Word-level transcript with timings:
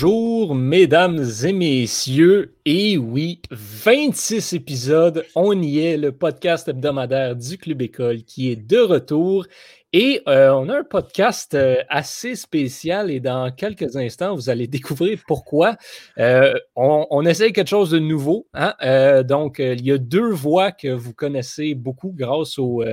Bonjour, 0.00 0.54
mesdames 0.54 1.24
et 1.44 1.52
messieurs. 1.52 2.54
Et 2.64 2.96
oui, 2.96 3.40
26 3.50 4.52
épisodes, 4.52 5.24
on 5.34 5.60
y 5.60 5.80
est, 5.80 5.96
le 5.96 6.12
podcast 6.12 6.68
hebdomadaire 6.68 7.34
du 7.34 7.58
Club 7.58 7.82
École 7.82 8.22
qui 8.22 8.48
est 8.48 8.54
de 8.54 8.78
retour. 8.78 9.46
Et 9.94 10.20
euh, 10.28 10.50
on 10.50 10.68
a 10.68 10.80
un 10.80 10.84
podcast 10.84 11.54
euh, 11.54 11.76
assez 11.88 12.36
spécial 12.36 13.10
et 13.10 13.20
dans 13.20 13.50
quelques 13.50 13.96
instants, 13.96 14.34
vous 14.34 14.50
allez 14.50 14.66
découvrir 14.68 15.18
pourquoi. 15.26 15.76
Euh, 16.18 16.52
on, 16.76 17.24
essaye 17.24 17.54
quelque 17.54 17.68
chose 17.68 17.90
de 17.90 17.98
nouveau. 17.98 18.46
Hein? 18.52 18.74
donc, 19.24 19.58
il 19.60 19.84
y 19.84 19.92
a 19.92 19.98
deux 19.98 20.30
voix 20.30 20.72
que 20.72 20.88
vous 20.88 21.14
connaissez 21.14 21.74
beaucoup 21.74 22.12
grâce 22.14 22.58
au, 22.58 22.84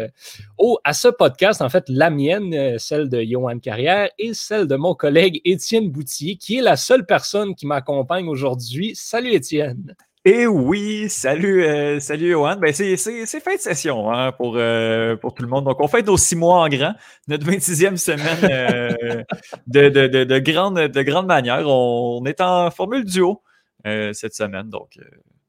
au, 0.57 0.79
à 0.83 0.93
ce 0.93 1.09
podcast. 1.09 1.61
En 1.61 1.69
fait, 1.69 1.85
la 1.89 2.09
mienne, 2.09 2.79
celle 2.79 3.09
de 3.09 3.21
Johan 3.21 3.59
Carrière 3.59 4.09
et 4.17 4.33
celle 4.33 4.67
de 4.67 4.75
mon 4.75 4.95
collègue 4.95 5.41
Étienne 5.45 5.89
Boutier, 5.89 6.37
qui 6.37 6.57
est 6.57 6.61
la 6.61 6.77
seule 6.77 7.05
personne 7.05 7.55
qui 7.55 7.67
m'accompagne 7.67 8.27
aujourd'hui. 8.27 8.93
Salut 8.95 9.33
Étienne. 9.33 9.95
Et 10.27 10.47
oui, 10.47 11.07
salut, 11.07 11.63
euh, 11.63 11.99
salut 11.99 12.31
Johan. 12.31 12.55
Ben, 12.55 12.73
c'est, 12.73 12.97
fin 12.97 13.55
de 13.55 13.59
session 13.59 14.11
hein, 14.11 14.31
pour, 14.31 14.55
euh, 14.57 15.15
pour 15.15 15.35
tout 15.35 15.43
le 15.43 15.47
monde. 15.47 15.65
Donc, 15.65 15.79
on 15.79 15.87
fête 15.87 16.07
nos 16.07 16.17
six 16.17 16.35
mois 16.35 16.63
en 16.63 16.67
grand, 16.67 16.95
notre 17.27 17.45
26e 17.45 17.95
semaine 17.95 18.39
euh, 18.43 19.23
de, 19.67 19.89
de, 19.89 20.07
de, 20.07 20.23
de, 20.23 20.39
grande, 20.39 20.79
de 20.79 21.01
grande 21.03 21.27
manière. 21.27 21.63
On, 21.67 22.25
est 22.25 22.41
en 22.41 22.71
formule 22.71 23.05
duo 23.05 23.43
cette 23.83 24.33
semaine, 24.33 24.67
donc 24.67 24.97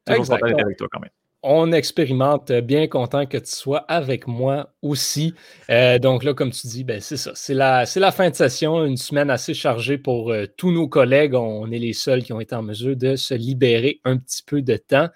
toujours 0.04 0.26
content 0.26 0.46
d'être 0.46 0.60
avec 0.60 0.76
toi 0.76 0.88
quand 0.92 1.00
même 1.00 1.10
on 1.46 1.70
expérimente. 1.72 2.50
Bien 2.52 2.88
content 2.88 3.24
que 3.24 3.38
tu 3.38 3.52
sois 3.52 3.78
avec 3.88 4.26
moi 4.26 4.74
aussi. 4.82 5.32
Euh, 5.70 5.98
donc 5.98 6.24
là, 6.24 6.34
comme 6.34 6.50
tu 6.50 6.66
dis, 6.66 6.82
ben, 6.82 7.00
c'est 7.00 7.16
ça. 7.16 7.30
C'est 7.34 7.54
la, 7.54 7.84
la, 7.94 8.12
fin 8.12 8.30
de 8.30 8.34
session, 8.34 8.84
une 8.84 8.96
semaine 8.96 9.30
assez 9.30 9.54
chargée 9.54 9.96
pour 9.96 10.32
euh, 10.32 10.46
tous 10.56 10.72
nos 10.72 10.88
collègues. 10.88 11.34
On 11.34 11.70
est 11.70 11.78
les 11.78 11.92
seuls 11.92 12.24
qui 12.24 12.32
ont 12.32 12.40
été 12.40 12.54
en 12.56 12.62
mesure 12.62 12.96
de 12.96 13.14
se 13.14 13.34
libérer 13.34 14.00
un 14.04 14.16
petit 14.16 14.42
peu 14.42 14.60
de 14.60 14.76
temps. 14.76 15.08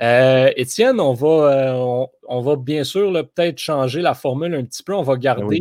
Euh, 0.00 0.50
Étienne, 0.56 1.00
on 1.00 1.14
va, 1.14 1.76
on, 2.28 2.40
va 2.40 2.56
bien 2.56 2.84
sûr 2.84 3.12
peut-être 3.34 3.58
changer 3.58 4.02
la 4.02 4.14
formule 4.14 4.54
un 4.54 4.64
petit 4.64 4.84
peu. 4.84 4.94
On 4.94 5.02
va 5.02 5.16
garder, 5.16 5.60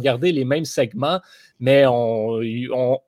garder 0.00 0.32
les 0.32 0.44
mêmes 0.44 0.66
segments, 0.66 1.20
mais 1.58 1.86
on, 1.86 2.40
on 2.74 2.98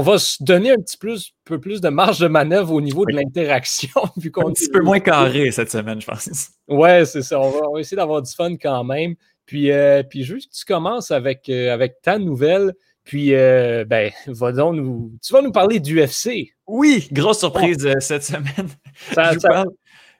va 0.00 0.18
se 0.18 0.42
donner 0.42 0.70
un 0.70 0.76
petit 0.76 0.96
plus, 0.96 1.34
peu 1.44 1.60
plus 1.60 1.80
de 1.80 1.88
marge 1.88 2.18
de 2.18 2.26
manœuvre 2.26 2.72
au 2.72 2.80
niveau 2.80 3.04
de 3.04 3.14
l'interaction. 3.14 4.00
Vu 4.16 4.30
qu'on 4.30 4.48
un 4.48 4.52
petit 4.52 4.70
peu 4.70 4.80
moins 4.80 5.00
carré 5.00 5.50
cette 5.50 5.70
semaine, 5.70 6.00
je 6.00 6.06
pense. 6.06 6.50
Ouais, 6.68 7.04
c'est 7.04 7.22
ça. 7.22 7.38
On 7.38 7.72
va, 7.72 7.80
essayer 7.80 7.96
d'avoir 7.96 8.22
du 8.22 8.32
fun 8.32 8.56
quand 8.56 8.84
même. 8.84 9.14
Puis, 9.44 9.70
euh, 9.70 10.02
puis 10.02 10.24
juste 10.24 10.50
que 10.50 10.56
tu 10.56 10.64
commences 10.64 11.10
avec, 11.10 11.48
euh, 11.50 11.72
avec 11.72 12.00
ta 12.00 12.18
nouvelle. 12.18 12.72
Puis, 13.04 13.34
euh, 13.34 13.84
ben, 13.84 14.10
va 14.26 14.52
donc 14.52 14.76
nous, 14.76 15.12
tu 15.22 15.34
vas 15.34 15.42
nous 15.42 15.52
parler 15.52 15.80
d'UFC. 15.80 16.54
Oui, 16.66 17.06
grosse 17.12 17.40
surprise 17.40 17.86
cette 18.00 18.24
semaine. 18.24 18.70
Ça, 19.12 19.32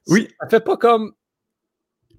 oui. 0.08 0.28
ça 0.38 0.48
fait 0.48 0.60
pas 0.60 0.76
comme. 0.76 1.14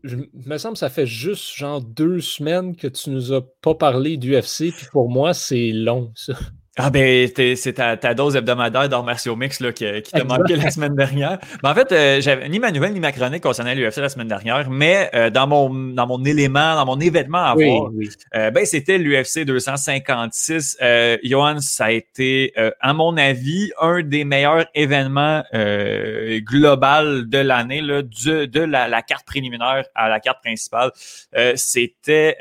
Je 0.03 0.17
me 0.33 0.57
semble 0.57 0.73
que 0.73 0.79
ça 0.79 0.89
fait 0.89 1.07
juste 1.07 1.55
genre 1.55 1.81
deux 1.81 2.19
semaines 2.19 2.75
que 2.75 2.87
tu 2.87 3.09
nous 3.09 3.33
as 3.33 3.41
pas 3.61 3.73
parlé 3.73 4.17
d'UFC. 4.17 4.71
Puis 4.75 4.87
pour 4.91 5.09
moi, 5.09 5.33
c'est 5.33 5.71
long, 5.71 6.11
ça. 6.15 6.33
Ah 6.77 6.89
ben, 6.89 7.29
c'est 7.35 7.73
ta, 7.73 7.95
ta, 7.95 8.13
dose 8.13 8.35
hebdomadaire 8.35 8.89
d'art 8.89 9.03
martiaux 9.03 9.37
mix 9.37 9.61
là, 9.61 9.71
qui, 9.71 9.85
qui 10.01 10.11
t'a 10.11 10.25
manqué 10.25 10.57
la 10.57 10.69
semaine 10.69 10.93
dernière. 10.93 11.39
Ben, 11.63 11.71
en 11.71 11.73
fait, 11.73 11.89
euh, 11.93 12.19
j'avais 12.19 12.49
ni 12.49 12.59
ma 12.59 12.69
nouvelle 12.69 12.91
ni 12.91 12.99
ma 12.99 13.13
chronique 13.13 13.43
concernant 13.43 13.73
l'UFC 13.73 13.95
la 13.97 14.09
semaine 14.09 14.27
dernière, 14.27 14.69
mais 14.69 15.09
euh, 15.15 15.29
dans 15.29 15.47
mon 15.47 15.69
dans 15.69 16.05
mon 16.05 16.25
élément, 16.25 16.75
dans 16.75 16.85
mon 16.85 16.99
événement 16.99 17.45
à 17.45 17.55
voir, 17.55 17.91
euh, 18.35 18.51
ben 18.51 18.65
c'était 18.65 18.97
l'UFC 18.97 19.45
256. 19.45 20.77
Johan, 21.23 21.61
ça 21.61 21.85
a 21.85 21.91
été, 21.91 22.53
à 22.81 22.93
mon 22.93 23.15
avis, 23.15 23.71
un 23.79 24.01
des 24.01 24.25
meilleurs 24.25 24.65
événements 24.75 25.43
global 25.53 27.29
de 27.29 27.37
l'année, 27.37 27.79
là, 27.79 28.01
de, 28.01 28.45
de 28.45 28.59
la, 28.59 28.89
la, 28.89 29.01
carte 29.01 29.25
préliminaire 29.25 29.85
à 29.95 30.09
la 30.09 30.19
carte 30.19 30.41
principale. 30.43 30.91
c'était 31.55 32.37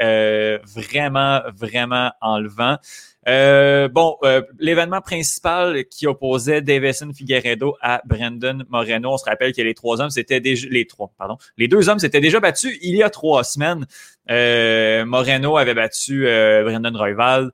vraiment, 0.65 1.41
vraiment 1.57 2.11
enlevant. 2.21 2.79
Euh, 3.27 3.89
bon, 3.89 4.17
euh, 4.23 4.43
l'événement 4.59 5.01
principal 5.01 5.85
qui 5.87 6.07
opposait 6.07 6.61
Davison 6.61 7.11
Figueredo 7.13 7.77
à 7.81 8.03
Brandon 8.05 8.65
Moreno, 8.69 9.13
on 9.13 9.17
se 9.17 9.25
rappelle 9.25 9.53
que 9.53 9.63
les 9.63 9.75
trois 9.75 10.01
hommes, 10.01 10.11
c'était 10.11 10.41
déjà 10.41 10.67
les 10.71 10.87
trois, 10.87 11.13
pardon, 11.17 11.39
les 11.57 11.69
deux 11.69 11.89
hommes 11.89 11.99
s'étaient 11.99 12.21
déjà 12.21 12.41
battus 12.41 12.77
il 12.83 12.97
y 12.97 13.03
a 13.03 13.11
trois 13.11 13.45
semaines. 13.45 13.87
Euh, 14.31 15.05
Moreno 15.05 15.57
avait 15.57 15.75
battu 15.75 16.27
euh, 16.27 16.65
Brandon 16.65 16.97
Royval 16.97 17.51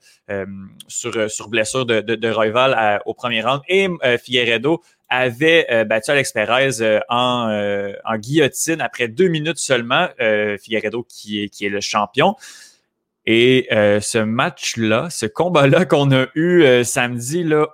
sur, 0.87 1.31
sur 1.31 1.49
blessure 1.49 1.87
de, 1.87 2.01
de, 2.01 2.15
de 2.15 2.31
Royval 2.31 3.01
au 3.05 3.15
premier 3.15 3.43
round 3.43 3.61
et 3.69 3.89
Figueredo 4.19 4.81
avait 5.09 5.85
battu 5.87 6.13
Alex 6.13 6.31
Perez 6.31 7.01
en, 7.09 7.93
en 8.05 8.17
guillotine 8.19 8.81
après 8.81 9.09
deux 9.09 9.27
minutes 9.27 9.59
seulement. 9.59 10.09
Figueredo 10.61 11.05
qui 11.09 11.43
est, 11.43 11.49
qui 11.49 11.67
est 11.67 11.69
le 11.69 11.81
champion. 11.81 12.37
Et 13.27 13.69
euh, 13.71 14.01
ce 14.01 14.19
match-là, 14.19 15.09
ce 15.11 15.27
combat-là 15.27 15.85
qu'on 15.87 16.11
a 16.13 16.27
eu 16.35 16.63
euh, 16.63 16.85
samedi, 16.85 17.45
là, 17.45 17.67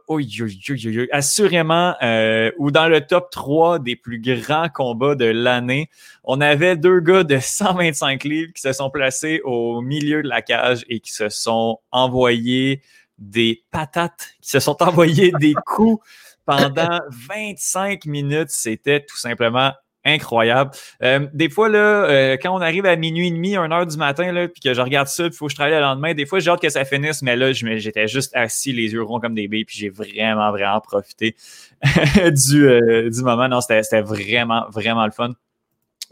assurément, 1.13 1.95
euh, 2.03 2.51
ou 2.59 2.71
dans 2.71 2.89
le 2.89 3.01
top 3.01 3.31
3 3.31 3.79
des 3.79 3.97
plus 3.97 4.19
grands 4.19 4.69
combats 4.69 5.15
de 5.15 5.27
l'année, 5.27 5.89
on 6.25 6.41
avait 6.41 6.77
deux 6.77 7.01
gars 7.01 7.23
de 7.25 7.39
125 7.41 8.25
livres 8.25 8.53
qui 8.55 8.63
se 8.63 8.73
sont 8.73 8.91
placés 8.91 9.41
au 9.45 9.81
milieu 9.81 10.23
de 10.23 10.29
la 10.29 10.43
cage 10.43 10.85
et 10.89 11.01
qui 11.01 11.13
se 11.13 11.29
sont 11.29 11.79
envoyés 11.93 12.83
des 13.19 13.63
patates, 13.71 14.31
qui 14.41 14.51
se 14.51 14.61
sont 14.61 14.77
envoyés 14.83 15.33
des 15.39 15.55
coups 15.65 16.05
pendant 16.45 17.01
25 17.29 18.05
minutes. 18.07 18.51
C'était 18.51 19.01
tout 19.01 19.17
simplement 19.17 19.73
incroyable. 20.07 20.71
Euh, 21.03 21.27
des 21.35 21.51
fois, 21.51 21.69
là, 21.69 21.79
euh, 21.79 22.37
quand 22.41 22.55
on 22.55 22.61
arrive 22.61 22.87
à 22.87 22.97
minuit 22.97 23.29
et 23.29 23.31
demi, 23.31 23.57
1 23.57 23.71
heure 23.71 23.87
du 23.87 23.97
matin, 23.97 24.33
là, 24.33 24.49
puis 24.49 24.61
que 24.61 24.73
je 24.73 24.81
regarde 24.81 25.09
ça, 25.09 25.27
il 25.27 25.33
faut 25.33 25.47
que 25.47 25.51
je 25.51 25.57
travaille 25.57 25.75
le 25.75 25.81
lendemain, 25.81 26.15
des 26.15 26.25
fois, 26.25 26.39
j'ai 26.39 26.51
hâte 26.51 26.63
que 26.63 26.69
ça 26.69 26.85
finisse, 26.85 27.23
mais 27.23 27.37
là, 27.37 27.53
j'étais 27.53 28.09
juste 28.09 28.35
assis, 28.35 28.73
les 28.73 28.93
yeux 28.93 29.03
ronds 29.03 29.21
comme 29.21 29.35
des 29.35 29.49
billes, 29.49 29.65
puis 29.65 29.77
j'ai 29.77 29.91
vraiment, 29.91 30.51
vraiment 30.53 30.81
profité 30.81 31.37
du, 32.17 32.67
euh, 32.67 33.11
du 33.11 33.23
moment. 33.23 33.49
Non, 33.49 33.61
c'était 33.61 34.01
vraiment, 34.01 34.65
vraiment 34.71 35.05
le 35.05 35.13
fun. 35.13 35.33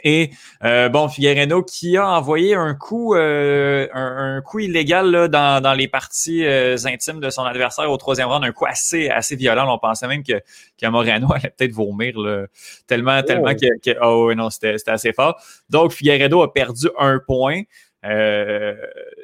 Et 0.04 0.31
euh, 0.62 0.91
bon, 0.91 1.09
Figueredo 1.09 1.62
qui 1.62 1.97
a 1.97 2.06
envoyé 2.06 2.54
un 2.54 2.75
coup, 2.75 3.15
euh, 3.15 3.88
un, 3.94 4.42
coup 4.42 4.59
illégal 4.59 5.10
là, 5.10 5.28
dans, 5.28 5.62
dans 5.62 5.72
les 5.72 5.88
parties 5.88 6.44
euh, 6.44 6.76
intimes 6.84 7.20
de 7.20 7.31
son 7.31 7.42
adversaire 7.42 7.91
au 7.91 7.97
troisième 7.97 8.28
round, 8.28 8.44
un 8.44 8.53
coup 8.53 8.66
assez, 8.66 9.09
assez 9.09 9.34
violent. 9.34 9.72
On 9.75 9.78
pensait 9.78 10.06
même 10.06 10.22
que, 10.22 10.42
que 10.81 10.87
Moreno 10.88 11.28
allait 11.34 11.54
peut-être 11.56 11.72
vomir 11.72 12.19
là, 12.19 12.47
tellement, 12.87 13.22
tellement 13.22 13.53
oh. 13.53 13.54
que, 13.54 13.92
que, 13.92 13.98
oh 14.03 14.32
non, 14.34 14.50
c'était 14.50 14.76
assez 14.87 15.15
fort. 15.15 15.41
Donc 15.70 15.92
Figueredo 15.92 16.42
a 16.42 16.53
perdu 16.53 16.88
un 16.98 17.19
point. 17.19 17.62
Euh, 18.04 18.75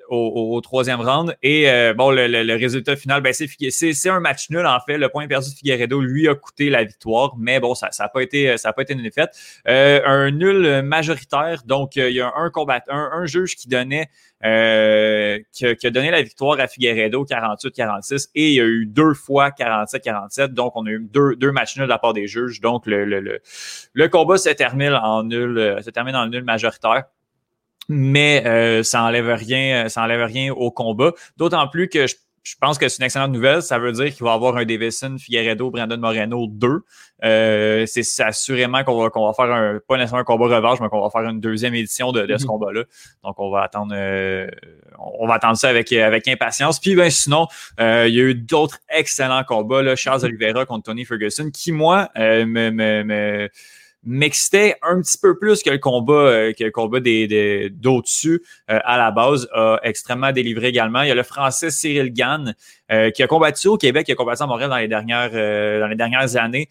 au, 0.09 0.61
troisième 0.63 1.01
round. 1.01 1.37
Et 1.43 1.71
euh, 1.71 1.95
bon, 1.95 2.11
le, 2.11 2.57
résultat 2.57 2.97
final, 2.97 3.21
ben, 3.21 3.33
c'est 3.33 4.09
un 4.09 4.21
match 4.21 4.51
nul 4.51 4.67
en 4.67 4.81
fait. 4.81 4.97
Le 4.97 5.09
point 5.09 5.29
perdu 5.29 5.51
de 5.51 5.55
Figueredo 5.55 6.01
lui 6.01 6.29
a 6.29 6.35
coûté 6.35 6.71
la 6.71 6.83
victoire, 6.83 7.35
mais 7.39 7.61
bon, 7.61 7.75
ça 7.75 7.91
n'a 7.97 8.09
pas 8.09 8.23
été 8.23 8.57
ça 8.57 8.71
a 8.71 8.73
pas 8.73 8.83
été 8.83 8.95
une 8.95 9.03
défaite. 9.03 9.31
Euh, 9.69 10.01
un 10.05 10.31
nul 10.31 10.83
majoritaire, 10.83 11.63
donc 11.65 11.97
il 11.97 12.11
y 12.11 12.21
a 12.21 12.33
un 12.35 12.51
combat, 12.51 12.83
un, 12.89 13.25
juge 13.27 13.55
qui 13.55 13.69
donnait 13.69 14.09
qui, 14.43 14.47
a 14.47 15.91
donné 15.91 16.11
la 16.11 16.23
victoire 16.23 16.59
à 16.59 16.67
Figueredo 16.67 17.25
48-46 17.25 18.31
et 18.35 18.49
il 18.49 18.55
y 18.55 18.61
a 18.61 18.65
eu 18.65 18.87
deux 18.87 19.15
fois 19.15 19.51
47-47. 19.51 20.49
Donc, 20.49 20.73
on 20.75 20.87
a 20.87 20.91
eu 20.91 21.07
deux, 21.09 21.37
deux 21.37 21.53
matchs 21.53 21.77
nuls 21.77 21.85
de 21.85 21.91
la 21.91 21.99
part 21.99 22.15
des 22.15 22.27
juges. 22.27 22.61
Donc, 22.61 22.87
le, 22.87 23.05
le, 23.05 23.41
le, 23.93 24.09
combat 24.09 24.39
se 24.39 24.49
termine 24.49 24.95
en 24.95 25.23
nul, 25.25 25.79
se 25.85 25.91
termine 25.91 26.17
en 26.17 26.27
nul 26.27 26.43
majoritaire 26.43 27.05
mais 27.91 28.47
euh, 28.47 28.85
ça 28.85 29.03
enlève 29.03 29.29
rien, 29.29 29.85
euh, 29.85 29.89
ça 29.89 30.03
enlève 30.03 30.23
rien 30.23 30.53
au 30.53 30.71
combat. 30.71 31.13
D'autant 31.37 31.67
plus 31.67 31.89
que 31.89 32.07
je, 32.07 32.15
pense 32.61 32.79
que 32.79 32.89
c'est 32.89 32.99
une 32.99 33.05
excellente 33.05 33.33
nouvelle. 33.33 33.63
Ça 33.63 33.81
veut 33.81 33.91
dire 33.91 34.15
qu'il 34.15 34.25
va 34.25 34.31
y 34.31 34.35
avoir 34.35 34.57
un 34.57 34.65
Davison, 34.65 35.17
Figueredo, 35.19 35.73
Brandon 35.73 35.99
Moreno 35.99 36.47
2. 36.47 36.69
Euh, 37.25 37.85
c'est 37.87 38.23
assurément 38.23 38.85
qu'on 38.85 39.03
va, 39.03 39.11
qu'on 39.11 39.27
va 39.27 39.33
faire 39.33 39.53
un, 39.53 39.81
pas 39.87 39.97
nécessairement 39.97 40.21
un 40.21 40.25
combat 40.25 40.57
revanche, 40.57 40.79
mais 40.81 40.89
qu'on 40.89 41.03
va 41.03 41.11
faire 41.11 41.29
une 41.29 41.41
deuxième 41.41 41.75
édition 41.75 42.13
de, 42.13 42.23
de 42.23 42.37
ce 42.37 42.45
mhm. 42.45 42.49
combat-là. 42.49 42.85
Donc, 43.25 43.35
on 43.39 43.51
va 43.51 43.63
attendre, 43.63 43.93
euh, 43.97 44.47
on 44.99 45.27
va 45.27 45.35
attendre 45.35 45.57
ça 45.57 45.69
avec, 45.69 45.93
avec 45.93 46.29
impatience. 46.29 46.79
Puis, 46.79 46.95
ben, 46.95 47.11
sinon, 47.11 47.49
euh, 47.81 48.07
il 48.07 48.15
y 48.15 48.21
a 48.21 48.25
eu 48.25 48.35
d'autres 48.37 48.79
excellents 48.89 49.43
combats. 49.43 49.83
Là. 49.83 49.97
Charles 49.97 50.25
Oliveira 50.25 50.65
contre 50.65 50.85
Tony 50.85 51.05
Ferguson, 51.05 51.51
qui, 51.53 51.73
moi, 51.73 52.09
me, 52.17 52.71
me, 52.71 53.03
me 53.03 53.51
m'excitait 54.05 54.77
un 54.83 55.01
petit 55.01 55.19
peu 55.19 55.39
plus 55.39 55.63
que 55.63 55.71
le 55.71 55.79
combat, 55.79 56.53
que 56.53 56.65
le 56.65 56.71
combat 56.71 57.01
des, 57.01 57.71
d'au-dessus 57.71 58.43
à 58.67 58.97
la 58.97 59.11
base, 59.11 59.49
a 59.53 59.79
extrêmement 59.83 60.33
délivré 60.33 60.69
également. 60.69 61.03
Il 61.03 61.09
y 61.09 61.13
a 61.13 61.15
le 61.15 61.23
français 61.23 61.71
Cyril 61.71 62.13
Gann 62.13 62.55
qui 63.15 63.23
a 63.23 63.27
combattu 63.27 63.69
au 63.69 63.77
Québec, 63.77 64.07
qui 64.07 64.13
a 64.13 64.15
combattu 64.15 64.43
à 64.43 64.47
Montréal 64.47 64.71
dans 64.71 64.79
les 64.79 64.89
dernières, 64.89 65.31
dans 65.31 65.87
les 65.89 65.97
dernières 65.97 66.37
années, 66.37 66.69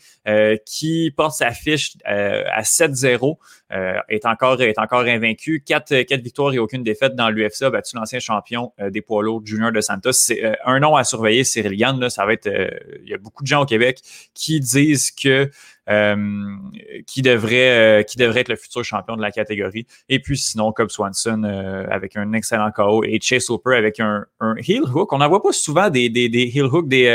qui 0.65 1.13
porte 1.15 1.33
sa 1.33 1.51
fiche 1.51 1.93
à 2.05 2.61
7-0. 2.61 3.37
Euh, 3.71 3.99
est, 4.09 4.25
encore, 4.25 4.59
est 4.63 4.79
encore 4.79 5.01
invaincu. 5.01 5.61
Quatre, 5.63 6.01
quatre 6.01 6.23
victoires 6.23 6.51
et 6.53 6.57
aucune 6.57 6.81
défaite 6.81 7.13
dans 7.13 7.29
l'UFC, 7.29 7.61
a 7.61 7.69
battu 7.69 7.95
l'ancien 7.95 8.19
champion 8.19 8.73
euh, 8.79 8.89
des 8.89 9.01
poids 9.01 9.21
lourds, 9.21 9.45
Junior 9.45 9.71
de 9.71 9.79
Santos. 9.79 10.13
C'est 10.13 10.43
euh, 10.43 10.55
un 10.65 10.79
nom 10.79 10.95
à 10.95 11.03
surveiller, 11.03 11.43
Cyril 11.43 11.77
Gann. 11.77 11.99
Là, 11.99 12.09
ça 12.09 12.25
va 12.25 12.33
être, 12.33 12.49
il 13.03 13.07
y 13.07 13.13
a 13.13 13.19
beaucoup 13.19 13.43
de 13.43 13.47
gens 13.47 13.61
au 13.61 13.65
Québec 13.67 13.99
qui 14.33 14.59
disent 14.59 15.11
que 15.11 15.51
qui 17.07 17.21
devrait 17.21 18.05
qui 18.07 18.17
devrait 18.17 18.41
être 18.41 18.49
le 18.49 18.55
futur 18.55 18.83
champion 18.83 19.17
de 19.17 19.21
la 19.21 19.31
catégorie. 19.31 19.87
Et 20.07 20.19
puis 20.19 20.37
sinon, 20.37 20.71
Cobb 20.71 20.89
Swanson 20.89 21.43
avec 21.89 22.15
un 22.15 22.33
excellent 22.33 22.71
KO 22.71 23.03
et 23.03 23.19
Chase 23.21 23.49
Hooper 23.49 23.75
avec 23.75 23.99
un, 23.99 24.25
un 24.39 24.55
heel 24.55 24.83
hook. 24.83 25.11
On 25.13 25.17
n'en 25.17 25.29
voit 25.29 25.41
pas 25.41 25.51
souvent 25.51 25.89
des, 25.89 26.09
des, 26.09 26.29
des 26.29 26.51
heel 26.55 26.65
hooks, 26.65 26.87
des 26.87 27.07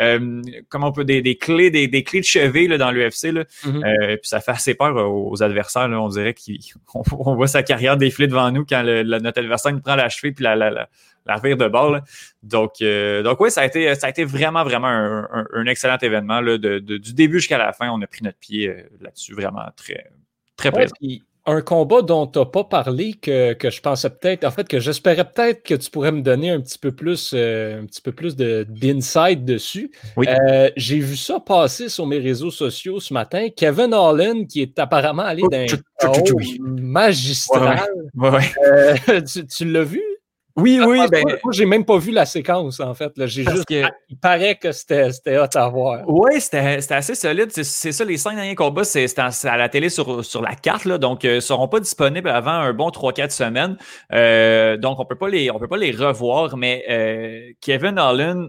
euh, 0.00 0.42
comment 0.68 0.88
on 0.88 0.92
peut 0.92 1.04
des, 1.04 1.22
des 1.22 1.36
clés, 1.36 1.70
des, 1.70 1.88
des, 1.88 2.02
clés 2.02 2.20
de 2.20 2.24
chevet 2.24 2.66
là, 2.66 2.78
dans 2.78 2.90
l'UFC. 2.90 3.32
Là. 3.32 3.44
Mm-hmm. 3.64 3.84
euh, 3.84 4.16
puis 4.16 4.28
ça 4.28 4.40
fait 4.40 4.52
assez 4.52 4.74
peur 4.74 4.94
aux 5.10 5.42
adversaires. 5.42 5.88
Là. 5.88 6.00
On 6.00 6.08
dirait 6.08 6.34
qu'on 6.34 7.02
on 7.18 7.34
voit 7.34 7.48
sa 7.48 7.62
carrière 7.62 7.96
défiler 7.96 8.28
devant 8.28 8.50
nous 8.50 8.64
quand 8.66 8.82
le, 8.82 9.02
notre 9.02 9.40
adversaire 9.40 9.72
nous 9.72 9.80
prend 9.80 9.96
la 9.96 10.08
cheville 10.08 10.32
puis 10.32 10.44
la, 10.44 10.56
la, 10.56 10.70
la, 10.70 10.88
la 11.26 11.36
revire 11.36 11.56
de 11.56 11.68
bord. 11.68 11.98
Donc, 12.42 12.74
euh, 12.82 13.22
donc 13.22 13.40
oui, 13.40 13.50
ça 13.50 13.62
a 13.62 13.66
été, 13.66 13.94
ça 13.94 14.06
a 14.06 14.10
été 14.10 14.24
vraiment, 14.24 14.64
vraiment 14.64 14.88
un, 14.88 15.46
un, 15.52 15.66
excellent 15.66 15.98
événement. 15.98 16.40
Là, 16.40 16.58
de, 16.58 16.78
de, 16.78 16.96
du 16.96 17.14
début 17.14 17.40
jusqu'à 17.40 17.58
la 17.58 17.72
fin, 17.72 17.90
on 17.90 18.00
a 18.02 18.06
pris 18.06 18.22
notre 18.22 18.38
pied 18.38 18.68
euh, 18.68 18.82
là-dessus, 19.00 19.34
vraiment 19.34 19.66
très, 19.76 20.10
très 20.56 20.70
ouais, 20.70 20.86
présent 20.86 21.20
un 21.46 21.60
combat 21.60 22.02
dont 22.02 22.26
tu 22.26 22.40
n'as 22.40 22.44
pas 22.44 22.64
parlé 22.64 23.14
que, 23.14 23.52
que 23.52 23.70
je 23.70 23.80
pensais 23.80 24.10
peut-être, 24.10 24.44
en 24.44 24.50
fait, 24.50 24.66
que 24.66 24.80
j'espérais 24.80 25.24
peut-être 25.24 25.62
que 25.62 25.74
tu 25.74 25.90
pourrais 25.90 26.10
me 26.10 26.20
donner 26.20 26.50
un 26.50 26.60
petit 26.60 26.78
peu 26.78 26.90
plus, 26.90 27.32
euh, 27.34 27.82
un 27.82 27.86
petit 27.86 28.02
peu 28.02 28.10
plus 28.10 28.34
d'insight 28.36 29.44
dessus. 29.44 29.92
Euh, 30.18 30.70
j'ai 30.76 30.98
vu 30.98 31.16
ça 31.16 31.38
passer 31.38 31.88
sur 31.88 32.04
mes 32.06 32.18
réseaux 32.18 32.50
sociaux 32.50 32.98
ce 32.98 33.14
matin. 33.14 33.46
Kevin 33.56 33.94
Holland, 33.94 34.48
qui 34.48 34.60
est 34.60 34.76
apparemment 34.78 35.22
allé 35.22 35.42
oh, 35.44 35.48
d'un 35.48 35.66
magistral. 36.60 37.82
Tu, 39.26 39.46
tu 39.46 39.64
l'as 39.64 39.84
vu? 39.84 40.02
Oui, 40.56 40.80
oui. 40.82 41.00
Ben, 41.10 41.22
moi, 41.44 41.52
j'ai 41.52 41.66
même 41.66 41.84
pas 41.84 41.98
vu 41.98 42.12
la 42.12 42.24
séquence, 42.24 42.80
en 42.80 42.94
fait. 42.94 43.12
J'ai 43.26 43.44
juste. 43.44 43.66
Que... 43.66 43.82
Il 44.08 44.16
paraît 44.16 44.56
que 44.56 44.72
c'était 44.72 45.10
hot 45.38 45.54
à 45.54 45.68
voir. 45.68 46.04
Oui, 46.08 46.40
c'était 46.40 46.78
assez 46.90 47.14
solide. 47.14 47.50
C'est 47.52 47.92
ça, 47.92 48.04
les 48.04 48.16
cinq 48.16 48.36
derniers 48.36 48.54
combats, 48.54 48.84
c'est 48.84 49.06
à 49.18 49.56
la 49.56 49.68
télé 49.68 49.90
sur, 49.90 50.24
sur 50.24 50.40
la 50.40 50.54
carte, 50.54 50.86
là, 50.86 50.96
donc 50.96 51.24
ne 51.24 51.30
euh, 51.30 51.40
seront 51.40 51.68
pas 51.68 51.80
disponibles 51.80 52.30
avant 52.30 52.52
un 52.52 52.72
bon 52.72 52.88
3-4 52.88 53.30
semaines. 53.30 53.76
Euh, 54.12 54.78
donc, 54.78 54.98
on 54.98 55.04
peut 55.04 55.16
pas 55.16 55.28
les, 55.28 55.50
on 55.50 55.58
peut 55.58 55.68
pas 55.68 55.76
les 55.76 55.90
revoir, 55.90 56.56
mais 56.56 56.84
euh, 56.88 57.52
Kevin 57.60 57.98
Holland 57.98 58.48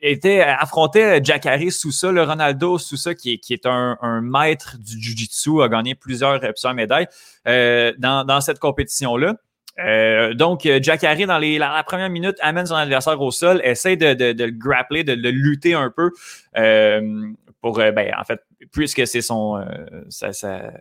était 0.00 0.40
affrontait 0.40 1.20
Jack 1.24 1.44
Harris 1.44 1.72
sous 1.72 1.92
ça, 1.92 2.12
le 2.12 2.22
Ronaldo 2.22 2.78
sous 2.78 2.96
ça, 2.96 3.14
qui 3.14 3.34
est, 3.34 3.38
qui 3.38 3.52
est 3.52 3.66
un, 3.66 3.98
un 4.00 4.20
maître 4.20 4.76
du 4.78 5.02
Jiu-Jitsu, 5.02 5.60
a 5.62 5.68
gagné 5.68 5.94
plusieurs, 5.96 6.40
plusieurs 6.40 6.74
médailles 6.74 7.08
dans, 7.44 8.24
dans 8.24 8.40
cette 8.40 8.60
compétition-là. 8.60 9.34
Euh, 9.78 10.34
donc, 10.34 10.66
euh, 10.66 10.80
Jack 10.82 11.04
Harry, 11.04 11.26
dans 11.26 11.38
les, 11.38 11.58
la, 11.58 11.82
première 11.84 12.10
minute, 12.10 12.36
amène 12.40 12.66
son 12.66 12.74
adversaire 12.74 13.20
au 13.20 13.30
sol, 13.30 13.60
essaie 13.64 13.96
de, 13.96 14.14
de, 14.14 14.32
de 14.32 14.44
le 14.44 14.50
grappler, 14.50 15.04
de, 15.04 15.12
le 15.12 15.30
lutter 15.30 15.74
un 15.74 15.90
peu 15.90 16.10
euh, 16.56 17.30
pour, 17.60 17.78
euh, 17.78 17.92
ben, 17.92 18.12
en 18.18 18.24
fait, 18.24 18.40
puisque 18.72 19.06
c'est 19.06 19.20
son, 19.20 19.64
sa, 20.08 20.32
sa, 20.32 20.72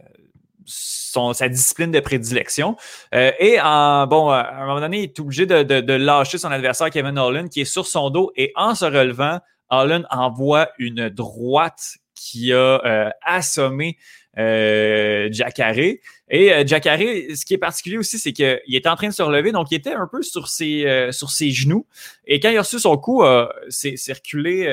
son, 0.65 1.33
sa 1.33 1.47
discipline 1.47 1.91
de 1.91 1.99
prédilection. 1.99 2.75
et 3.13 3.59
en, 3.61 4.07
bon, 4.07 4.29
à 4.29 4.49
un 4.53 4.65
moment 4.65 4.81
donné, 4.81 4.99
il 4.99 5.03
est 5.03 5.19
obligé 5.19 5.45
de 5.45 5.93
lâcher 5.93 6.37
son 6.37 6.51
adversaire 6.51 6.89
Kevin 6.89 7.17
Holland 7.17 7.49
qui 7.49 7.61
est 7.61 7.65
sur 7.65 7.85
son 7.85 8.09
dos 8.09 8.31
et 8.35 8.51
en 8.55 8.75
se 8.75 8.85
relevant, 8.85 9.39
Holland 9.69 10.05
envoie 10.09 10.69
une 10.77 11.09
droite 11.09 11.97
qui 12.15 12.51
a 12.53 13.13
assommé 13.23 13.97
euh, 14.37 15.29
Jacare. 15.31 15.97
Et 16.29 16.51
euh, 16.51 16.65
ce 16.65 17.45
qui 17.45 17.53
est 17.53 17.57
particulier 17.57 17.97
aussi, 17.97 18.19
c'est 18.19 18.33
qu'il 18.33 18.59
était 18.67 18.89
en 18.89 18.95
train 18.95 19.07
de 19.07 19.13
se 19.13 19.21
relever, 19.21 19.51
donc 19.51 19.67
il 19.71 19.75
était 19.75 19.93
un 19.93 20.07
peu 20.07 20.21
sur 20.21 20.49
ses, 20.49 20.85
euh, 20.85 21.11
sur 21.11 21.29
ses 21.29 21.51
genoux. 21.51 21.85
Et 22.25 22.39
quand 22.39 22.49
il 22.49 22.57
a 22.57 22.61
reçu 22.61 22.79
son 22.79 22.97
coup, 22.97 23.23
euh, 23.23 23.47
c'est 23.69 23.95
circulé 23.95 24.67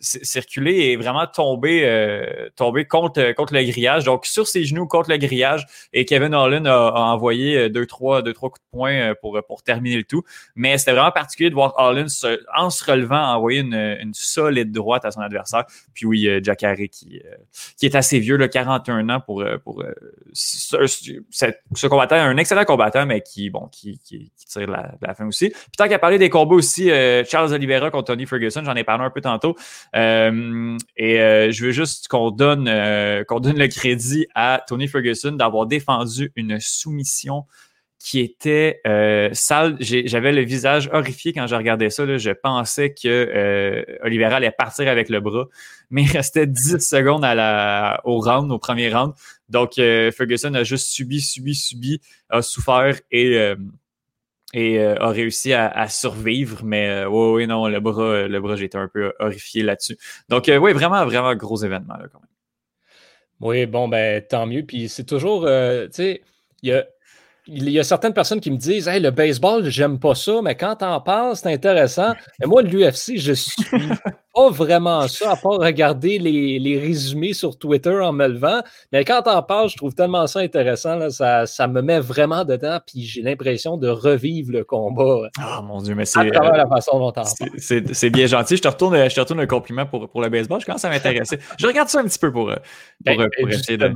circuler 0.00 0.72
et 0.72 0.96
vraiment 0.96 1.26
tomber, 1.26 1.82
euh, 1.84 2.48
tomber 2.56 2.84
contre, 2.84 3.32
contre 3.32 3.54
le 3.54 3.62
grillage. 3.62 4.04
Donc, 4.04 4.26
sur 4.26 4.46
ses 4.46 4.64
genoux 4.64 4.86
contre 4.86 5.10
le 5.10 5.16
grillage. 5.16 5.66
Et 5.92 6.04
Kevin 6.04 6.34
Holland 6.34 6.66
a, 6.66 6.92
envoyé 6.92 7.56
euh, 7.56 7.68
deux 7.68 7.86
trois, 7.86 8.22
deux, 8.22 8.32
trois 8.32 8.50
coups 8.50 8.62
de 8.62 8.76
poing 8.76 8.92
euh, 8.92 9.14
pour, 9.20 9.40
pour 9.46 9.62
terminer 9.62 9.96
le 9.96 10.04
tout. 10.04 10.22
Mais 10.54 10.78
c'était 10.78 10.92
vraiment 10.92 11.10
particulier 11.10 11.50
de 11.50 11.54
voir 11.54 11.74
Holland, 11.76 12.08
en 12.54 12.70
se 12.70 12.84
relevant, 12.84 13.34
envoyer 13.34 13.60
une, 13.60 13.74
une, 13.74 14.14
solide 14.14 14.72
droite 14.72 15.04
à 15.04 15.10
son 15.10 15.20
adversaire. 15.20 15.64
Puis 15.94 16.06
oui, 16.06 16.28
Jack 16.42 16.62
Harry 16.62 16.88
qui, 16.88 17.20
qui 17.76 17.86
est 17.86 17.94
assez 17.94 18.18
vieux, 18.18 18.36
là, 18.36 18.48
41 18.48 19.08
ans 19.08 19.20
pour, 19.20 19.44
pour 19.64 19.82
ce, 20.32 20.86
ce, 20.86 21.86
combattant, 21.86 22.16
un 22.16 22.36
excellent 22.36 22.64
combattant, 22.64 23.06
mais 23.06 23.20
qui, 23.20 23.50
bon, 23.50 23.68
qui, 23.70 23.98
qui, 24.04 24.32
tire 24.46 24.70
la, 24.70 24.92
la 25.00 25.14
fin 25.14 25.26
aussi. 25.26 25.50
Puis 25.50 25.76
tant 25.76 25.88
qu'à 25.88 25.98
parler 25.98 26.18
des 26.18 26.30
combats 26.30 26.54
aussi, 26.54 26.90
Charles 27.26 27.52
Oliveira 27.52 27.90
contre 27.90 28.06
Tony 28.06 28.26
Ferguson, 28.26 28.62
j'en 28.64 28.74
ai 28.74 28.84
parlé 28.84 29.04
un 29.04 29.10
peu 29.10 29.20
tantôt. 29.20 29.56
Euh, 29.96 30.76
et 30.96 31.20
euh, 31.20 31.50
je 31.50 31.66
veux 31.66 31.72
juste 31.72 32.08
qu'on 32.08 32.30
donne, 32.30 32.68
euh, 32.68 33.24
donne 33.40 33.58
le 33.58 33.68
crédit 33.68 34.26
à 34.34 34.62
Tony 34.66 34.88
Ferguson 34.88 35.32
d'avoir 35.32 35.66
défendu 35.66 36.32
une 36.36 36.60
soumission 36.60 37.44
qui 37.98 38.20
était 38.20 38.80
sale. 39.32 39.76
J'avais 39.80 40.32
le 40.32 40.42
visage 40.42 40.88
horrifié 40.92 41.32
quand 41.32 41.48
je 41.48 41.56
regardais 41.56 41.90
ça. 41.90 42.04
Je 42.16 42.30
pensais 42.30 42.94
que 42.94 43.84
Oliveira 44.02 44.36
allait 44.36 44.52
partir 44.52 44.88
avec 44.88 45.08
le 45.08 45.20
bras, 45.20 45.46
mais 45.90 46.04
il 46.04 46.10
restait 46.12 46.46
10 46.46 46.78
secondes 46.78 47.24
au 48.04 48.20
round, 48.20 48.52
au 48.52 48.58
premier 48.58 48.94
round. 48.94 49.14
Donc, 49.48 49.74
Ferguson 49.74 50.54
a 50.54 50.62
juste 50.62 50.86
subi, 50.86 51.20
subi, 51.20 51.56
subi, 51.56 52.00
a 52.30 52.40
souffert 52.40 52.94
et 53.10 53.36
et 54.54 54.78
euh, 54.78 54.96
a 55.00 55.08
réussi 55.10 55.52
à, 55.52 55.88
survivre. 55.88 56.64
Mais 56.64 56.88
euh, 56.88 57.08
oui, 57.08 57.42
oui, 57.42 57.46
non, 57.46 57.68
le 57.68 57.80
bras, 57.80 58.26
le 58.26 58.40
bras, 58.40 58.56
j'étais 58.56 58.78
un 58.78 58.88
peu 58.88 59.12
horrifié 59.18 59.62
là-dessus. 59.62 59.98
Donc, 60.28 60.48
euh, 60.48 60.56
oui, 60.56 60.72
vraiment, 60.72 61.04
vraiment 61.04 61.34
gros 61.34 61.56
événement 61.56 61.94
là, 61.94 62.06
quand 62.10 62.20
même. 62.20 62.28
Oui, 63.40 63.66
bon, 63.66 63.88
ben, 63.88 64.22
tant 64.26 64.46
mieux. 64.46 64.64
Puis 64.64 64.88
c'est 64.88 65.04
toujours, 65.04 65.42
tu 65.42 65.48
sais, 65.92 66.22
il 66.62 66.70
y 66.70 66.72
a 66.72 66.84
il 67.50 67.70
y 67.70 67.78
a 67.78 67.84
certaines 67.84 68.12
personnes 68.12 68.40
qui 68.40 68.50
me 68.50 68.56
disent 68.56 68.88
Hey, 68.88 69.00
le 69.00 69.10
baseball, 69.10 69.64
j'aime 69.64 69.98
pas 69.98 70.14
ça, 70.14 70.40
mais 70.42 70.54
quand 70.54 70.76
t'en 70.76 71.00
parles, 71.00 71.34
c'est 71.34 71.52
intéressant. 71.52 72.12
Et 72.42 72.46
moi, 72.46 72.62
l'UFC, 72.62 73.16
je 73.16 73.32
suis 73.32 73.64
pas 74.34 74.50
vraiment 74.50 75.08
ça, 75.08 75.32
à 75.32 75.36
part 75.36 75.58
regarder 75.58 76.18
les, 76.18 76.58
les, 76.58 76.78
résumés 76.78 77.32
sur 77.32 77.58
Twitter 77.58 77.98
en 78.00 78.12
me 78.12 78.26
levant. 78.28 78.60
Mais 78.92 79.04
quand 79.04 79.22
t'en 79.22 79.42
parles, 79.42 79.70
je 79.70 79.76
trouve 79.78 79.94
tellement 79.94 80.26
ça 80.26 80.40
intéressant. 80.40 80.96
Là, 80.96 81.10
ça, 81.10 81.46
ça 81.46 81.66
me 81.66 81.80
met 81.80 82.00
vraiment 82.00 82.44
dedans, 82.44 82.80
puis 82.86 83.02
j'ai 83.02 83.22
l'impression 83.22 83.78
de 83.78 83.88
revivre 83.88 84.52
le 84.52 84.64
combat. 84.64 85.28
Ah, 85.38 85.58
oh, 85.58 85.62
mon 85.62 85.80
Dieu, 85.80 85.94
mais 85.94 86.04
c'est. 86.04 86.24
la 86.24 86.66
façon 86.66 86.98
dont 86.98 87.12
C'est 87.56 88.10
bien 88.10 88.26
gentil. 88.26 88.58
Je 88.58 88.62
te 88.62 88.68
retourne, 88.68 89.08
je 89.08 89.14
te 89.14 89.20
retourne 89.20 89.40
un 89.40 89.46
compliment 89.46 89.86
pour, 89.86 90.08
pour 90.10 90.20
le 90.20 90.28
baseball. 90.28 90.60
Je 90.60 90.66
commence 90.66 90.84
à 90.84 90.90
m'intéresser. 90.90 91.38
je 91.58 91.66
regarde 91.66 91.88
ça 91.88 92.00
un 92.00 92.04
petit 92.04 92.18
peu 92.18 92.30
pour, 92.30 92.46
pour, 92.46 92.56
ben, 93.00 93.28
pour 93.40 93.48
essayer 93.48 93.78
de. 93.78 93.90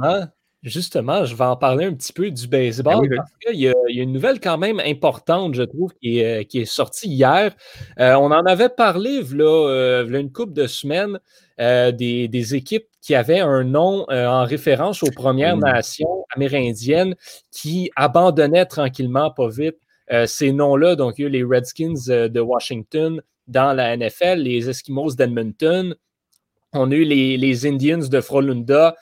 Justement, 0.62 1.24
je 1.24 1.34
vais 1.34 1.44
en 1.44 1.56
parler 1.56 1.86
un 1.86 1.92
petit 1.92 2.12
peu 2.12 2.30
du 2.30 2.46
baseball 2.46 3.08
ben 3.08 3.16
parce 3.16 3.32
qu'il 3.44 3.60
y, 3.60 3.68
a 3.68 3.74
une 3.88 4.12
nouvelle 4.12 4.38
quand 4.38 4.58
même 4.58 4.78
importante, 4.78 5.54
je 5.56 5.64
trouve, 5.64 5.92
qui 6.00 6.20
est, 6.20 6.44
qui 6.44 6.60
est 6.60 6.66
sortie 6.66 7.08
hier. 7.08 7.52
Euh, 7.98 8.14
on 8.14 8.26
en 8.26 8.46
avait 8.46 8.68
parlé 8.68 9.22
là, 9.32 9.68
euh, 9.68 10.06
une 10.06 10.30
couple 10.30 10.52
de 10.52 10.68
semaines 10.68 11.18
euh, 11.60 11.90
des, 11.90 12.28
des, 12.28 12.54
équipes 12.54 12.86
qui 13.00 13.16
avaient 13.16 13.40
un 13.40 13.64
nom 13.64 14.06
en 14.08 14.44
référence 14.44 15.02
aux 15.02 15.10
Premières 15.10 15.56
Nations 15.56 16.24
amérindiennes 16.36 17.16
qui 17.50 17.90
abandonnaient 17.96 18.66
tranquillement, 18.66 19.32
pas 19.32 19.48
vite, 19.48 19.78
ces 20.26 20.52
noms-là. 20.52 20.94
Donc, 20.94 21.14
il 21.18 21.22
y 21.22 21.26
a 21.26 21.28
les 21.28 21.42
Redskins 21.42 22.28
de 22.28 22.40
Washington 22.40 23.20
dans 23.48 23.72
la 23.72 23.96
NFL, 23.96 24.38
les 24.38 24.70
Eskimos 24.70 25.16
d'Edmonton. 25.16 25.96
On 26.72 26.90
a 26.90 26.94
eu 26.94 27.04
les, 27.04 27.36
les 27.36 27.66
Indians 27.66 27.98
de 27.98 28.20
Frolunda 28.20 28.96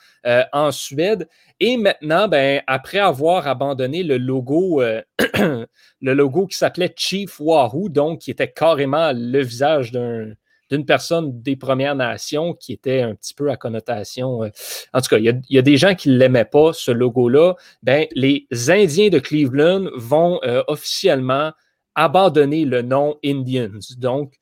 en 0.52 0.70
Suède. 0.70 1.28
Et 1.60 1.76
maintenant, 1.76 2.26
ben, 2.26 2.62
après 2.66 2.98
avoir 2.98 3.46
abandonné 3.46 4.02
le 4.02 4.16
logo, 4.16 4.80
euh, 4.80 5.02
le 6.00 6.14
logo 6.14 6.46
qui 6.46 6.56
s'appelait 6.56 6.92
Chief 6.96 7.38
Wahoo, 7.38 7.90
donc 7.90 8.20
qui 8.20 8.30
était 8.30 8.50
carrément 8.50 9.12
le 9.14 9.42
visage 9.42 9.92
d'une 9.92 10.86
personne 10.86 11.42
des 11.42 11.56
Premières 11.56 11.94
Nations 11.94 12.54
qui 12.54 12.72
était 12.72 13.02
un 13.02 13.14
petit 13.14 13.34
peu 13.34 13.50
à 13.50 13.58
connotation. 13.58 14.42
Euh, 14.42 14.48
en 14.94 15.02
tout 15.02 15.10
cas, 15.10 15.18
il 15.18 15.42
y, 15.50 15.58
a, 15.58 15.62
des 15.62 15.76
gens 15.76 15.94
qui 15.94 16.08
ne 16.08 16.16
l'aimaient 16.16 16.46
pas, 16.46 16.72
ce 16.72 16.90
logo-là. 16.90 17.56
Ben, 17.82 18.06
les 18.14 18.46
Indiens 18.70 19.10
de 19.10 19.18
Cleveland 19.18 19.90
vont 19.96 20.40
euh, 20.44 20.62
officiellement 20.66 21.52
abandonner 21.94 22.64
le 22.64 22.82
nom 22.82 23.16
Indians. 23.25 23.78
Donc, 23.99 24.35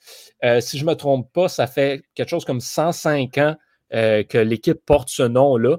si 0.61 0.79
je 0.79 0.85
ne 0.85 0.91
me 0.91 0.95
trompe 0.95 1.33
pas, 1.33 1.49
ça 1.49 1.67
fait 1.67 2.03
quelque 2.15 2.29
chose 2.29 2.45
comme 2.45 2.61
105 2.61 3.39
ans 3.39 3.57
que 3.91 4.39
l'équipe 4.39 4.81
porte 4.85 5.09
ce 5.09 5.23
nom-là. 5.23 5.79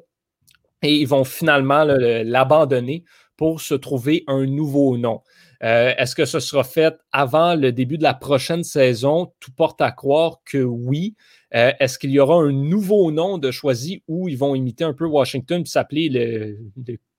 Et 0.82 0.96
ils 0.96 1.08
vont 1.08 1.24
finalement 1.26 1.84
l'abandonner 1.86 3.04
pour 3.36 3.62
se 3.62 3.74
trouver 3.74 4.24
un 4.28 4.46
nouveau 4.46 4.98
nom. 4.98 5.22
Est-ce 5.62 6.16
que 6.16 6.26
ce 6.26 6.40
sera 6.40 6.64
fait 6.64 6.96
avant 7.12 7.56
le 7.56 7.72
début 7.72 7.98
de 7.98 8.04
la 8.04 8.14
prochaine 8.14 8.64
saison? 8.64 9.34
Tout 9.40 9.52
porte 9.52 9.82
à 9.82 9.92
croire 9.92 10.40
que 10.46 10.58
oui. 10.58 11.16
Est-ce 11.52 12.00
qu'il 12.00 12.12
y 12.12 12.20
aura 12.20 12.36
un 12.36 12.52
nouveau 12.52 13.12
nom 13.12 13.38
de 13.38 13.52
choisi 13.52 14.04
où 14.08 14.30
ils 14.30 14.38
vont 14.38 14.56
imiter 14.56 14.84
un 14.84 14.94
peu 14.94 15.06
Washington 15.06 15.62
et 15.62 15.66
s'appeler 15.66 16.10
le, 16.10 16.58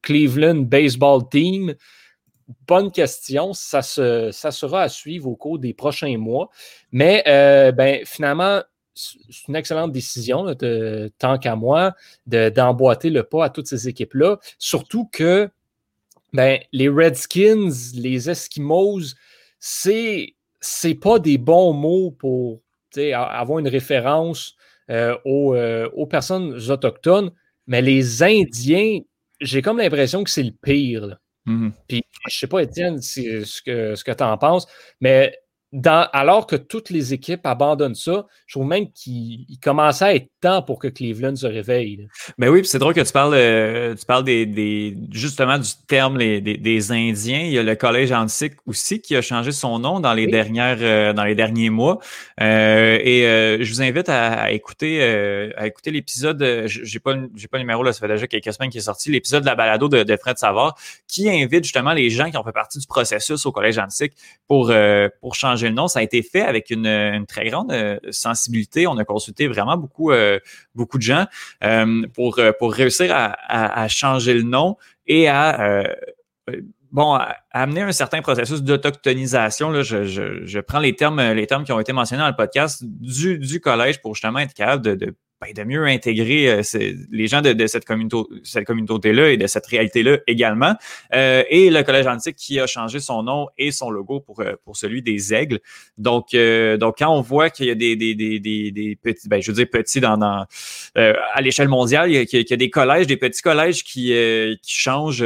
Cleveland 0.02 0.62
Baseball 0.62 1.28
Team? 1.30 1.74
Bonne 2.66 2.90
question. 2.90 3.52
Ça, 3.52 3.82
sera 3.82 4.82
à 4.82 4.88
suivre 4.88 5.28
au 5.28 5.36
cours 5.36 5.58
des 5.58 5.74
prochains 5.74 6.16
mois. 6.18 6.50
Mais 6.92 7.22
euh, 7.26 7.72
ben, 7.72 8.00
finalement, 8.04 8.62
c'est 8.94 9.48
une 9.48 9.56
excellente 9.56 9.92
décision, 9.92 10.44
de, 10.54 11.10
tant 11.18 11.38
qu'à 11.38 11.56
moi, 11.56 11.94
d'emboîter 12.26 13.10
le 13.10 13.22
pas 13.22 13.44
à 13.44 13.50
toutes 13.50 13.66
ces 13.66 13.88
équipes-là. 13.88 14.38
Surtout 14.58 15.08
que 15.12 15.48
ben, 16.32 16.60
les 16.72 16.88
Redskins, 16.88 17.72
les 17.94 18.30
Eskimos, 18.30 19.14
c'est 19.58 20.34
c'est 20.60 20.94
pas 20.94 21.18
des 21.18 21.38
bons 21.38 21.72
mots 21.72 22.10
pour 22.10 22.60
avoir 22.96 23.58
une 23.58 23.68
référence 23.68 24.56
euh, 24.90 25.16
euh, 25.26 25.88
aux, 25.94 26.06
personnes 26.06 26.58
autochtones, 26.70 27.30
mais 27.66 27.80
les 27.80 28.22
Indiens, 28.22 28.98
j'ai 29.40 29.62
comme 29.62 29.78
l'impression 29.78 30.24
que 30.24 30.30
c'est 30.30 30.42
le 30.42 30.50
pire. 30.50 31.16
Mm-hmm. 31.46 31.72
Puis, 31.88 32.02
je 32.28 32.38
sais 32.38 32.46
pas, 32.46 32.62
Étienne, 32.62 33.00
ce 33.00 33.62
que, 33.62 33.94
ce 33.94 34.04
que 34.04 34.12
tu 34.12 34.24
en 34.24 34.36
penses, 34.38 34.66
mais 35.00 35.36
alors 35.72 36.46
que 36.46 36.56
toutes 36.56 36.90
les 36.90 37.14
équipes 37.14 37.46
abandonnent 37.46 37.94
ça, 37.94 38.26
je 38.46 38.54
trouve 38.54 38.66
même 38.66 38.90
qu'il 38.92 39.46
commençait 39.62 40.04
à 40.04 40.14
être 40.14 40.28
temps 40.40 40.62
pour 40.62 40.78
que 40.80 40.88
Cleveland 40.88 41.36
se 41.36 41.46
réveille. 41.46 42.08
Mais 42.38 42.48
oui, 42.48 42.62
c'est 42.64 42.78
drôle 42.78 42.94
que 42.94 43.00
tu 43.00 43.12
parles, 43.12 43.34
euh, 43.34 43.94
tu 43.94 44.04
parles 44.04 44.24
des, 44.24 44.96
justement 45.12 45.58
du 45.58 45.68
terme 45.86 46.18
des, 46.18 46.92
Indiens. 46.92 47.42
Il 47.42 47.52
y 47.52 47.58
a 47.58 47.62
le 47.62 47.76
Collège 47.76 48.10
antique 48.10 48.54
aussi 48.66 49.00
qui 49.00 49.14
a 49.14 49.22
changé 49.22 49.52
son 49.52 49.78
nom 49.78 50.00
dans 50.00 50.14
les, 50.14 50.26
dernières, 50.26 50.78
euh, 50.80 51.12
dans 51.12 51.24
les 51.24 51.34
derniers 51.34 51.70
mois. 51.70 51.98
Euh, 52.40 52.98
et 53.00 53.22
je 53.62 53.72
vous 53.72 53.82
invite 53.82 54.08
à, 54.08 54.50
écouter, 54.50 55.02
à 55.56 55.66
écouter 55.66 55.90
l'épisode, 55.90 56.64
j'ai 56.66 56.98
pas, 56.98 57.14
j'ai 57.36 57.48
pas 57.48 57.58
le 57.58 57.62
numéro, 57.62 57.82
là, 57.82 57.92
ça 57.92 58.00
fait 58.00 58.12
déjà 58.12 58.26
quelques 58.26 58.52
semaines 58.52 58.70
qui 58.70 58.78
est 58.78 58.82
sorti, 58.82 59.10
l'épisode 59.10 59.42
de 59.42 59.46
la 59.46 59.54
balado 59.54 59.88
de, 59.88 60.16
Fred 60.16 60.38
Savard, 60.38 60.76
qui 61.06 61.30
invite 61.30 61.64
justement 61.64 61.92
les 61.92 62.10
gens 62.10 62.30
qui 62.30 62.36
ont 62.36 62.44
fait 62.44 62.52
partie 62.52 62.78
du 62.78 62.86
processus 62.86 63.46
au 63.46 63.52
Collège 63.52 63.78
antique 63.78 64.14
pour, 64.48 64.72
pour 65.20 65.34
changer 65.34 65.59
le 65.68 65.74
nom. 65.74 65.88
Ça 65.88 66.00
a 66.00 66.02
été 66.02 66.22
fait 66.22 66.42
avec 66.42 66.70
une, 66.70 67.24
très 67.26 67.48
grande 67.48 67.72
euh, 67.72 67.98
sensibilité. 68.10 68.86
On 68.86 68.96
a 68.98 69.04
consulté 69.04 69.46
vraiment 69.46 69.76
beaucoup, 69.76 70.10
euh, 70.10 70.38
beaucoup 70.74 70.98
de 70.98 71.02
gens 71.02 71.26
euh, 71.64 72.02
pour, 72.14 72.40
pour 72.58 72.72
réussir 72.72 73.12
à, 73.12 73.88
changer 73.88 74.34
le 74.34 74.42
nom 74.42 74.76
et 75.06 75.28
à 75.28 75.84
bon, 76.92 77.18
amener 77.50 77.82
un 77.82 77.92
certain 77.92 78.22
processus 78.22 78.62
d'autochtonisation. 78.62 79.82
je, 79.82 80.04
je, 80.04 80.60
prends 80.60 80.78
les 80.78 80.94
termes, 80.94 81.20
les 81.32 81.46
termes 81.46 81.64
qui 81.64 81.72
ont 81.72 81.80
été 81.80 81.92
mentionnés 81.92 82.22
dans 82.22 82.28
le 82.28 82.36
podcast 82.36 82.82
du, 82.84 83.38
du 83.38 83.60
collège 83.60 84.00
pour 84.00 84.14
justement 84.14 84.38
être 84.40 84.54
capable 84.54 84.96
de 84.96 85.14
ben, 85.40 85.54
de 85.54 85.64
mieux 85.64 85.86
intégrer 85.86 86.50
euh, 86.50 86.62
les 87.10 87.26
gens 87.26 87.40
de, 87.40 87.66
cette, 87.66 87.86
communauté, 87.86 88.28
cette 88.44 88.66
communauté-là 88.66 89.30
et 89.30 89.38
de 89.38 89.46
cette 89.46 89.66
réalité-là 89.66 90.18
également. 90.26 90.74
Euh, 91.14 91.44
et 91.48 91.70
le 91.70 91.82
Collège 91.82 92.06
antique 92.06 92.36
qui 92.36 92.60
a 92.60 92.66
changé 92.66 93.00
son 93.00 93.22
nom 93.22 93.48
et 93.56 93.70
son 93.70 93.90
logo 93.90 94.20
pour, 94.20 94.40
euh, 94.40 94.56
pour 94.64 94.76
celui 94.76 95.00
des 95.00 95.32
aigles. 95.32 95.60
Donc, 95.96 96.32
donc 96.32 96.96
quand 96.98 97.08
on 97.08 97.22
voit 97.22 97.48
qu'il 97.48 97.66
y 97.66 97.70
a 97.70 97.74
des, 97.74 97.96
des, 97.96 98.14
des, 98.14 98.38
des, 98.38 98.98
petits, 99.02 99.28
ben, 99.28 99.40
je 99.40 99.50
veux 99.50 99.56
dire 99.56 99.70
petits 99.70 100.00
dans, 100.00 100.18
dans 100.18 100.44
à 100.94 101.40
l'échelle 101.40 101.68
mondiale, 101.68 102.10
il 102.10 102.16
y, 102.16 102.18
a, 102.18 102.40
y, 102.40 102.52
a, 102.52 102.56
des 102.56 102.70
collèges, 102.70 103.06
des 103.06 103.16
petits 103.16 103.42
collèges 103.42 103.82
qui, 103.82 104.12
qui 104.62 104.74
changent 104.74 105.24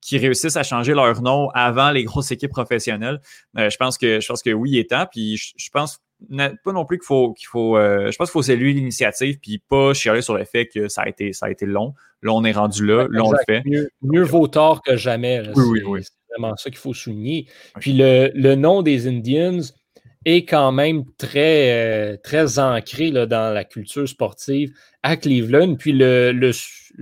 qui 0.00 0.18
réussissent 0.18 0.56
à 0.56 0.62
changer 0.62 0.94
leur 0.94 1.20
nom 1.22 1.48
avant 1.50 1.90
les 1.90 2.04
grosses 2.04 2.30
équipes 2.30 2.50
professionnelles. 2.50 3.20
je 3.56 3.76
pense 3.76 3.98
que 3.98 4.20
je 4.20 4.26
pense 4.28 4.42
que 4.42 4.50
oui, 4.50 4.84
temps. 4.86 5.06
Puis 5.10 5.36
je 5.56 5.70
pense 5.70 6.00
pas 6.30 6.72
non 6.72 6.84
plus 6.84 6.98
qu'il 6.98 7.06
faut, 7.06 7.32
qu'il 7.32 7.46
faut 7.46 7.76
euh, 7.76 8.10
je 8.10 8.16
pense 8.16 8.28
qu'il 8.28 8.32
faut 8.32 8.42
saluer 8.42 8.72
l'initiative 8.72 9.38
puis 9.40 9.58
pas 9.58 9.94
chialer 9.94 10.22
sur 10.22 10.36
le 10.36 10.44
fait 10.44 10.66
que 10.66 10.88
ça 10.88 11.02
a 11.02 11.08
été, 11.08 11.32
ça 11.32 11.46
a 11.46 11.50
été 11.50 11.66
long. 11.66 11.94
Là, 12.22 12.32
on 12.32 12.44
est 12.44 12.52
rendu 12.52 12.86
là, 12.86 13.06
là, 13.10 13.22
on 13.24 13.32
le 13.32 13.38
fait. 13.46 13.62
Mieux, 14.02 14.22
vaut 14.22 14.46
tort 14.46 14.82
que 14.82 14.96
jamais. 14.96 15.42
Oui, 15.56 15.82
oui, 15.84 16.04
C'est 16.04 16.12
vraiment 16.30 16.56
ça 16.56 16.70
qu'il 16.70 16.78
faut 16.78 16.94
souligner. 16.94 17.46
Puis 17.80 17.92
le, 17.92 18.30
le, 18.34 18.54
nom 18.54 18.82
des 18.82 19.08
Indians, 19.08 19.60
est 20.24 20.44
quand 20.44 20.72
même 20.72 21.04
très, 21.18 21.72
euh, 21.72 22.16
très 22.22 22.58
ancré 22.58 23.10
là, 23.10 23.26
dans 23.26 23.52
la 23.52 23.64
culture 23.64 24.08
sportive 24.08 24.72
à 25.02 25.16
Cleveland. 25.16 25.74
Puis 25.76 25.92
le, 25.92 26.32
le, 26.32 26.52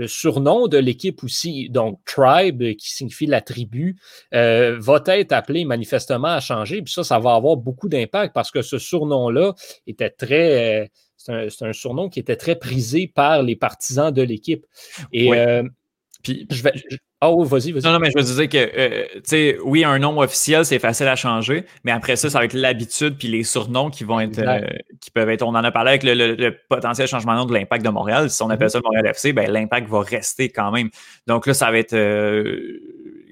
surnom 0.06 0.68
de 0.68 0.78
l'équipe 0.78 1.22
aussi, 1.24 1.68
donc 1.68 2.00
Tribe, 2.04 2.76
qui 2.76 2.90
signifie 2.90 3.26
la 3.26 3.40
tribu, 3.40 3.96
euh, 4.34 4.76
va 4.78 5.02
être 5.06 5.32
appelé 5.32 5.64
manifestement 5.64 6.28
à 6.28 6.40
changer. 6.40 6.82
Puis 6.82 6.92
ça, 6.92 7.04
ça 7.04 7.18
va 7.18 7.34
avoir 7.34 7.56
beaucoup 7.56 7.88
d'impact 7.88 8.34
parce 8.34 8.50
que 8.50 8.62
ce 8.62 8.78
surnom-là 8.78 9.54
était 9.86 10.10
très. 10.10 10.84
Euh, 10.84 10.86
c'est 11.16 11.66
un, 11.66 11.72
surnom 11.74 12.08
qui 12.08 12.18
était 12.18 12.36
très 12.36 12.56
prisé 12.56 13.06
par 13.06 13.42
les 13.42 13.54
partisans 13.54 14.10
de 14.10 14.22
l'équipe. 14.22 14.64
Et 15.12 15.30
puis 16.22 16.46
je 16.50 16.62
vais. 16.62 16.72
Oh, 17.22 17.44
vas-y, 17.44 17.72
vas-y. 17.72 17.82
Non, 17.82 17.92
non, 17.92 17.98
mais 17.98 18.10
je 18.10 18.18
veux 18.18 18.46
dire 18.46 18.48
que, 18.48 18.78
euh, 18.78 19.04
tu 19.16 19.20
sais, 19.24 19.58
oui, 19.62 19.84
un 19.84 19.98
nom 19.98 20.18
officiel, 20.20 20.64
c'est 20.64 20.78
facile 20.78 21.06
à 21.06 21.16
changer, 21.16 21.66
mais 21.84 21.92
après 21.92 22.16
ça, 22.16 22.30
ça 22.30 22.38
va 22.38 22.46
être 22.46 22.54
l'habitude 22.54 23.18
puis 23.18 23.28
les 23.28 23.42
surnoms 23.42 23.90
qui 23.90 24.04
vont 24.04 24.20
être, 24.20 24.38
euh, 24.38 24.60
qui 25.02 25.10
peuvent 25.10 25.28
être, 25.28 25.42
on 25.42 25.50
en 25.50 25.62
a 25.62 25.70
parlé 25.70 25.90
avec 25.90 26.02
le, 26.02 26.50
potentiel 26.68 27.08
changement 27.08 27.34
de 27.34 27.38
nom 27.38 27.44
de 27.44 27.52
l'impact 27.52 27.84
de 27.84 27.90
Montréal. 27.90 28.30
Si 28.30 28.42
on 28.42 28.48
appelle 28.48 28.68
mm-hmm. 28.68 28.70
ça 28.70 28.78
le 28.78 28.84
Montréal 28.84 29.06
FC, 29.06 29.32
ben, 29.34 29.50
l'impact 29.50 29.88
va 29.88 30.00
rester 30.00 30.48
quand 30.48 30.70
même. 30.70 30.88
Donc 31.26 31.46
là, 31.46 31.52
ça 31.52 31.70
va 31.70 31.78
être, 31.78 31.92
euh, 31.92 32.80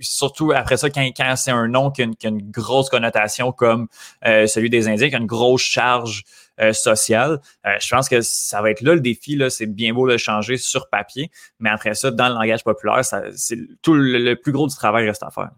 surtout 0.00 0.52
après 0.52 0.76
ça, 0.76 0.90
quand, 0.90 1.06
quand 1.16 1.34
c'est 1.36 1.50
un 1.50 1.68
nom 1.68 1.90
qui 1.90 2.02
a, 2.02 2.06
une, 2.24 2.50
grosse 2.50 2.88
connotation 2.88 3.52
comme 3.52 3.88
celui 4.24 4.70
des 4.70 4.88
Indiens, 4.88 5.08
qui 5.08 5.14
a 5.14 5.18
une 5.18 5.26
grosse 5.26 5.62
charge 5.62 6.24
euh, 6.60 6.72
social. 6.72 7.40
Euh, 7.66 7.76
je 7.80 7.88
pense 7.88 8.08
que 8.08 8.20
ça 8.20 8.60
va 8.60 8.70
être 8.72 8.80
là 8.80 8.94
le 8.94 9.00
défi. 9.00 9.40
C'est 9.48 9.66
bien 9.66 9.94
beau 9.94 10.08
de 10.10 10.16
changer 10.16 10.56
sur 10.56 10.88
papier, 10.88 11.30
mais 11.60 11.70
après 11.70 11.94
ça, 11.94 12.10
dans 12.10 12.28
le 12.28 12.34
langage 12.34 12.64
populaire, 12.64 13.04
c'est 13.04 13.58
tout 13.80 13.94
le, 13.94 14.34
plus 14.34 14.50
gros 14.50 14.66
du 14.66 14.74
travail 14.74 15.06
reste 15.06 15.22
à 15.22 15.30
faire. 15.30 15.50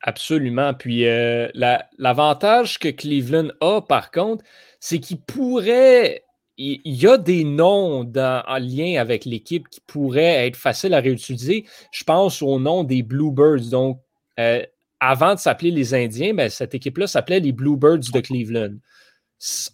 Absolument. 0.00 0.72
Puis 0.72 1.08
euh, 1.08 1.48
l'avantage 1.98 2.78
que 2.78 2.88
Cleveland 2.88 3.48
a, 3.60 3.80
par 3.80 4.12
contre, 4.12 4.44
c'est 4.78 5.00
qu'il 5.00 5.20
pourrait 5.20 6.23
il 6.56 6.80
y 6.84 7.06
a 7.06 7.18
des 7.18 7.44
noms 7.44 8.00
en 8.02 8.58
lien 8.58 9.00
avec 9.00 9.24
l'équipe 9.24 9.68
qui 9.68 9.80
pourraient 9.80 10.46
être 10.46 10.56
faciles 10.56 10.94
à 10.94 11.00
réutiliser. 11.00 11.64
Je 11.92 12.04
pense 12.04 12.42
au 12.42 12.60
nom 12.60 12.84
des 12.84 13.02
Bluebirds. 13.02 13.70
Donc, 13.70 14.00
avant 15.00 15.34
de 15.34 15.38
s'appeler 15.38 15.70
les 15.70 15.94
Indiens, 15.94 16.34
ben, 16.34 16.48
cette 16.48 16.74
équipe-là 16.74 17.06
s'appelait 17.06 17.40
les 17.40 17.52
Bluebirds 17.52 18.10
de 18.12 18.20
Cleveland 18.20 18.76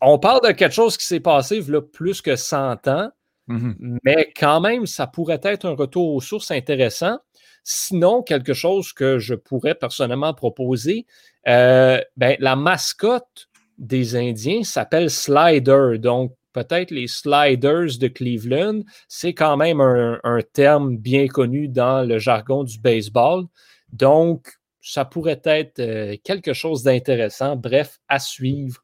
on 0.01 0.19
parle 0.19 0.41
de 0.47 0.53
quelque 0.53 0.75
chose 0.75 0.97
qui 0.97 1.07
s'est 1.07 1.21
passé 1.21 1.61
là, 1.63 1.81
plus 1.81 2.21
que 2.23 2.37
100 2.37 2.89
ans, 2.89 3.11
mm-hmm. 3.49 3.99
mais 4.05 4.33
quand 4.37 4.61
même, 4.61 4.87
ça 4.87 5.07
pourrait 5.07 5.41
être 5.43 5.67
un 5.67 5.75
retour 5.75 6.15
aux 6.15 6.21
sources 6.21 6.51
intéressant. 6.51 7.19
Sinon, 7.63 8.23
quelque 8.23 8.55
chose 8.55 8.93
que 8.93 9.19
je 9.19 9.35
pourrais 9.35 9.75
personnellement 9.75 10.35
proposer, 10.35 11.07
euh, 11.47 12.01
ben, 12.17 12.37
la 12.41 12.57
mascotte 12.57 13.49
des 13.79 14.17
Indiens 14.17 14.63
s'appelle 14.63 15.11
Slider. 15.11 15.99
Donc, 15.99 16.35
peut-être 16.53 16.91
les 16.91 17.07
Sliders 17.07 17.99
de 17.99 18.09
Cleveland, 18.09 18.81
c'est 19.09 19.35
quand 19.35 19.57
même 19.57 19.81
un, 19.81 20.41
terme 20.53 20.97
bien 20.97 21.29
connu 21.29 21.69
dans 21.69 22.07
le 22.07 22.19
jargon 22.19 22.65
du 22.65 22.79
baseball. 22.79 23.45
Donc, 23.93 24.53
ça 24.81 25.05
pourrait 25.05 25.41
être 25.45 25.79
euh, 25.81 26.17
quelque 26.25 26.53
chose 26.53 26.83
d'intéressant. 26.83 27.57
Bref, 27.57 28.01
à 28.09 28.19
suivre 28.19 28.83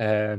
euh, 0.00 0.36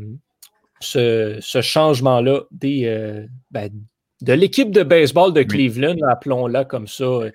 ce, 0.79 1.39
changement-là 1.61 2.41
des, 2.51 2.85
euh, 2.85 3.25
ben, 3.51 3.71
de 4.21 4.33
l'équipe 4.33 4.71
de 4.71 4.83
baseball 4.83 5.33
de 5.33 5.43
Cleveland, 5.43 5.97
appelons-la 6.09 6.65
comme 6.65 6.87
ça, 6.87 7.03
euh, 7.03 7.31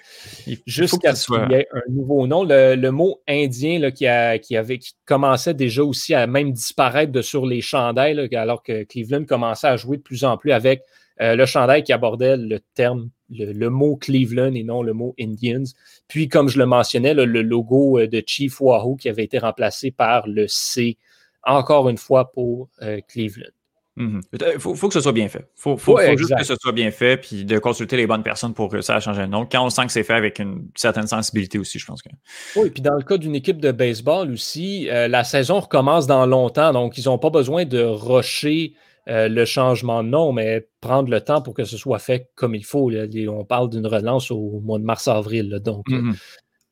jusqu'à 0.66 1.14
ce 1.14 1.26
qu'il 1.26 1.50
y 1.50 1.60
ait 1.60 1.68
un 1.72 1.90
nouveau 1.90 2.26
nom. 2.26 2.44
Le, 2.44 2.90
mot 2.90 3.20
indien 3.28 3.78
là, 3.78 3.90
qui, 3.90 4.06
a, 4.06 4.38
qui, 4.38 4.56
avait, 4.56 4.78
qui 4.78 4.92
commençait 5.04 5.54
déjà 5.54 5.84
aussi 5.84 6.14
à 6.14 6.26
même 6.26 6.52
disparaître 6.52 7.12
de 7.12 7.22
sur 7.22 7.46
les 7.46 7.60
chandails, 7.60 8.28
alors 8.34 8.62
que 8.62 8.84
Cleveland 8.84 9.24
commençait 9.24 9.68
à 9.68 9.76
jouer 9.76 9.96
de 9.96 10.02
plus 10.02 10.24
en 10.24 10.36
plus 10.36 10.52
avec 10.52 10.82
le 11.20 11.46
chandail 11.46 11.84
qui 11.84 11.92
abordait 11.92 12.36
le 12.36 12.58
terme, 12.74 13.10
le, 13.30 13.68
mot 13.68 13.94
Cleveland 13.94 14.54
et 14.54 14.64
non 14.64 14.82
le 14.82 14.92
mot 14.92 15.14
Indians. 15.20 15.62
Puis, 16.08 16.28
comme 16.28 16.48
je 16.48 16.58
le 16.58 16.66
mentionnais, 16.66 17.14
le 17.14 17.24
logo 17.24 18.04
de 18.04 18.22
Chief 18.26 18.60
Wahoo 18.60 18.96
qui 18.96 19.08
avait 19.08 19.22
été 19.22 19.38
remplacé 19.38 19.92
par 19.92 20.26
le 20.26 20.48
C 20.48 20.98
encore 21.44 21.88
une 21.88 21.98
fois 21.98 22.30
pour 22.32 22.68
euh, 22.82 23.00
Cleveland. 23.08 23.50
Il 23.98 24.04
mhm. 24.04 24.22
faut, 24.58 24.88
que 24.88 24.94
ce 24.94 25.00
soit 25.00 25.12
bien 25.12 25.28
fait. 25.28 25.40
Il 25.40 25.60
faut, 25.60 25.76
faut, 25.76 25.98
juste 26.16 26.34
que 26.34 26.44
ce 26.44 26.54
soit 26.58 26.72
bien 26.72 26.90
fait, 26.90 27.18
puis 27.18 27.44
de 27.44 27.58
consulter 27.58 27.98
les 27.98 28.06
bonnes 28.06 28.22
personnes 28.22 28.54
pour 28.54 28.72
réussir 28.72 28.94
à 28.94 29.00
changer 29.00 29.22
le 29.22 29.28
nom. 29.28 29.46
Quand 29.50 29.64
on 29.64 29.68
sent 29.68 29.84
que 29.84 29.92
c'est 29.92 30.02
fait 30.02 30.14
avec 30.14 30.38
une 30.38 30.68
certaine 30.74 31.06
sensibilité 31.06 31.58
aussi, 31.58 31.78
je 31.78 31.84
pense 31.84 32.00
que. 32.00 32.08
Oui, 32.56 32.70
puis 32.70 32.80
dans 32.80 32.94
le 32.94 33.02
cas 33.02 33.18
d'une 33.18 33.34
équipe 33.34 33.60
de 33.60 33.70
baseball 33.70 34.30
aussi, 34.32 34.88
euh, 34.88 35.08
la 35.08 35.24
saison 35.24 35.60
recommence 35.60 36.06
dans 36.06 36.24
longtemps, 36.24 36.72
donc 36.72 36.96
ils 36.96 37.04
n'ont 37.04 37.18
pas 37.18 37.30
besoin 37.30 37.66
de 37.66 37.82
rusher 37.82 38.74
le 39.06 39.44
changement 39.44 40.04
de 40.04 40.08
nom, 40.08 40.32
mais 40.32 40.68
prendre 40.80 41.10
le 41.10 41.20
temps 41.20 41.42
pour 41.42 41.54
que 41.54 41.64
ce 41.64 41.76
soit 41.76 41.98
fait 41.98 42.30
comme 42.36 42.54
il 42.54 42.64
faut. 42.64 42.90
On 43.28 43.44
parle 43.44 43.68
d'une 43.68 43.86
relance 43.86 44.30
au 44.30 44.60
mois 44.60 44.78
de 44.78 44.84
mars-avril, 44.84 45.60
donc 45.62 45.88
mm-hmm. 45.88 46.16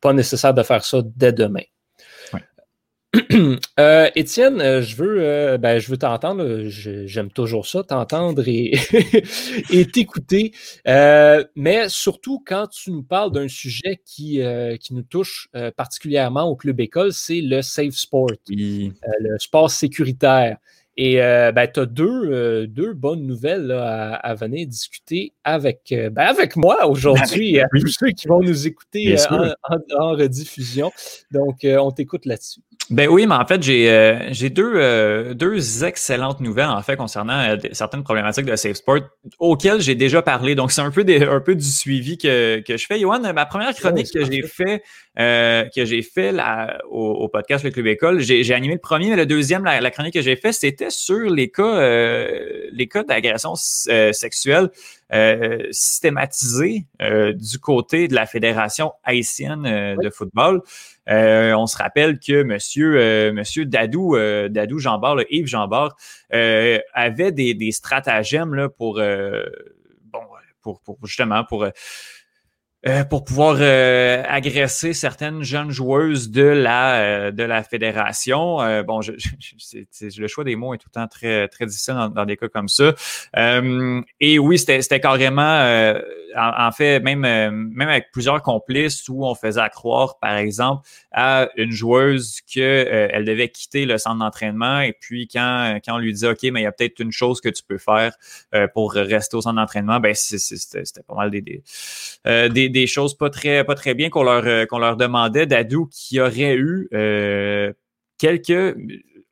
pas 0.01 0.13
nécessaire 0.13 0.55
de 0.55 0.63
faire 0.63 0.85
ça 0.85 1.03
dès 1.17 1.33
demain. 1.33 1.65
Euh, 3.79 4.11
Étienne, 4.15 4.61
euh, 4.61 4.83
je 4.83 4.95
veux, 4.95 5.17
euh, 5.21 5.59
ben, 5.59 5.79
je 5.79 5.91
veux 5.91 5.97
t'entendre. 5.97 6.65
J'aime 6.69 7.31
toujours 7.31 7.67
ça, 7.67 7.83
t'entendre 7.83 8.45
et, 8.47 8.73
t'écouter. 9.93 10.53
mais 10.87 11.89
surtout 11.89 12.43
quand 12.45 12.69
tu 12.69 12.91
nous 12.91 13.03
parles 13.03 13.33
d'un 13.33 13.49
sujet 13.49 14.01
qui, 14.05 14.43
qui 14.81 14.95
nous 14.95 15.03
touche 15.03 15.49
particulièrement 15.77 16.45
au 16.45 16.57
club 16.57 16.81
école, 16.81 17.13
c'est 17.13 17.41
le 17.41 17.63
safe 17.63 17.95
sport, 17.95 18.31
le 18.49 19.39
sport 19.39 19.71
sécuritaire. 19.71 20.59
Et 20.97 21.17
ben, 21.17 21.67
tu 21.73 21.81
as 21.81 21.87
deux, 21.87 22.67
deux, 22.67 22.93
bonnes 22.93 23.27
nouvelles 23.27 23.73
à, 23.73 24.35
venir 24.35 24.67
discuter 24.67 25.33
avec, 25.43 25.95
ben, 26.13 26.23
avec 26.23 26.57
moi 26.57 26.87
aujourd'hui 26.87 27.57
et 27.57 27.65
tous 27.81 27.89
ceux 27.89 28.11
qui 28.11 28.29
vont 28.29 28.41
nous 28.41 28.67
écouter 28.67 29.17
en, 29.99 30.11
rediffusion. 30.13 30.93
Donc, 31.31 31.61
on 31.65 31.91
t'écoute 31.91 32.27
là-dessus. 32.27 32.61
Ben 32.91 33.09
oui, 33.09 33.25
mais 33.25 33.37
en 33.37 33.47
fait, 33.47 33.63
j'ai 33.63 33.89
euh, 33.89 34.33
deux, 34.51 34.73
euh, 34.75 35.33
deux 35.33 35.85
excellentes 35.85 36.41
nouvelles 36.41 36.71
en 36.71 36.83
fait 36.83 36.97
concernant 36.97 37.39
euh, 37.39 37.57
certaines 37.71 38.03
problématiques 38.03 38.47
de 38.47 38.57
Safe 38.57 38.75
Sport 38.79 38.99
auxquelles 39.39 39.81
j'ai 39.81 39.95
déjà 39.95 40.23
parlé. 40.23 40.57
Donc, 40.57 40.73
c'est 40.73 40.81
un 40.81 40.91
peu 40.91 41.05
des, 41.05 41.23
un 41.23 41.39
peu 41.39 41.55
du 41.55 41.65
suivi 41.65 42.19
que, 42.19 42.59
que 42.67 42.77
je 42.77 42.87
fais. 42.87 42.99
Yoann, 42.99 43.33
ma 43.33 43.47
première 43.47 43.77
chronique 43.77 44.09
que 44.13 44.25
j'ai 44.25 44.43
fait 44.43 44.83
que 45.17 45.85
j'ai 45.85 46.03
fait 46.03 46.33
là, 46.33 46.79
au, 46.89 47.29
podcast 47.29 47.63
Le 47.63 47.71
Club 47.71 47.87
École, 47.87 48.21
j'ai 48.21 48.55
animé 48.55 48.75
le 48.75 48.81
premier, 48.81 49.11
mais 49.11 49.17
le 49.17 49.27
deuxième, 49.27 49.65
la, 49.65 49.81
la 49.81 49.91
chronique 49.91 50.15
que 50.15 50.23
j'ai 50.23 50.37
fait, 50.37 50.53
c'était 50.53 50.91
sur 50.91 51.31
les 51.31 51.51
cas 51.51 51.81
les 52.73 52.89
cas 52.89 53.05
d'agression 53.05 53.55
sexuelle 53.55 54.71
systématisés 55.71 56.87
du 57.01 57.59
côté 57.61 58.09
de 58.09 58.15
la 58.15 58.27
Fédération 58.27 58.93
haïtienne 59.05 59.97
de 60.03 60.11
football. 60.11 60.63
Euh, 61.11 61.53
on 61.55 61.67
se 61.67 61.77
rappelle 61.77 62.19
que 62.19 62.43
Monsieur, 62.43 62.97
euh, 62.99 63.33
monsieur 63.33 63.65
Dadou, 63.67 64.15
euh, 64.17 64.49
Dadou 64.49 64.79
Jambard, 64.79 65.17
Yves 65.31 65.47
Jambard, 65.47 65.97
avait 66.31 67.33
des, 67.33 67.55
des 67.55 67.73
stratagèmes 67.73 68.55
là, 68.55 68.69
pour, 68.69 68.95
bon, 68.95 70.21
pour, 70.63 70.81
pour 70.81 70.99
justement 71.05 71.45
pour 71.45 71.67
euh, 72.89 73.05
pour 73.05 73.25
pouvoir 73.25 73.59
euh, 73.61 74.23
agresser 74.27 74.95
certaines 74.95 75.43
jeunes 75.43 75.71
joueuses 75.71 76.31
de 76.31 76.45
la 76.45 76.95
euh, 76.95 77.31
de 77.31 77.43
la 77.43 77.63
fédération. 77.63 78.57
bon, 78.85 79.03
je, 79.03 79.13
je, 79.19 80.21
le 80.23 80.29
choix 80.29 80.45
des 80.45 80.57
mots 80.57 80.73
est 80.73 80.79
tout 80.79 80.89
le 80.89 80.99
temps 80.99 81.07
très 81.07 81.47
très 81.49 81.67
difficile 81.67 82.09
dans, 82.15 82.25
des 82.25 82.39
cas 82.39 82.49
comme 82.49 82.69
ça. 82.69 82.95
et 83.37 84.39
oui, 84.39 84.59
c'était 84.59 84.99
carrément, 84.99 85.93
en, 86.35 86.73
fait, 86.73 87.01
même 87.01 87.21
même 87.21 87.89
avec 87.89 88.13
plusieurs 88.13 88.41
complices 88.41 89.07
où 89.11 89.27
on 89.27 89.35
faisait 89.35 89.69
croire, 89.71 90.19
par 90.19 90.37
exemple, 90.37 90.89
à 91.13 91.51
une 91.57 91.73
joueuse 91.73 92.41
que 92.55 93.11
elle 93.13 93.27
devait 93.27 93.51
quitter 93.51 93.85
le 93.85 93.99
centre 93.99 94.21
d'entraînement 94.21 94.81
et 94.81 94.95
puis 94.99 95.29
quand 95.29 95.79
quand 95.85 95.97
on 95.97 95.99
lui 95.99 96.15
dit 96.15 96.27
ok, 96.27 96.45
mais 96.45 96.61
il 96.61 96.65
y 96.65 96.67
a 96.67 96.73
peut-être 96.73 97.01
une 97.01 97.13
chose 97.13 97.43
que 97.43 97.51
tu 97.51 97.63
peux 97.63 97.79
faire 97.79 98.15
pour 98.73 98.95
rester 98.95 99.37
au 99.37 99.43
centre 99.43 99.57
d'entraînement, 99.57 100.01
ben 100.01 100.15
c'était 100.15 101.03
pas 101.03 101.15
mal 101.15 101.31
des, 101.31 101.43
des 102.25 102.70
des 102.70 102.70
choses 102.87 103.17
pas 103.17 103.31
très, 103.31 103.65
pas 103.65 103.75
très 103.75 103.95
bien 103.95 104.11
qu'on 104.11 104.23
leur, 104.23 104.47
euh, 104.47 104.67
qu'on 104.67 104.79
leur 104.79 104.97
demandait 104.97 105.47
d'Adou 105.47 105.89
qui 105.91 106.21
aurait 106.21 106.55
eu 106.55 106.89
euh, 106.93 107.73
quelques, 108.19 108.77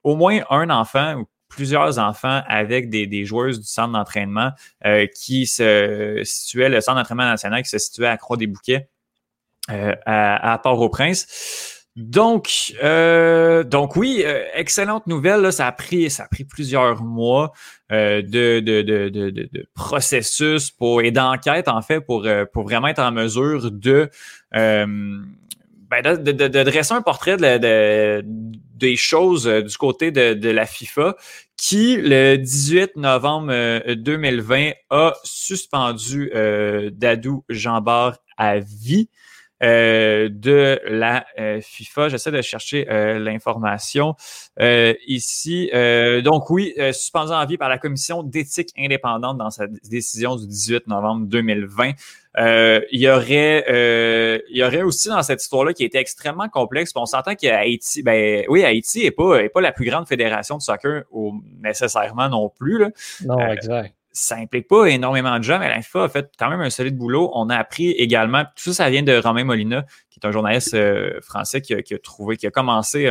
au 0.03 0.17
moins 0.17 0.41
un 0.51 0.71
enfant 0.71 1.17
ou 1.17 1.29
plusieurs 1.49 1.99
enfants 1.99 2.43
avec 2.47 2.91
des, 2.91 3.07
des 3.07 3.25
joueuses 3.25 3.61
du 3.61 3.67
centre 3.67 3.93
d'entraînement 3.93 4.51
euh, 4.85 5.07
qui 5.07 5.47
se 5.47 6.21
situait, 6.25 6.69
le 6.69 6.81
centre 6.81 6.99
d'entraînement 6.99 7.25
national 7.25 7.63
qui 7.63 7.71
se 7.71 7.79
situait 7.79 8.07
à 8.07 8.17
Croix-des-Bouquets 8.17 8.89
à, 9.69 10.53
à 10.53 10.59
Port-au-Prince. 10.59 11.78
Donc, 11.99 12.75
euh, 12.85 13.65
donc 13.65 13.97
oui, 13.97 14.23
euh, 14.25 14.45
excellente 14.55 15.09
nouvelle. 15.09 15.53
ça 15.53 15.67
a 15.67 15.73
pris, 15.73 16.11
ça 16.11 16.25
a 16.25 16.29
pris 16.29 16.45
plusieurs 16.45 17.03
mois 17.03 17.53
euh, 17.91 18.23
de, 18.23 18.61
de, 18.61 18.83
de, 18.83 19.09
de, 19.09 19.69
processus 19.75 20.71
pour 20.71 21.03
et 21.03 21.11
d'enquête 21.11 21.67
en 21.67 21.83
fait 21.83 22.01
pour 22.01 22.25
pour 22.53 22.63
vraiment 22.63 22.87
être 22.87 23.03
en 23.03 23.11
mesure 23.11 23.73
de 23.73 24.09
ben 24.53 26.03
de, 26.03 26.31
de, 26.31 26.63
dresser 26.63 26.95
un 26.95 27.03
portrait 27.03 27.37
de, 27.37 28.23
des 28.77 28.95
choses 28.95 29.47
du 29.49 29.77
côté 29.77 30.13
de, 30.13 30.51
la 30.51 30.67
FIFA 30.67 31.17
qui, 31.57 31.97
le 31.97 32.37
18 32.37 32.95
novembre 32.95 33.95
2020, 33.95 34.71
a 34.91 35.15
suspendu 35.25 36.31
Dadou 36.93 37.45
Jambard 37.49 38.19
à 38.37 38.61
vie. 38.61 39.09
Euh, 39.61 40.29
de 40.31 40.81
la 40.87 41.27
euh, 41.41 41.61
FIFA. 41.61 42.11
J'essaie 42.11 42.31
de 42.31 42.43
chercher 42.43 42.89
euh, 42.89 43.19
l'information 43.19 44.15
ici. 45.07 45.71
donc 46.23 46.51
oui, 46.51 46.75
suspendu 46.93 47.33
en 47.33 47.45
vie 47.45 47.59
par 47.59 47.69
la 47.69 47.79
commission 47.79 48.23
d'éthique 48.23 48.71
indépendante 48.79 49.39
dans 49.39 49.51
sa 49.51 49.67
décision 49.67 50.37
du 50.37 50.47
18 50.47 50.87
novembre 50.87 51.27
2020. 51.27 51.93
il 52.37 52.85
y 52.93 53.09
aurait 53.09 54.43
il 54.49 54.57
y 54.57 54.63
aurait 54.63 54.83
aussi 54.83 55.09
dans 55.09 55.23
cette 55.23 55.43
histoire-là 55.43 55.73
qui 55.73 55.85
était 55.85 55.99
extrêmement 55.99 56.49
complexe. 56.49 56.93
On 56.95 57.07
s'entend 57.07 57.35
qu'Haïti, 57.35 58.03
ben 58.03 58.45
oui, 58.49 58.65
Haïti 58.65 59.05
n'est 59.05 59.11
pas, 59.11 59.43
est 59.43 59.49
pas 59.49 59.61
la 59.61 59.73
plus 59.73 59.87
grande 59.87 60.07
fédération 60.07 60.57
de 60.57 60.63
soccer 60.63 61.05
nécessairement 61.63 62.29
non 62.29 62.49
plus. 62.49 62.79
Là. 62.79 62.91
Non, 63.25 63.39
exact 63.39 63.98
ça 64.19 64.37
implique 64.37 64.69
pas 64.69 64.87
énormément 64.87 65.39
de 65.39 65.45
gens, 65.45 65.59
mais 65.59 65.69
la 65.69 65.81
FIFA 65.81 66.05
a 66.05 66.09
fait 66.09 66.31
quand 66.39 66.51
même 66.51 66.61
un 66.61 66.71
solide 66.71 66.97
boulot. 66.97 67.31
On 67.35 67.49
a 67.49 67.57
appris 67.57 67.91
également, 67.91 68.45
tout 68.57 68.73
ça, 68.73 68.85
ça 68.85 68.91
vient 68.91 69.03
de 69.03 69.17
Romain 69.17 69.45
Molina, 69.45 69.85
qui 70.11 70.21
est 70.21 70.27
un 70.27 70.33
journaliste 70.33 70.75
euh, 70.75 71.21
français 71.21 71.61
qui 71.61 71.75
a, 71.75 71.99
trouvé, 71.99 72.37
qui 72.37 72.47
a 72.47 72.51
commencé 72.51 73.11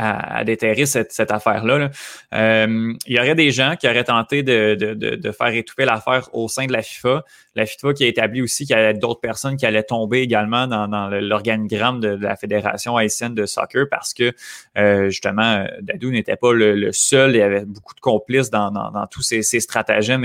euh, 0.00 0.04
à, 0.04 0.42
déterrer 0.44 0.86
cette, 0.86 1.30
affaire-là. 1.30 1.90
Euh, 2.32 2.94
il 3.06 3.14
y 3.14 3.18
aurait 3.18 3.34
des 3.34 3.50
gens 3.50 3.76
qui 3.78 3.86
auraient 3.86 4.04
tenté 4.04 4.42
de, 4.42 5.32
faire 5.36 5.48
étouffer 5.48 5.84
l'affaire 5.84 6.30
au 6.32 6.48
sein 6.48 6.64
de 6.64 6.72
la 6.72 6.80
FIFA. 6.80 7.22
La 7.54 7.66
FIFA 7.66 7.92
qui 7.92 8.04
a 8.04 8.06
établi 8.06 8.40
aussi 8.40 8.64
qu'il 8.64 8.74
y 8.74 8.78
avait 8.78 8.94
d'autres 8.94 9.20
personnes 9.20 9.56
qui 9.56 9.66
allaient 9.66 9.82
tomber 9.82 10.20
également 10.20 10.66
dans, 10.66 11.08
l'organigramme 11.10 12.00
de, 12.00 12.08
la 12.08 12.36
Fédération 12.36 12.96
haïtienne 12.96 13.34
de 13.34 13.44
soccer 13.44 13.86
parce 13.90 14.14
que 14.14 14.32
euh, 14.78 15.10
justement, 15.10 15.66
Dadou 15.82 16.10
n'était 16.10 16.36
pas 16.36 16.54
le, 16.54 16.90
seul. 16.92 17.34
Il 17.34 17.38
y 17.38 17.42
avait 17.42 17.66
beaucoup 17.66 17.94
de 17.94 18.00
complices 18.00 18.50
dans, 18.50 18.72
tous 19.10 19.22
ces, 19.22 19.42
stratagèmes 19.42 20.24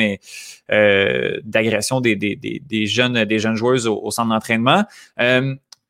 euh, 0.71 1.39
d'agression 1.43 1.99
des, 1.99 2.17
jeunes, 2.85 3.25
des 3.25 3.39
jeunes 3.39 3.55
joueuses 3.55 3.85
au, 3.85 3.99
au 4.01 4.11
centre 4.11 4.29
d'entraînement. 4.29 4.85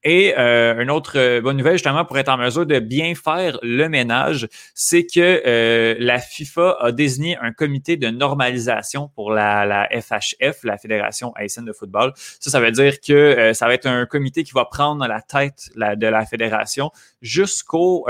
Et 0.09 0.33
euh, 0.37 0.81
une 0.81 0.89
autre 0.89 1.17
euh, 1.17 1.41
bonne 1.41 1.57
nouvelle, 1.57 1.73
justement, 1.73 2.05
pour 2.05 2.17
être 2.17 2.29
en 2.29 2.37
mesure 2.37 2.65
de 2.65 2.79
bien 2.79 3.13
faire 3.13 3.59
le 3.61 3.89
ménage, 3.89 4.47
c'est 4.73 5.05
que 5.05 5.41
euh, 5.45 5.95
la 5.99 6.17
FIFA 6.17 6.77
a 6.79 6.93
désigné 6.93 7.37
un 7.41 7.51
comité 7.51 7.97
de 7.97 8.07
normalisation 8.07 9.09
pour 9.15 9.31
la, 9.31 9.65
la 9.65 9.89
FHF, 9.89 10.63
la 10.63 10.77
Fédération 10.77 11.33
haïtienne 11.35 11.65
de 11.65 11.73
football. 11.73 12.13
Ça, 12.15 12.51
ça 12.51 12.61
veut 12.61 12.71
dire 12.71 13.01
que 13.01 13.51
ça 13.53 13.67
va 13.67 13.73
être 13.73 13.85
un 13.85 14.05
comité 14.05 14.45
qui 14.45 14.53
va 14.53 14.63
prendre 14.63 15.05
la 15.05 15.21
tête 15.21 15.71
de 15.75 16.07
la 16.07 16.25
fédération 16.25 16.89
jusqu'au, 17.21 18.07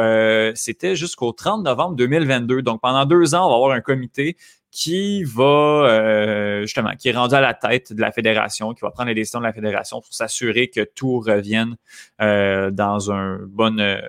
c'était 0.54 0.96
jusqu'au 0.96 1.32
30 1.32 1.64
novembre 1.64 1.96
2022. 1.96 2.62
Donc, 2.62 2.80
pendant 2.80 3.06
deux 3.06 3.34
ans, 3.34 3.48
on 3.48 3.50
va 3.50 3.56
avoir 3.56 3.72
un 3.72 3.82
comité 3.82 4.38
qui 4.72 5.24
va 5.24 5.44
euh, 5.44 6.62
justement, 6.62 6.92
qui 6.98 7.10
est 7.10 7.14
rendu 7.14 7.36
à 7.36 7.42
la 7.42 7.54
tête 7.54 7.94
de 7.94 8.02
la 8.02 8.12
fédération, 8.12 8.74
qui 8.74 8.82
va 8.82 8.92
prendre 8.92 9.10
les 9.10 9.16
décisions 9.16 9.40
de 9.40 9.46
la 9.46 9.54
fédération 9.54 10.02
pour 10.02 10.14
s'assurer 10.14 10.68
que 10.68 10.82
tout 10.82 11.20
revienne 11.20 11.78
euh, 12.22 12.70
dans 12.70 13.12
un 13.12 13.40
bon, 13.48 13.80
euh, 13.80 14.02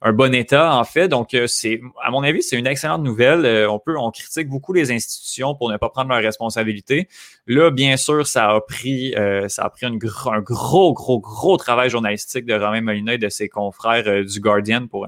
un 0.00 0.12
bon 0.12 0.34
état, 0.34 0.74
en 0.74 0.84
fait. 0.84 1.08
Donc, 1.08 1.36
c'est, 1.46 1.80
à 2.02 2.10
mon 2.10 2.22
avis, 2.22 2.42
c'est 2.42 2.58
une 2.58 2.66
excellente 2.66 3.02
nouvelle. 3.02 3.68
on 3.68 3.78
peut, 3.78 3.96
on 3.96 4.10
critique 4.10 4.48
beaucoup 4.48 4.72
les 4.72 4.90
institutions 4.90 5.54
pour 5.54 5.70
ne 5.70 5.76
pas 5.76 5.90
prendre 5.90 6.08
leurs 6.08 6.22
responsabilités. 6.22 7.08
Là, 7.46 7.70
bien 7.70 7.96
sûr, 7.96 8.26
ça 8.26 8.50
a 8.50 8.60
pris, 8.60 9.14
ça 9.48 9.62
a 9.62 9.70
pris 9.70 9.86
un 9.86 9.96
gros, 9.96 10.92
gros, 10.94 11.20
gros 11.20 11.56
travail 11.56 11.90
journalistique 11.90 12.46
de 12.46 12.54
Romain 12.54 12.80
Molina 12.80 13.14
et 13.14 13.18
de 13.18 13.28
ses 13.28 13.48
confrères 13.48 14.24
du 14.24 14.40
Guardian 14.40 14.88
pour 14.88 15.06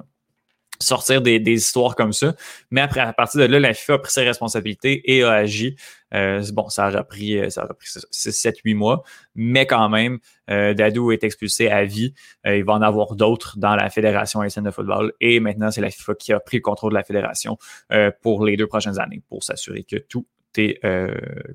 sortir 0.81 1.23
des, 1.23 1.39
histoires 1.39 1.95
comme 1.95 2.13
ça. 2.13 2.35
Mais 2.71 2.81
après, 2.81 3.01
à 3.01 3.13
partir 3.13 3.41
de 3.41 3.47
là, 3.47 3.61
la 3.61 3.75
FIFA 3.75 3.95
a 3.95 3.99
pris 3.99 4.13
ses 4.13 4.25
responsabilités 4.25 5.03
et 5.13 5.23
a 5.23 5.33
agi. 5.33 5.77
Euh, 6.15 6.45
bon, 6.53 6.69
ça 6.69 6.87
a 6.87 7.05
pris, 7.05 7.39
euh, 7.39 7.51
ça 7.51 7.63
a 7.63 7.75
pris 7.75 7.89
7, 8.11 8.59
8 8.65 8.75
mois, 8.75 9.03
mais 9.35 9.67
quand 9.67 9.89
même, 9.89 10.19
euh, 10.51 10.75
Dadou 10.75 11.11
est 11.13 11.25
expulsé 11.25 11.69
à 11.69 11.85
vie. 11.85 12.15
il 12.45 12.65
va 12.65 12.75
en 12.75 12.83
avoir 12.83 13.17
d'autres 13.17 13.59
dans 13.59 13.75
la 13.75 13.91
Fédération 13.91 14.41
haïtienne 14.41 14.65
de 14.65 14.71
football. 14.71 15.13
Et 15.21 15.41
maintenant, 15.41 15.71
c'est 15.71 15.81
la 15.81 15.91
FIFA 15.91 16.15
qui 16.15 16.33
a 16.33 16.41
pris 16.41 16.59
le 16.59 16.63
contrôle 16.63 16.93
de 16.93 16.99
la 16.99 17.05
fédération 17.05 17.59
pour 18.23 18.45
les 18.45 18.57
deux 18.57 18.67
prochaines 18.67 18.99
années 18.99 19.23
pour 19.29 19.43
s'assurer 19.43 19.85
que 19.85 19.97
tout 19.97 20.27
est 20.57 20.81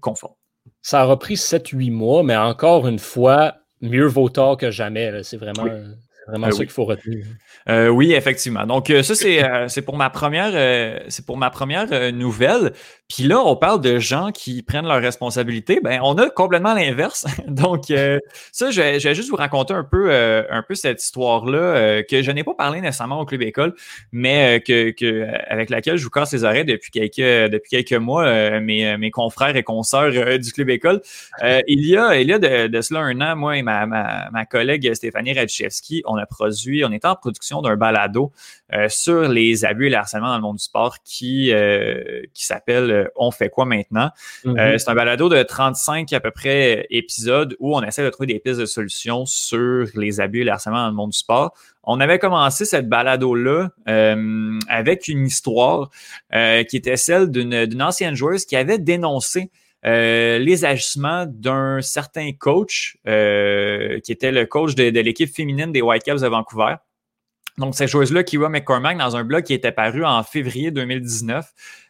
conforme. 0.01 0.33
Ça 0.81 1.01
a 1.01 1.05
repris 1.05 1.35
7-8 1.35 1.91
mois, 1.91 2.23
mais 2.23 2.35
encore 2.35 2.87
une 2.87 2.99
fois, 2.99 3.55
mieux 3.81 4.05
vaut 4.05 4.29
tard 4.29 4.57
que 4.57 4.71
jamais. 4.71 5.23
C'est 5.23 5.37
vraiment, 5.37 5.65
vraiment 6.29 6.47
euh, 6.47 6.51
ça 6.51 6.63
qu'il 6.63 6.69
faut 6.69 6.85
retenir. 6.85 7.25
Euh, 7.67 7.89
oui, 7.89 8.13
effectivement. 8.13 8.65
Donc, 8.65 8.89
euh, 8.89 9.03
ça, 9.03 9.15
c'est 9.15 9.81
pour 9.81 9.97
ma 9.97 10.09
première, 10.09 11.03
c'est 11.09 11.25
pour 11.25 11.37
ma 11.37 11.49
première 11.49 12.11
nouvelle. 12.13 12.73
Puis 13.09 13.23
là, 13.23 13.39
on 13.39 13.55
parle 13.55 13.81
de 13.81 13.97
gens 13.97 14.31
qui 14.31 14.61
prennent 14.61 14.85
leurs 14.85 15.01
responsabilités. 15.01 15.79
Ben, 15.83 15.99
on 16.03 16.15
a 16.19 16.29
complètement 16.29 16.75
l'inverse. 16.75 17.25
Donc, 17.47 17.89
euh, 17.89 18.19
ça, 18.51 18.69
je 18.69 18.81
vais, 18.81 18.99
juste 18.99 19.29
vous 19.31 19.35
raconter 19.35 19.73
un 19.73 19.83
peu, 19.83 20.11
euh, 20.11 20.43
un 20.51 20.61
peu 20.61 20.75
cette 20.75 21.03
histoire-là 21.03 21.57
euh, 21.57 22.03
que 22.03 22.21
je 22.21 22.29
n'ai 22.29 22.43
pas 22.43 22.53
parlé 22.53 22.81
nécessairement 22.81 23.19
au 23.19 23.25
club 23.25 23.41
école, 23.41 23.73
mais 24.11 24.61
que, 24.61 24.91
que, 24.91 25.27
avec 25.51 25.71
laquelle 25.71 25.97
je 25.97 26.03
vous 26.03 26.11
casse 26.11 26.31
les 26.33 26.43
oreilles 26.43 26.65
depuis 26.65 26.91
quelques, 26.91 27.51
depuis 27.51 27.69
quelques 27.69 27.99
mois, 27.99 28.59
mes, 28.59 28.95
mes 28.97 29.09
confrères 29.09 29.55
et 29.55 29.63
consoeurs 29.63 30.11
du 30.11 30.53
club 30.53 30.69
école. 30.69 31.01
il 31.41 31.87
y 31.87 31.97
a, 31.97 32.19
il 32.21 32.27
y 32.27 32.33
a 32.33 32.37
de, 32.37 32.67
de, 32.67 32.81
cela 32.81 32.99
un 32.99 33.19
an, 33.21 33.35
moi 33.35 33.57
et 33.57 33.63
ma, 33.63 33.87
ma, 33.87 34.29
ma 34.29 34.45
collègue 34.45 34.93
Stéphanie 34.93 35.33
Radchevski, 35.33 36.03
on 36.05 36.15
a 36.15 36.27
produit, 36.27 36.85
on 36.85 36.91
était 36.91 37.07
en 37.07 37.15
production 37.15 37.63
d'un 37.63 37.75
balado 37.75 38.31
sur 38.87 39.27
les 39.27 39.65
abus 39.65 39.87
et 39.87 39.89
le 39.89 39.97
harcèlement 39.97 40.27
dans 40.27 40.35
le 40.35 40.41
monde 40.41 40.57
du 40.57 40.63
sport 40.63 40.97
qui, 41.03 41.51
qui 42.33 42.45
s'appelle 42.45 42.98
euh, 42.98 42.98
on 43.15 43.31
fait 43.31 43.49
quoi 43.49 43.65
maintenant? 43.65 44.09
Euh, 44.45 44.53
mm-hmm. 44.53 44.77
c'est 44.77 44.89
un 44.89 44.95
balado 44.95 45.29
de 45.29 45.41
35 45.41 46.11
à 46.13 46.19
peu 46.19 46.31
près 46.31 46.87
épisodes 46.89 47.55
où 47.59 47.75
on 47.75 47.81
essaie 47.81 48.03
de 48.03 48.09
trouver 48.09 48.27
des 48.27 48.39
pistes 48.39 48.59
de 48.59 48.65
solutions 48.65 49.25
sur 49.25 49.87
les 49.95 50.19
abus 50.19 50.41
et 50.41 50.43
le 50.43 50.51
harcèlement 50.51 50.83
dans 50.83 50.89
le 50.89 50.95
monde 50.95 51.11
du 51.11 51.17
sport. 51.17 51.53
On 51.83 51.99
avait 51.99 52.19
commencé 52.19 52.65
cette 52.65 52.87
balado-là 52.87 53.69
euh, 53.87 54.59
avec 54.67 55.07
une 55.07 55.25
histoire 55.25 55.89
qui 56.31 56.77
était 56.77 56.97
celle 56.97 57.31
d'une 57.31 57.81
ancienne 57.81 58.15
joueuse 58.15 58.45
qui 58.45 58.55
avait 58.55 58.77
dénoncé 58.77 59.49
les 59.83 60.65
agissements 60.65 61.25
d'un 61.27 61.81
certain 61.81 62.31
coach 62.37 62.97
qui 63.03 64.11
était 64.11 64.31
le 64.31 64.45
coach 64.45 64.75
de, 64.75 64.89
de 64.89 64.99
l'équipe 64.99 65.33
féminine 65.33 65.71
des 65.71 65.81
Whitecaps 65.81 66.21
de 66.21 66.27
Vancouver. 66.27 66.75
Donc, 67.59 67.75
cette 67.75 67.89
joueuse-là, 67.89 68.23
Kira 68.23 68.47
McCormack, 68.47 68.97
dans 68.97 69.17
un 69.17 69.25
blog 69.25 69.43
qui 69.43 69.53
était 69.53 69.73
paru 69.73 70.05
en 70.05 70.23
février 70.23 70.71
2019, 70.71 71.45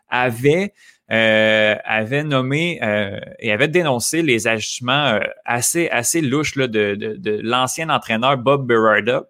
avait 0.09 0.73
euh, 1.11 1.75
avait 1.85 2.23
nommé 2.23 2.79
euh, 2.83 3.19
et 3.39 3.51
avait 3.51 3.67
dénoncé 3.67 4.21
les 4.21 4.47
agissements 4.47 5.07
euh, 5.07 5.19
assez, 5.43 5.89
assez 5.89 6.21
louches 6.21 6.55
là, 6.55 6.67
de, 6.67 6.93
de, 6.93 7.15
de 7.15 7.39
l'ancien 7.41 7.89
entraîneur 7.89 8.37
Bob 8.37 8.67
Berarda, 8.67 9.23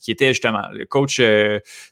qui 0.00 0.10
était 0.10 0.30
justement 0.30 0.62
le 0.72 0.84
coach, 0.84 1.22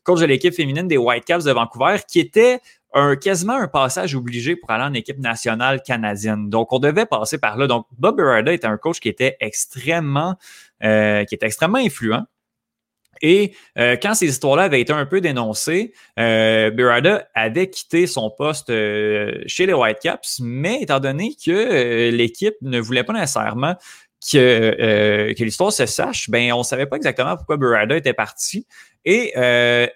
coach 0.03 0.21
de 0.21 0.27
l'équipe 0.27 0.53
féminine 0.53 0.89
des 0.89 0.97
Whitecaps 0.97 1.45
de 1.45 1.53
Vancouver, 1.53 1.99
qui 2.09 2.19
était 2.19 2.59
un, 2.93 3.15
quasiment 3.15 3.53
un 3.53 3.69
passage 3.69 4.17
obligé 4.17 4.57
pour 4.57 4.73
aller 4.73 4.83
en 4.83 4.95
équipe 4.95 5.19
nationale 5.19 5.81
canadienne. 5.81 6.51
Donc, 6.51 6.73
on 6.73 6.81
devait 6.81 7.07
passer 7.07 7.39
par 7.39 7.57
là. 7.57 7.69
Donc, 7.69 7.87
Bob 7.97 8.17
Berarda 8.17 8.53
était 8.53 8.67
un 8.67 8.79
coach 8.79 8.99
qui 8.99 9.09
était 9.09 9.37
extrêmement, 9.39 10.35
qui 10.81 11.35
était 11.35 11.47
extrêmement 11.47 11.79
influent. 11.79 12.25
Et 13.23 13.55
euh, 13.79 13.97
quand 14.03 14.15
ces 14.15 14.27
histoires-là 14.27 14.65
avaient 14.65 14.81
été 14.81 14.93
un 14.93 15.07
peu 15.07 15.21
dénoncées, 15.21 15.95
euh, 16.19 16.71
avait 17.35 17.71
quitté 17.71 18.07
son 18.07 18.31
poste 18.31 18.71
euh, 18.71 19.41
chez 19.47 19.67
les 19.67 19.73
Whitecaps, 19.73 20.41
mais 20.41 20.83
étant 20.83 20.99
donné 21.01 21.35
que 21.35 21.51
euh, 21.51 22.11
l'équipe 22.11 22.55
ne 22.63 22.81
voulait 22.81 23.05
pas 23.05 23.13
nécessairement 23.13 23.77
que, 24.31 25.33
que 25.33 25.45
l'histoire 25.45 25.73
se 25.73 25.85
sache, 25.87 26.31
ben 26.31 26.53
on 26.53 26.63
savait 26.63 26.87
pas 26.87 26.97
exactement 26.97 27.37
pourquoi 27.37 27.57
Berada 27.57 27.97
était 27.97 28.13
parti. 28.13 28.67
Et 29.05 29.33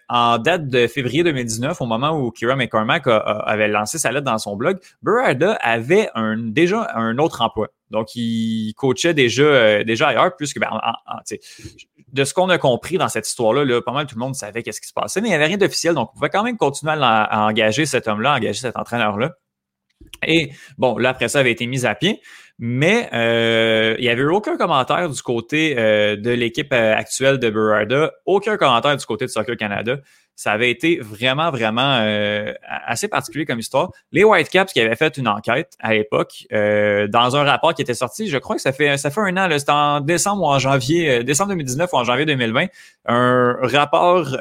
en 0.09 0.39
date 0.39 0.67
de 0.67 0.89
février 0.89 1.23
2019, 1.23 1.81
au 1.81 1.87
moment 1.87 2.11
où 2.19 2.33
Kira 2.33 2.57
McCormack 2.57 3.05
avait 3.07 3.69
lancé 3.69 3.99
sa 3.99 4.11
lettre 4.11 4.25
dans 4.25 4.39
son 4.39 4.57
blog, 4.57 4.79
Berada 5.01 5.53
avait 5.63 6.09
un, 6.17 6.37
déjà 6.39 6.91
un 6.97 7.19
autre 7.19 7.41
emploi. 7.41 7.69
Donc, 7.93 8.17
il 8.17 8.75
coachait 8.77 9.15
déjà, 9.15 9.85
déjà 9.85 10.09
ailleurs, 10.09 10.35
puisque 10.37 10.59
ben, 10.59 10.71
de 12.17 12.25
ce 12.25 12.35
qu'on 12.35 12.49
a 12.49 12.59
compris 12.59 12.99
dans 12.99 13.09
cette 13.09 13.29
histoire-là, 13.29 13.81
pas 13.83 13.93
mal 13.93 14.07
tout 14.07 14.17
le 14.17 14.21
monde 14.21 14.35
savait 14.35 14.63
qu'est-ce 14.63 14.81
qui 14.81 14.89
se 14.89 14.93
passait, 14.93 15.21
mais 15.21 15.29
il 15.29 15.31
n'y 15.31 15.37
avait 15.37 15.47
rien 15.47 15.59
d'officiel, 15.59 15.95
donc 15.95 16.11
on 16.13 16.15
pouvait 16.15 16.31
quand 16.31 16.43
même 16.43 16.57
continuer 16.57 16.95
à, 16.97 17.47
engager 17.47 17.87
cet 17.87 18.09
homme-là, 18.09 18.35
engager 18.35 18.61
cet 18.61 18.77
entraîneur-là. 18.77 19.33
Et 20.27 20.51
bon, 20.79 20.99
là, 20.99 21.11
après 21.11 21.29
ça, 21.29 21.41
avait 21.41 21.53
été 21.53 21.67
mis 21.67 21.87
à 21.87 21.95
pied, 21.95 22.21
mais 22.59 23.09
euh, 23.13 23.95
il 23.99 24.03
n'y 24.03 24.09
avait 24.09 24.23
eu 24.23 24.31
aucun 24.31 24.57
commentaire 24.57 25.09
du 25.09 25.21
côté 25.23 25.75
euh, 25.79 26.17
de 26.17 26.31
l'équipe 26.31 26.73
euh, 26.73 26.95
actuelle 26.95 27.39
de 27.39 27.51
Berarda, 27.51 28.13
aucun 28.25 28.57
commentaire 28.57 28.97
du 28.97 29.05
côté 29.05 29.27
de 29.27 29.31
Soccer 29.31 29.57
Canada. 29.57 29.99
Ça 30.37 30.53
avait 30.53 30.71
été 30.71 30.99
vraiment, 31.01 31.51
vraiment 31.51 31.99
euh, 32.01 32.53
assez 32.69 33.09
particulier 33.09 33.47
comme 33.47 33.59
histoire. 33.59 33.91
Les 34.13 34.23
Whitecaps 34.23 34.73
qui 34.73 34.81
avaient 34.81 34.95
fait 34.95 35.17
une 35.17 35.29
enquête 35.29 35.73
à 35.81 35.95
l'époque, 35.95 36.47
euh, 36.53 37.09
dans 37.09 37.37
un 37.37 37.43
rapport 37.43 37.73
qui 37.73 37.81
était 37.81 37.95
sorti, 37.95 38.29
je 38.29 38.37
crois 38.37 38.57
que 38.57 38.63
ça 38.63 38.73
fait 38.73 38.99
ça 38.99 39.11
fait 39.11 39.23
un 39.23 39.37
an, 39.39 39.49
c'était 39.59 39.73
en 39.73 40.01
décembre 40.01 40.43
ou 40.43 40.47
en 40.47 40.59
janvier, 40.59 41.11
euh, 41.11 41.23
décembre 41.23 41.51
2019 41.51 41.91
ou 41.91 41.97
en 41.97 42.05
janvier 42.05 42.27
2020, 42.27 42.67
un 43.07 43.57
rapport 43.63 44.37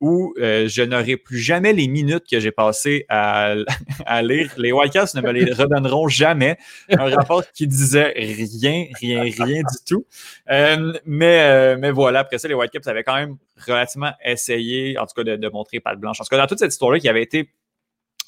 où 0.00 0.34
euh, 0.38 0.68
je 0.68 0.82
n'aurai 0.82 1.16
plus 1.16 1.38
jamais 1.38 1.72
les 1.72 1.88
minutes 1.88 2.24
que 2.30 2.40
j'ai 2.40 2.50
passées 2.50 3.06
à, 3.08 3.54
à, 4.06 4.22
lire. 4.22 4.52
Les 4.56 4.72
Whitecaps 4.72 5.14
ne 5.14 5.22
me 5.22 5.32
les 5.32 5.52
redonneront 5.52 6.08
jamais. 6.08 6.58
Un 6.90 7.14
rapport 7.14 7.42
qui 7.52 7.66
disait 7.66 8.12
rien, 8.16 8.86
rien, 9.00 9.22
rien 9.22 9.62
du 9.62 9.84
tout. 9.86 10.06
Euh, 10.50 10.92
mais, 11.04 11.40
euh, 11.42 11.76
mais 11.78 11.90
voilà, 11.90 12.20
après 12.20 12.38
ça, 12.38 12.48
les 12.48 12.54
Whitecaps 12.54 12.86
avaient 12.86 13.04
quand 13.04 13.14
même 13.14 13.36
relativement 13.66 14.12
essayé, 14.24 14.98
en 14.98 15.06
tout 15.06 15.14
cas, 15.14 15.24
de, 15.24 15.36
de 15.36 15.48
montrer 15.48 15.80
patte 15.80 15.98
blanche. 15.98 16.20
En 16.20 16.24
tout 16.24 16.30
cas, 16.30 16.38
dans 16.38 16.46
toute 16.46 16.58
cette 16.58 16.72
histoire-là 16.72 16.98
qui 16.98 17.08
avait 17.08 17.22
été 17.22 17.50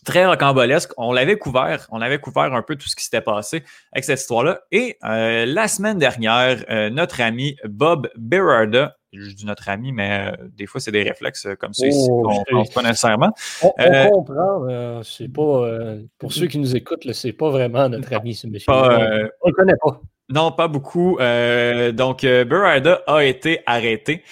très 0.05 0.25
rocambolesque. 0.25 0.93
On 0.97 1.13
l'avait 1.13 1.37
couvert, 1.37 1.89
on 1.91 2.01
avait 2.01 2.21
couvert 2.21 2.55
un 2.55 2.63
peu 2.63 2.77
tout 2.77 2.89
ce 2.89 2.95
qui 2.95 3.03
s'était 3.03 3.21
passé 3.21 3.65
avec 3.93 4.05
cette 4.05 4.21
histoire-là. 4.21 4.61
Et 4.71 4.97
la 5.03 5.67
semaine 5.67 5.99
dernière, 5.99 6.65
notre 6.93 7.21
ami 7.21 7.57
Bob 7.65 8.09
Berarda 8.17 8.97
je 9.21 9.35
dis 9.35 9.47
notre 9.47 9.69
ami, 9.69 9.93
mais 9.93 10.33
euh, 10.33 10.47
des 10.57 10.67
fois, 10.67 10.81
c'est 10.81 10.93
des 10.93 11.03
réflexes 11.03 11.47
euh, 11.47 11.55
comme 11.55 11.73
ça 11.73 11.87
ici 11.87 12.09
oh, 12.11 12.23
qu'on 12.23 12.39
ne 12.39 12.45
pense 12.51 12.71
pas 12.71 12.83
nécessairement. 12.83 13.33
On, 13.63 13.73
euh, 13.81 14.09
comprend. 14.11 15.03
c'est 15.03 15.33
pas, 15.33 15.97
pour 16.19 16.33
ceux 16.33 16.47
qui 16.47 16.59
nous 16.59 16.77
écoutent, 16.77 17.11
c'est 17.13 17.33
pas 17.33 17.51
vraiment 17.51 17.89
notre 17.89 18.13
ami, 18.15 18.35
ce 18.35 18.47
monsieur. 18.47 18.73
on 18.73 18.89
ne 18.89 19.29
le 19.47 19.53
connaît 19.53 19.77
pas. 19.81 20.01
Non, 20.29 20.51
pas 20.51 20.67
beaucoup. 20.69 21.19
donc, 21.93 22.23
Berarda 22.23 23.03
a 23.07 23.25
été 23.25 23.61
arrêté. 23.67 24.23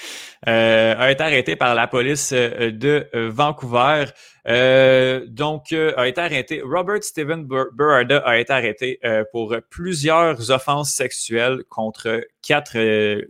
A 0.47 1.11
été 1.11 1.23
arrêté 1.23 1.57
par 1.57 1.75
la 1.75 1.87
police 1.87 2.33
de 2.33 3.09
Vancouver. 3.15 4.05
Euh, 4.47 5.25
donc, 5.27 5.73
euh, 5.73 5.93
a 5.97 6.07
été 6.07 6.21
arrêté. 6.21 6.63
Robert 6.63 7.03
Steven 7.03 7.47
Berarda 7.47 8.19
a 8.19 8.37
été 8.37 8.53
arrêté 8.53 8.99
euh, 9.05 9.25
pour 9.33 9.57
plusieurs 9.71 10.51
offenses 10.51 10.93
sexuelles 10.93 11.65
contre 11.69 12.21
quatre 12.43 12.77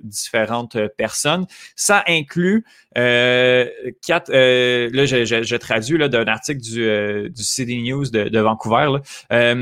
différentes 0.02 0.76
personnes. 0.96 1.46
Ça 1.76 2.02
inclut 2.08 2.64
quatre. 2.94 4.32
là, 4.32 5.06
je, 5.06 5.24
je, 5.24 5.42
je 5.42 5.56
traduis 5.56 5.98
d'un 6.08 6.26
article 6.26 6.60
du, 6.60 7.30
du 7.30 7.42
City 7.42 7.82
News 7.82 8.10
de, 8.10 8.28
de 8.28 8.38
Vancouver. 8.40 8.88
Là. 9.30 9.54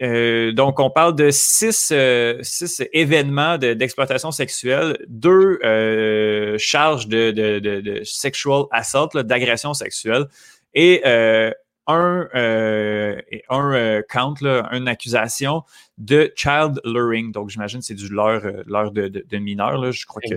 Donc, 0.00 0.80
on 0.80 0.90
parle 0.90 1.14
de 1.14 1.30
six, 1.30 1.92
six 2.42 2.82
événements 2.92 3.56
d'exploitation 3.58 4.30
sexuelle, 4.32 4.98
deux 5.08 5.58
charges 6.58 7.06
de, 7.08 7.30
de, 7.30 7.58
de, 7.58 8.02
sexual 8.04 8.64
assault, 8.72 9.08
d'agression 9.14 9.74
sexuelle, 9.74 10.26
et 10.74 11.02
euh, 11.06 11.50
un, 11.86 12.28
euh, 12.34 13.20
un 13.48 13.74
euh, 13.74 14.02
count, 14.08 14.34
là, 14.40 14.68
une 14.72 14.88
accusation 14.88 15.62
de 15.98 16.32
child 16.36 16.80
luring. 16.84 17.32
Donc, 17.32 17.50
j'imagine 17.50 17.80
que 17.80 17.86
c'est 17.86 17.94
du 17.94 18.08
leurre, 18.08 18.42
de, 18.92 19.08
de, 19.08 19.24
de 19.28 19.38
mineur. 19.38 19.78
Là, 19.78 19.90
je 19.90 20.06
crois 20.06 20.22
que. 20.22 20.36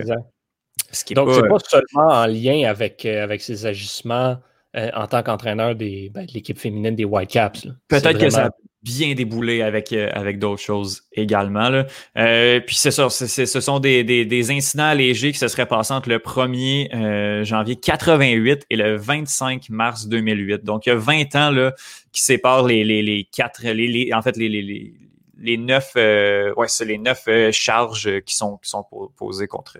Ce 0.92 1.14
Donc, 1.14 1.32
c'est 1.32 1.48
pas 1.48 1.58
seulement 1.58 2.12
en 2.12 2.26
lien 2.26 2.68
avec, 2.68 3.04
avec 3.04 3.42
ces 3.42 3.66
agissements 3.66 4.38
en 4.74 5.06
tant 5.06 5.22
qu'entraîneur 5.22 5.74
ben, 5.74 6.10
de 6.14 6.32
l'équipe 6.32 6.58
féminine 6.58 6.94
des 6.94 7.04
Whitecaps. 7.04 7.66
Peut-être 7.88 8.18
que 8.18 8.30
ça 8.30 8.50
bien 8.86 9.14
déboulé 9.14 9.62
avec, 9.62 9.92
euh, 9.92 10.08
avec 10.12 10.38
d'autres 10.38 10.62
choses 10.62 11.02
également. 11.12 11.68
Là. 11.68 11.86
Euh, 12.16 12.60
puis 12.60 12.76
c'est 12.76 12.92
ça, 12.92 13.10
ce 13.10 13.60
sont 13.60 13.80
des, 13.80 14.04
des, 14.04 14.24
des, 14.24 14.50
incidents 14.52 14.92
légers 14.92 15.32
qui 15.32 15.38
se 15.38 15.48
seraient 15.48 15.66
passés 15.66 15.92
entre 15.92 16.08
le 16.08 16.18
1er 16.18 16.94
euh, 16.94 17.44
janvier 17.44 17.74
88 17.74 18.64
et 18.70 18.76
le 18.76 18.96
25 18.96 19.70
mars 19.70 20.06
2008. 20.06 20.62
Donc 20.62 20.86
il 20.86 20.90
y 20.90 20.92
a 20.92 20.96
20 20.96 21.34
ans 21.34 21.50
là, 21.50 21.74
qui 22.12 22.22
séparent 22.22 22.64
les, 22.64 22.84
les, 22.84 23.02
les 23.02 23.24
quatre, 23.24 23.62
les, 23.64 23.88
les, 23.88 24.12
en 24.14 24.22
fait 24.22 24.36
les, 24.36 24.48
les, 24.48 24.94
les 25.38 25.56
neuf, 25.56 25.96
ouais, 25.96 26.68
c'est 26.68 26.84
les 26.84 26.98
neuf 26.98 27.28
charges 27.50 28.20
qui 28.20 28.36
sont, 28.36 28.56
qui 28.58 28.70
sont 28.70 28.86
posées 29.16 29.48
contre 29.48 29.78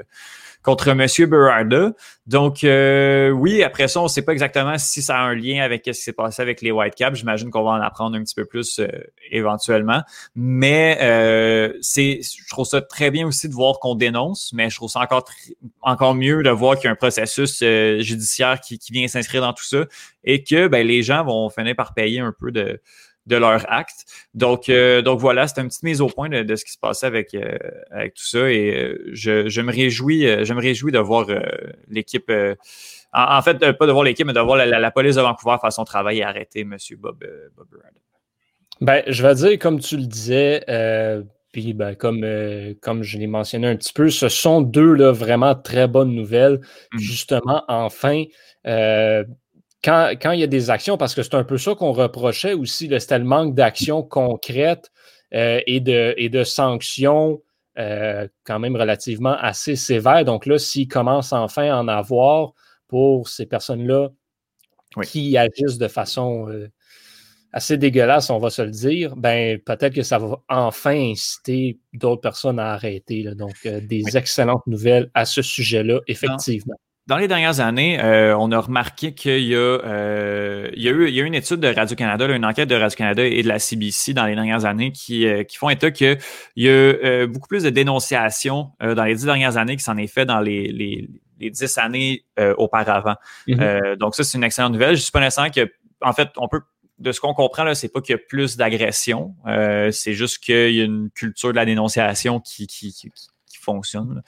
contre 0.67 0.89
M. 0.89 1.07
Berarda. 1.29 1.93
Donc, 2.27 2.65
euh, 2.65 3.31
oui, 3.31 3.63
après 3.63 3.87
ça, 3.87 4.01
on 4.01 4.05
ne 4.05 4.09
sait 4.09 4.23
pas 4.23 4.33
exactement 4.33 4.77
si 4.79 5.01
ça 5.01 5.17
a 5.17 5.21
un 5.21 5.35
lien 5.35 5.63
avec 5.63 5.83
ce 5.87 5.93
qui 5.93 5.95
s'est 5.95 6.13
passé 6.13 6.43
avec 6.43 6.61
les 6.61 6.73
Whitecaps. 6.73 7.19
J'imagine 7.19 7.51
qu'on 7.51 7.63
va 7.63 7.71
en 7.71 7.81
apprendre 7.81 8.17
un 8.17 8.23
petit 8.25 8.35
peu 8.35 8.45
plus 8.45 8.81
euh, 8.81 8.89
éventuellement. 9.31 10.03
Mais 10.35 10.99
euh, 11.03 11.73
c'est, 11.81 12.21
je 12.21 12.49
trouve 12.49 12.67
ça 12.67 12.83
très 12.83 13.13
bien 13.13 13.29
aussi 13.29 13.49
de 13.49 13.55
voir 13.55 13.79
qu'on 13.79 13.95
dénonce, 13.95 14.53
mais 14.53 14.69
je 14.69 14.75
trouve 14.75 14.91
ça 14.91 15.01
encore, 15.01 15.25
encore 15.83 16.17
mieux 16.17 16.43
de 16.43 16.51
voir 16.51 16.75
qu'il 16.75 16.87
y 16.87 16.89
a 16.89 16.91
un 16.91 16.97
processus 16.97 17.61
judiciaire 18.01 18.61
qui, 18.61 18.81
qui 18.81 18.93
vient 18.93 19.07
s'inscrire 19.07 19.43
dans 19.43 19.53
tout 19.53 19.65
ça 19.65 19.85
et 20.25 20.43
que 20.43 20.67
ben, 20.67 20.85
les 20.85 21.05
gens 21.05 21.25
vont 21.25 21.49
finir 21.49 21.77
par 21.77 21.95
payer 21.95 22.19
un 22.19 22.35
peu 22.37 22.51
de 22.51 22.81
de 23.27 23.37
leur 23.37 23.71
acte. 23.71 24.05
Donc, 24.35 24.69
euh, 24.69 25.03
donc 25.03 25.21
voilà, 25.21 25.47
c'est 25.47 25.61
une 25.61 25.69
petite 25.69 25.83
mise 25.83 26.01
au 26.01 26.07
point 26.07 26.29
de, 26.29 26.57
ce 26.57 26.65
qui 26.65 26.73
se 26.73 26.79
passait 26.79 27.07
avec, 27.07 27.35
euh, 27.35 27.57
avec 27.91 28.15
tout 28.15 28.25
ça. 28.25 28.51
Et 28.51 28.75
euh, 28.75 29.11
je, 29.13 29.49
je, 29.49 29.61
me 29.61 29.73
réjouis, 29.73 30.23
je 30.45 30.53
me 30.53 30.61
réjouis 30.61 30.93
de 30.93 30.99
voir 30.99 31.27
l'équipe 31.89 32.31
en, 33.13 33.43
fait, 33.43 33.59
pas 33.73 33.87
de 33.87 33.93
voir 33.93 34.05
l'équipe, 34.05 34.27
mais 34.27 34.33
de 34.33 34.41
voir 34.41 34.57
la, 34.59 34.91
police 34.91 35.17
de 35.17 35.23
Vancouver 35.23 35.57
faire 35.61 35.73
son 35.73 35.85
travail 35.85 36.19
et 36.19 36.23
arrêter 36.23 36.61
M. 36.61 36.77
Bob, 36.99 37.25
Bob 37.57 37.67
Ben, 38.81 39.03
je 39.07 39.23
vais 39.23 39.35
dire, 39.35 39.59
comme 39.59 39.81
tu 39.81 39.97
le 39.97 40.07
disais, 40.07 40.63
puis 41.51 41.73
ben, 41.73 41.95
comme, 41.95 42.27
comme 42.83 43.03
je 43.03 43.17
l'ai 43.19 43.27
mentionné 43.27 43.69
un 43.69 43.77
petit 43.77 43.95
peu, 43.95 44.11
ce 44.11 44.29
sont 44.29 44.61
deux 44.61 44.93
là, 44.93 45.13
vraiment 45.13 45.55
très 45.55 45.89
bonnes 45.89 46.15
nouvelles. 46.15 46.61
Mmh. 46.93 46.99
Justement, 46.99 47.65
enfin, 47.69 48.25
quand, 49.85 50.13
quand, 50.21 50.33
il 50.33 50.41
y 50.41 50.45
a 50.45 50.49
des 50.49 50.71
actions, 50.71 50.97
parce 50.97 51.15
que 51.15 51.23
c'est 51.23 51.35
un 51.35 51.45
peu 51.45 51.59
ça 51.59 51.75
qu'on 51.75 51.93
reprochait 51.93 52.55
aussi, 52.55 52.91
c'était 52.99 53.19
le 53.19 53.25
manque 53.25 53.55
d'actions 53.55 54.03
concrètes 54.03 54.91
et, 55.33 55.81
de, 55.81 56.15
et 56.17 56.29
de 56.29 56.45
sanctions 56.45 57.41
euh, 57.79 58.27
quand 58.45 58.59
même 58.59 58.75
relativement 58.75 59.37
assez 59.39 59.77
sévère. 59.77 60.25
Donc 60.25 60.47
là, 60.47 60.59
s'il 60.59 60.89
commence 60.89 61.35
enfin 61.35 61.71
à 61.71 61.77
en 61.77 61.89
avoir 61.89 62.55
pour 62.89 63.29
ces 63.29 63.45
personnes-là 63.45 64.09
qui 65.03 65.37
agissent 65.37 65.77
de 65.77 65.89
façon 65.89 66.49
euh, 66.49 66.71
assez 67.53 67.77
dégueulasse, 67.77 68.31
on 68.31 68.39
va 68.39 68.49
se 68.49 68.63
le 68.63 68.71
dire, 68.71 69.15
ben 69.17 69.59
peut-être 69.59 69.93
que 69.93 70.03
ça 70.03 70.19
va 70.19 70.43
enfin 70.49 71.11
inciter 71.11 71.79
d'autres 71.93 72.23
personnes 72.23 72.59
à 72.59 72.73
arrêter. 72.73 73.25
Donc, 73.35 73.57
euh, 73.67 73.83
des 73.83 74.17
excellentes 74.17 74.67
nouvelles 74.67 75.11
à 75.13 75.27
ce 75.27 75.43
sujet-là, 75.43 76.01
effectivement. 76.07 76.77
Dans 77.07 77.19
les 77.19 77.29
dernières 77.29 77.61
années, 77.61 78.03
euh, 78.03 78.37
on 78.37 78.51
a 78.51 78.59
remarqué 78.59 79.15
qu'il 79.15 79.45
y, 79.45 79.55
euh, 79.55 80.69
y, 80.75 80.89
a 80.89 80.91
eu, 80.91 81.07
il 81.07 81.15
y 81.15 81.21
a 81.21 81.25
une 81.25 81.37
étude 81.37 81.61
de 81.61 81.73
Radio-Canada, 81.73 82.27
une 82.35 82.45
enquête 82.45 82.69
de 82.69 82.75
Radio-Canada 82.75 83.25
et 83.25 83.45
de 83.45 83.49
la 83.49 83.61
CBC 83.61 84.13
dans 84.13 84.27
les 84.27 84.35
dernières 84.35 84.65
années 84.65 84.91
qui, 84.91 85.25
euh, 85.25 85.45
qui 85.45 85.57
font 85.57 85.71
état 85.71 85.93
qu'il 85.93 86.19
y 86.57 86.69
a 86.69 87.27
beaucoup 87.29 87.47
plus 87.47 87.63
de 87.63 87.71
dénonciations 87.71 88.73
dans 88.81 89.05
les 89.05 89.15
dix 89.15 89.25
dernières 89.25 89.57
années 89.57 89.77
qui 89.77 89.85
s'en 89.85 89.97
est 89.97 90.09
fait 90.09 90.27
dans 90.27 90.41
les, 90.41 90.73
les, 90.73 91.09
les 91.39 91.51
dix 91.51 91.79
années 91.79 92.25
auparavant. 92.57 93.15
Mm-hmm. 93.47 93.97
donc 93.97 94.17
ça, 94.17 94.25
c'est 94.25 94.37
une 94.37 94.45
excellente 94.45 94.73
nouvelle. 94.73 94.97
Je 94.97 95.03
suis 95.03 95.13
pas 95.13 95.21
nécessaire 95.21 95.53
que, 95.53 95.71
en 96.01 96.13
fait, 96.13 96.31
on 96.37 96.49
peut 96.49 96.63
de 96.99 97.13
ce 97.13 97.21
qu'on 97.21 97.35
comprend, 97.35 97.63
là, 97.63 97.75
c'est 97.75 97.89
pas 97.89 98.01
qu'il 98.01 98.15
y 98.15 98.19
a 98.19 98.19
plus 98.19 98.57
d'agression, 98.57 99.37
c'est 99.93 100.15
juste 100.15 100.39
qu'il 100.39 100.75
y 100.75 100.81
a 100.81 100.85
une 100.85 101.11
culture 101.11 101.51
de 101.51 101.57
la 101.57 101.67
dénonciation 101.67 102.41
qui, 102.41 102.67
qui, 102.67 102.93
qui, 102.93 103.11
fonctionne 103.67 104.23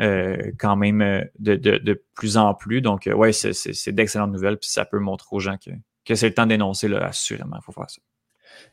euh, 0.00 0.36
quand 0.58 0.76
même 0.76 1.02
euh, 1.02 1.24
de, 1.38 2.02
plus 2.14 2.36
en 2.36 2.54
plus. 2.54 2.80
Donc, 2.80 3.06
euh, 3.06 3.14
ouais, 3.14 3.32
c'est 3.32 3.92
d'excellentes 3.92 4.32
nouvelles, 4.32 4.58
puis 4.58 4.68
ça 4.68 4.84
peut 4.84 4.98
montrer 4.98 5.28
aux 5.32 5.40
gens 5.40 5.56
que, 5.56 6.14
c'est 6.14 6.28
le 6.28 6.34
temps 6.34 6.46
d'énoncer, 6.46 6.92
assurément, 6.94 7.56
il 7.56 7.64
faut 7.64 7.72
faire 7.72 7.88
ça. 7.88 8.00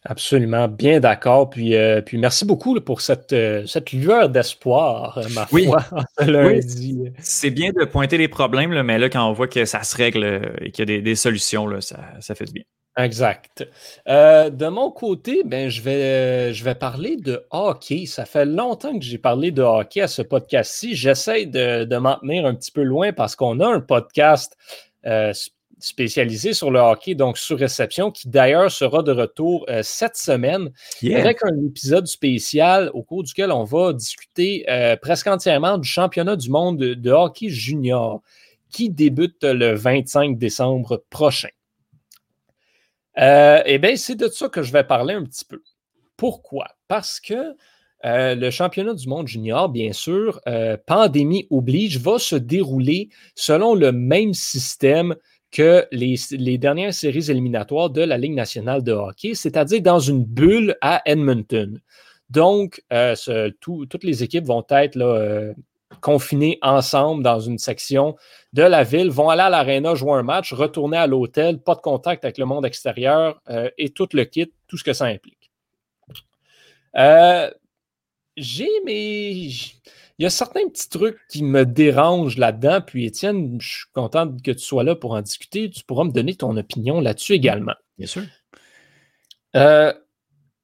Absolument, 0.03 0.67
bien 0.67 0.99
d'accord. 0.99 1.49
Puis, 1.49 1.75
puis 2.05 2.17
merci 2.17 2.45
beaucoup 2.45 2.79
pour 2.81 3.01
cette, 3.01 3.35
cette 3.65 3.91
lueur 3.91 4.29
d'espoir, 4.29 5.19
ma 5.33 5.47
foi, 5.47 5.83
oui. 6.21 6.61
C'est 7.19 7.49
bien 7.49 7.71
de 7.71 7.85
pointer 7.85 8.17
les 8.17 8.27
problèmes, 8.27 8.81
mais 8.83 8.99
là, 8.99 9.09
quand 9.09 9.27
on 9.27 9.33
voit 9.33 9.47
que 9.47 9.65
ça 9.65 9.83
se 9.83 9.95
règle 9.95 10.55
et 10.61 10.71
qu'il 10.71 10.89
y 10.89 10.97
a 10.97 11.01
des, 11.01 11.15
solutions, 11.15 11.67
là, 11.67 11.81
ça, 11.81 11.99
ça 12.19 12.35
fait 12.35 12.45
du 12.45 12.53
bien. 12.53 12.63
Exact. 12.97 13.65
Euh, 14.09 14.49
de 14.49 14.67
mon 14.67 14.91
côté, 14.91 15.43
ben, 15.45 15.69
je, 15.69 15.81
vais, 15.81 16.53
je 16.53 16.63
vais 16.63 16.75
parler 16.75 17.15
de 17.15 17.45
hockey. 17.49 18.05
Ça 18.05 18.25
fait 18.25 18.45
longtemps 18.45 18.97
que 18.99 19.05
j'ai 19.05 19.17
parlé 19.17 19.51
de 19.51 19.61
hockey 19.61 20.01
à 20.01 20.07
ce 20.07 20.21
podcast-ci. 20.21 20.93
J'essaie 20.95 21.45
de, 21.45 21.85
de 21.85 21.97
m'en 21.97 22.17
tenir 22.19 22.45
un 22.45 22.53
petit 22.53 22.71
peu 22.71 22.83
loin 22.83 23.13
parce 23.13 23.37
qu'on 23.37 23.61
a 23.61 23.67
un 23.67 23.79
podcast 23.79 24.57
euh, 25.05 25.31
spécialisé 25.79 26.53
sur 26.53 26.69
le 26.69 26.79
hockey, 26.79 27.15
donc 27.15 27.37
sur 27.37 27.57
réception, 27.57 28.11
qui 28.11 28.27
d'ailleurs 28.27 28.69
sera 28.69 29.03
de 29.03 29.13
retour 29.13 29.65
euh, 29.69 29.79
cette 29.83 30.17
semaine 30.17 30.69
avec 31.01 31.39
un 31.43 31.65
épisode 31.65 32.07
spécial 32.07 32.91
au 32.93 33.03
cours 33.03 33.23
duquel 33.23 33.53
on 33.53 33.63
va 33.63 33.93
discuter 33.93 34.65
presque 35.01 35.27
entièrement 35.27 35.77
du 35.77 35.87
championnat 35.87 36.35
du 36.35 36.49
monde 36.49 36.77
de 36.77 37.11
hockey 37.11 37.47
junior 37.47 38.21
qui 38.69 38.89
débute 38.89 39.43
le 39.43 39.75
25 39.75 40.37
décembre 40.37 41.03
prochain. 41.09 41.49
Euh, 43.17 43.61
eh 43.65 43.77
bien, 43.77 43.95
c'est 43.95 44.15
de 44.15 44.27
ça 44.27 44.49
que 44.49 44.61
je 44.61 44.71
vais 44.71 44.83
parler 44.83 45.13
un 45.13 45.23
petit 45.23 45.45
peu. 45.45 45.61
Pourquoi? 46.17 46.67
Parce 46.87 47.19
que 47.19 47.55
euh, 48.05 48.35
le 48.35 48.49
championnat 48.49 48.93
du 48.93 49.07
monde 49.07 49.27
junior, 49.27 49.69
bien 49.69 49.93
sûr, 49.93 50.39
euh, 50.47 50.77
pandémie 50.85 51.47
oblige, 51.49 51.99
va 51.99 52.19
se 52.19 52.35
dérouler 52.35 53.09
selon 53.35 53.75
le 53.75 53.91
même 53.91 54.33
système 54.33 55.15
que 55.51 55.85
les, 55.91 56.57
dernières 56.57 56.93
séries 56.93 57.29
éliminatoires 57.29 57.89
de 57.89 58.01
la 58.01 58.17
Ligue 58.17 58.35
nationale 58.35 58.83
de 58.83 58.93
hockey, 58.93 59.35
c'est-à-dire 59.35 59.81
dans 59.81 59.99
une 59.99 60.23
bulle 60.23 60.77
à 60.79 61.01
Edmonton. 61.05 61.81
Donc, 62.29 62.81
toutes 63.59 64.03
les 64.05 64.23
équipes 64.23 64.45
vont 64.45 64.65
être 64.69 64.95
là, 64.95 65.53
confinés 65.99 66.57
ensemble 66.61 67.23
dans 67.23 67.39
une 67.39 67.57
section 67.57 68.15
de 68.53 68.63
la 68.63 68.83
ville, 68.83 69.09
vont 69.09 69.29
aller 69.29 69.41
à 69.41 69.49
l'aréna 69.49 69.95
jouer 69.95 70.13
un 70.13 70.23
match, 70.23 70.53
retourner 70.53 70.97
à 70.97 71.07
l'hôtel, 71.07 71.59
pas 71.59 71.75
de 71.75 71.81
contact 71.81 72.23
avec 72.23 72.37
le 72.37 72.45
monde 72.45 72.65
extérieur 72.65 73.41
euh, 73.49 73.69
et 73.77 73.89
tout 73.89 74.07
le 74.13 74.23
kit, 74.25 74.51
tout 74.67 74.77
ce 74.77 74.83
que 74.83 74.93
ça 74.93 75.05
implique. 75.05 75.51
Euh, 76.97 77.49
j'ai 78.37 78.69
mes. 78.85 79.49
Il 80.17 80.23
y 80.23 80.25
a 80.25 80.29
certains 80.29 80.67
petits 80.67 80.89
trucs 80.89 81.17
qui 81.29 81.43
me 81.43 81.65
dérangent 81.65 82.37
là-dedans. 82.37 82.81
Puis, 82.85 83.05
Étienne, 83.05 83.59
je 83.59 83.69
suis 83.69 83.85
content 83.93 84.31
que 84.37 84.51
tu 84.51 84.59
sois 84.59 84.83
là 84.83 84.95
pour 84.95 85.13
en 85.13 85.21
discuter. 85.21 85.69
Tu 85.69 85.83
pourras 85.83 86.03
me 86.03 86.11
donner 86.11 86.35
ton 86.35 86.55
opinion 86.57 87.01
là-dessus 87.01 87.33
également. 87.33 87.73
Bien 87.97 88.07
sûr. 88.07 88.23
Euh, 89.55 89.93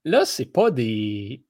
là, 0.05 0.25
c'est 0.25 0.45
pas 0.45 0.69
des 0.69 1.43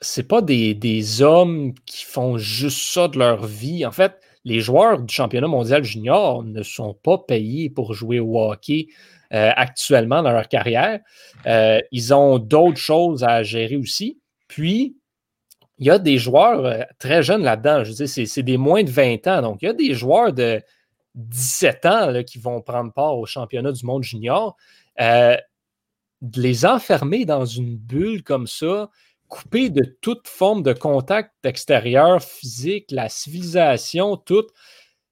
c'est 0.00 0.28
pas 0.28 0.42
des, 0.42 1.22
hommes 1.22 1.74
qui 1.86 2.04
font 2.04 2.38
juste 2.38 2.92
ça 2.92 3.08
de 3.08 3.18
leur 3.18 3.46
vie. 3.46 3.84
En 3.84 3.92
fait, 3.92 4.20
les 4.44 4.60
joueurs 4.60 5.00
du 5.00 5.12
championnat 5.12 5.48
mondial 5.48 5.84
junior 5.84 6.42
ne 6.44 6.62
sont 6.62 6.94
pas 6.94 7.18
payés 7.18 7.70
pour 7.70 7.94
jouer 7.94 8.20
au 8.20 8.40
hockey 8.40 8.88
euh, 9.32 9.50
actuellement 9.56 10.22
dans 10.22 10.32
leur 10.32 10.48
carrière. 10.48 11.00
Euh, 11.46 11.80
ils 11.92 12.14
ont 12.14 12.38
d'autres 12.38 12.78
choses 12.78 13.24
à 13.24 13.42
gérer 13.42 13.76
aussi. 13.76 14.20
Puis, 14.46 14.96
il 15.78 15.86
y 15.86 15.90
a 15.90 15.98
des 15.98 16.18
joueurs 16.18 16.64
euh, 16.64 16.82
très 16.98 17.22
jeunes 17.22 17.42
là-dedans. 17.42 17.84
Je 17.84 17.90
veux 17.90 18.06
dire, 18.06 18.08
c'est 18.08 18.42
des 18.42 18.56
moins 18.56 18.82
de 18.82 18.90
20 18.90 19.26
ans. 19.26 19.42
Donc, 19.42 19.58
il 19.62 19.66
y 19.66 19.68
a 19.68 19.74
des 19.74 19.94
joueurs 19.94 20.32
de 20.32 20.62
17 21.14 21.86
ans 21.86 22.22
qui 22.24 22.38
vont 22.38 22.62
prendre 22.62 22.92
part 22.92 23.18
au 23.18 23.26
championnat 23.26 23.72
du 23.72 23.84
monde 23.84 24.02
junior. 24.02 24.56
de 24.98 26.40
les 26.40 26.66
enfermer 26.66 27.24
dans 27.24 27.44
une 27.44 27.76
bulle 27.76 28.24
comme 28.24 28.48
ça, 28.48 28.90
coupé 29.28 29.70
de 29.70 29.84
toute 30.00 30.26
forme 30.26 30.62
de 30.62 30.72
contact 30.72 31.32
extérieur, 31.44 32.22
physique, 32.22 32.86
la 32.90 33.08
civilisation, 33.08 34.16
tout. 34.16 34.46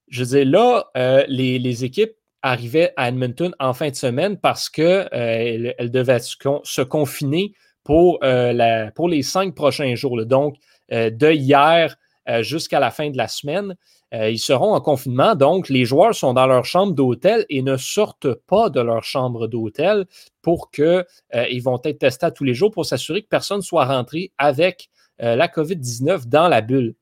Je 0.08 0.24
veux 0.24 0.44
dire, 0.44 0.50
là, 0.50 0.84
euh, 0.96 1.24
les, 1.28 1.84
équipes 1.84 2.14
arrivaient 2.42 2.92
à 2.96 3.08
Edmonton 3.08 3.54
en 3.58 3.74
fin 3.74 3.90
de 3.90 3.94
semaine 3.94 4.38
parce 4.38 4.68
qu'elles 4.68 5.08
euh, 5.12 5.72
elles 5.78 5.90
devaient 5.90 6.20
se, 6.20 6.82
confiner 6.82 7.52
euh, 7.88 8.90
pour 8.94 9.08
les 9.08 9.22
cinq 9.22 9.54
prochains 9.54 9.94
jours. 9.94 10.24
Donc, 10.24 10.56
de 10.90 11.32
hier 11.32 11.96
jusqu'à 12.40 12.80
la 12.80 12.90
fin 12.90 13.10
de 13.10 13.16
la 13.16 13.28
semaine. 13.28 13.76
Euh, 14.14 14.30
ils 14.30 14.38
seront 14.38 14.72
en 14.72 14.80
confinement, 14.80 15.34
donc 15.34 15.68
les 15.68 15.84
joueurs 15.84 16.14
sont 16.14 16.32
dans 16.32 16.46
leur 16.46 16.64
chambre 16.64 16.94
d'hôtel 16.94 17.44
et 17.48 17.62
ne 17.62 17.76
sortent 17.76 18.34
pas 18.34 18.70
de 18.70 18.80
leur 18.80 19.02
chambre 19.02 19.48
d'hôtel 19.48 20.06
pour 20.42 20.70
qu'ils 20.70 21.04
euh, 21.34 21.60
vont 21.64 21.80
être 21.84 21.98
testés 21.98 22.30
tous 22.32 22.44
les 22.44 22.54
jours 22.54 22.70
pour 22.70 22.86
s'assurer 22.86 23.22
que 23.22 23.28
personne 23.28 23.62
soit 23.62 23.84
rentré 23.84 24.32
avec 24.38 24.90
euh, 25.22 25.34
la 25.34 25.48
COVID-19 25.48 26.26
dans 26.26 26.46
la 26.46 26.60
bulle. 26.60 26.94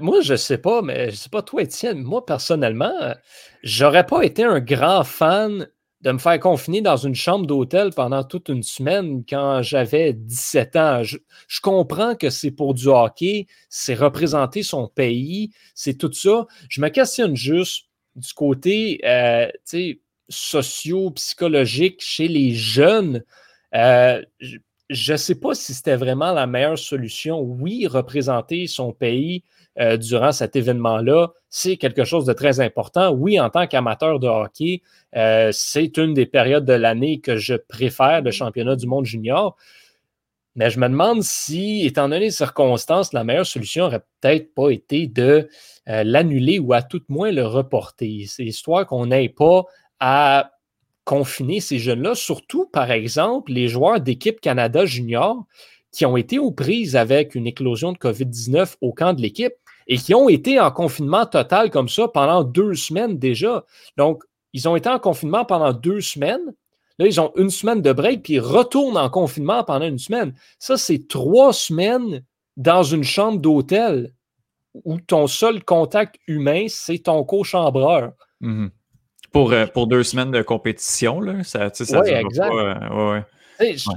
moi, 0.00 0.20
je 0.22 0.32
ne 0.32 0.36
sais 0.38 0.58
pas, 0.58 0.80
mais 0.80 1.06
je 1.06 1.10
ne 1.10 1.16
sais 1.16 1.28
pas 1.28 1.42
toi, 1.42 1.62
Étienne, 1.62 2.02
moi 2.02 2.24
personnellement, 2.24 3.14
j'aurais 3.62 4.06
pas 4.06 4.22
été 4.22 4.44
un 4.44 4.60
grand 4.60 5.04
fan 5.04 5.68
de 6.02 6.12
me 6.12 6.18
faire 6.18 6.38
confiner 6.38 6.82
dans 6.82 6.96
une 6.96 7.14
chambre 7.14 7.46
d'hôtel 7.46 7.90
pendant 7.94 8.22
toute 8.22 8.48
une 8.48 8.62
semaine 8.62 9.24
quand 9.28 9.62
j'avais 9.62 10.12
17 10.12 10.76
ans. 10.76 11.02
Je, 11.02 11.18
comprends 11.62 12.14
que 12.14 12.30
c'est 12.30 12.50
pour 12.50 12.74
du 12.74 12.88
hockey, 12.88 13.46
c'est 13.70 13.94
représenter 13.94 14.62
son 14.62 14.88
pays, 14.88 15.50
c'est 15.74 15.96
tout 15.98 16.12
ça. 16.12 16.46
Je 16.68 16.80
me 16.80 16.88
questionne 16.88 17.34
juste 17.34 17.86
du 18.14 18.32
côté 18.34 19.00
euh, 19.04 19.48
socio-psychologique 20.28 22.00
chez 22.00 22.28
les 22.28 22.54
jeunes. 22.54 23.22
Euh, 23.74 24.22
je 24.90 25.12
ne 25.12 25.16
sais 25.16 25.34
pas 25.34 25.54
si 25.54 25.74
c'était 25.74 25.96
vraiment 25.96 26.32
la 26.32 26.46
meilleure 26.46 26.78
solution. 26.78 27.40
Oui, 27.40 27.86
représenter 27.86 28.66
son 28.66 28.92
pays 28.92 29.42
euh, 29.78 29.96
durant 29.96 30.32
cet 30.32 30.56
événement-là, 30.56 31.32
c'est 31.48 31.76
quelque 31.76 32.04
chose 32.04 32.24
de 32.24 32.32
très 32.32 32.60
important. 32.60 33.10
Oui, 33.10 33.38
en 33.38 33.50
tant 33.50 33.66
qu'amateur 33.66 34.18
de 34.18 34.26
hockey, 34.26 34.82
euh, 35.16 35.50
c'est 35.52 35.96
une 35.98 36.14
des 36.14 36.26
périodes 36.26 36.64
de 36.64 36.72
l'année 36.72 37.20
que 37.20 37.36
je 37.36 37.54
préfère, 37.54 38.22
le 38.22 38.30
championnat 38.30 38.76
du 38.76 38.86
monde 38.86 39.04
junior. 39.04 39.56
Mais 40.54 40.70
je 40.70 40.80
me 40.80 40.88
demande 40.88 41.22
si, 41.22 41.84
étant 41.84 42.08
donné 42.08 42.20
les 42.20 42.30
circonstances, 42.30 43.12
la 43.12 43.24
meilleure 43.24 43.44
solution 43.44 43.84
n'aurait 43.84 44.04
peut-être 44.20 44.54
pas 44.54 44.70
été 44.70 45.06
de 45.06 45.48
euh, 45.88 46.04
l'annuler 46.04 46.58
ou 46.58 46.72
à 46.72 46.82
tout 46.82 47.02
moins 47.08 47.30
le 47.30 47.44
reporter. 47.44 48.24
C'est 48.26 48.44
histoire 48.44 48.86
qu'on 48.86 49.06
n'ait 49.06 49.28
pas 49.28 49.64
à 50.00 50.52
confiner 51.04 51.60
ces 51.60 51.78
jeunes-là, 51.78 52.14
surtout, 52.14 52.66
par 52.66 52.90
exemple, 52.90 53.52
les 53.52 53.68
joueurs 53.68 54.00
d'équipe 54.00 54.40
Canada 54.40 54.86
junior 54.86 55.44
qui 55.92 56.04
ont 56.04 56.16
été 56.16 56.38
aux 56.38 56.50
prises 56.50 56.96
avec 56.96 57.34
une 57.34 57.46
éclosion 57.46 57.92
de 57.92 57.98
COVID-19 57.98 58.76
au 58.80 58.92
camp 58.92 59.12
de 59.12 59.22
l'équipe 59.22 59.54
et 59.86 59.96
qui 59.96 60.14
ont 60.14 60.28
été 60.28 60.58
en 60.60 60.70
confinement 60.70 61.26
total 61.26 61.70
comme 61.70 61.88
ça 61.88 62.08
pendant 62.08 62.42
deux 62.44 62.74
semaines 62.74 63.18
déjà. 63.18 63.64
Donc, 63.96 64.22
ils 64.52 64.68
ont 64.68 64.76
été 64.76 64.88
en 64.88 64.98
confinement 64.98 65.44
pendant 65.44 65.72
deux 65.72 66.00
semaines. 66.00 66.54
Là, 66.98 67.06
ils 67.06 67.20
ont 67.20 67.32
une 67.36 67.50
semaine 67.50 67.82
de 67.82 67.92
break, 67.92 68.22
puis 68.22 68.34
ils 68.34 68.40
retournent 68.40 68.96
en 68.96 69.10
confinement 69.10 69.64
pendant 69.64 69.86
une 69.86 69.98
semaine. 69.98 70.34
Ça, 70.58 70.76
c'est 70.76 71.08
trois 71.08 71.52
semaines 71.52 72.24
dans 72.56 72.82
une 72.82 73.04
chambre 73.04 73.38
d'hôtel 73.38 74.12
où 74.84 74.98
ton 75.00 75.26
seul 75.26 75.62
contact 75.62 76.16
humain, 76.26 76.66
c'est 76.68 76.98
ton 76.98 77.22
co-chambreur. 77.24 78.12
Mhm. 78.40 78.70
Pour, 79.32 79.52
euh, 79.52 79.66
pour 79.66 79.86
deux 79.86 80.02
semaines 80.02 80.30
de 80.30 80.42
compétition, 80.42 81.20
là, 81.20 81.42
ça, 81.44 81.70
ça 81.72 82.00
Oui, 82.00 82.10
exact. 82.10 82.52
Euh, 82.52 83.20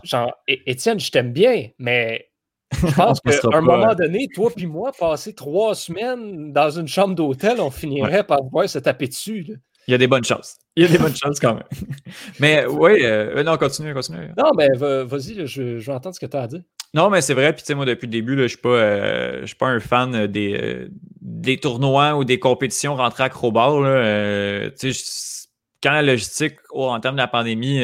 genre, 0.04 0.34
Étienne, 0.48 1.00
je 1.00 1.12
t'aime 1.12 1.32
bien, 1.32 1.70
mais 1.78 2.29
je 2.72 2.94
pense 2.94 3.20
qu'à 3.20 3.32
un 3.54 3.62
moment 3.62 3.96
donné, 3.96 4.28
toi 4.34 4.52
puis 4.56 4.68
moi, 4.68 4.92
passer 4.98 5.34
trois 5.34 5.76
semaines 5.76 6.54
dans 6.54 6.70
une 6.70 6.88
chambre 6.88 7.16
d'hôtel, 7.16 7.60
on 7.60 7.72
finirait 7.72 8.24
par 8.24 8.44
voir 8.44 8.70
se 8.70 8.80
taper 8.80 9.08
dessus. 9.08 9.46
Il 9.88 9.92
y 9.92 9.96
a 9.96 9.98
des 9.98 10.08
bonnes 10.08 10.24
chances. 10.24 10.58
Il 10.76 10.84
y 10.84 10.86
a 10.86 10.90
des 10.90 11.00
bonnes 11.00 11.16
chances 11.16 11.40
quand 11.40 11.56
même. 11.56 11.64
mais 12.40 12.66
oui, 12.68 13.00
euh, 13.04 13.44
non, 13.44 13.58
continue, 13.58 13.94
continue. 13.94 14.30
Non, 14.38 14.52
mais 14.56 14.70
vas-y, 14.78 15.36
je, 15.36 15.46
je, 15.46 15.90
veux 15.90 15.94
entendre 15.96 16.14
ce 16.14 16.20
que 16.20 16.28
tu 16.28 16.38
as 16.38 16.42
à 16.42 16.48
dire. 16.48 16.62
Non, 16.94 17.10
mais 17.10 17.22
c'est 17.22 17.34
vrai. 17.34 17.54
Puis, 17.54 17.62
tu 17.62 17.68
sais, 17.68 17.76
moi, 17.76 17.86
depuis 17.86 18.08
le 18.08 18.12
début, 18.12 18.36
je 18.36 18.44
ne 18.44 18.48
suis, 18.48 18.60
euh, 18.66 19.46
suis, 19.46 19.56
pas 19.56 19.68
un 19.68 19.80
fan 19.80 20.26
des, 20.28 20.54
euh, 20.54 20.90
des 21.22 21.58
tournois 21.58 22.16
ou 22.16 22.24
des 22.24 22.40
compétitions 22.40 22.96
rentrées 22.96 23.24
à 23.24 23.30
crowbar. 23.30 23.76
Euh, 23.76 24.72
tu 24.80 24.94
sais, 24.94 25.48
quand 25.84 25.92
la 25.92 26.02
logistique, 26.02 26.56
oh, 26.72 26.88
en 26.90 27.00
termes 27.00 27.16
de 27.16 27.22
la 27.22 27.28
pandémie, 27.28 27.80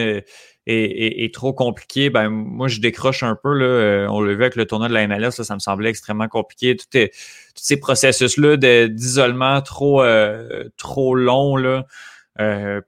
est, 0.67 1.23
est, 1.23 1.33
trop 1.33 1.53
compliquée, 1.53 2.09
ben, 2.09 2.29
moi, 2.29 2.67
je 2.67 2.79
décroche 2.79 3.23
un 3.23 3.35
peu. 3.35 3.53
Là, 3.53 4.07
on 4.11 4.21
l'a 4.21 4.33
vu 4.33 4.41
avec 4.41 4.55
le 4.55 4.65
tournoi 4.65 4.87
de 4.87 4.93
la 4.93 5.07
MLS, 5.07 5.31
ça 5.31 5.53
me 5.53 5.59
semblait 5.59 5.89
extrêmement 5.89 6.27
compliqué. 6.27 6.75
Tout 6.75 6.97
est, 6.97 7.09
tous 7.55 7.63
ces 7.63 7.77
processus-là 7.77 8.57
d'isolement 8.87 9.61
trop, 9.61 10.03
trop 10.77 11.15
longs 11.15 11.55
là, 11.55 11.85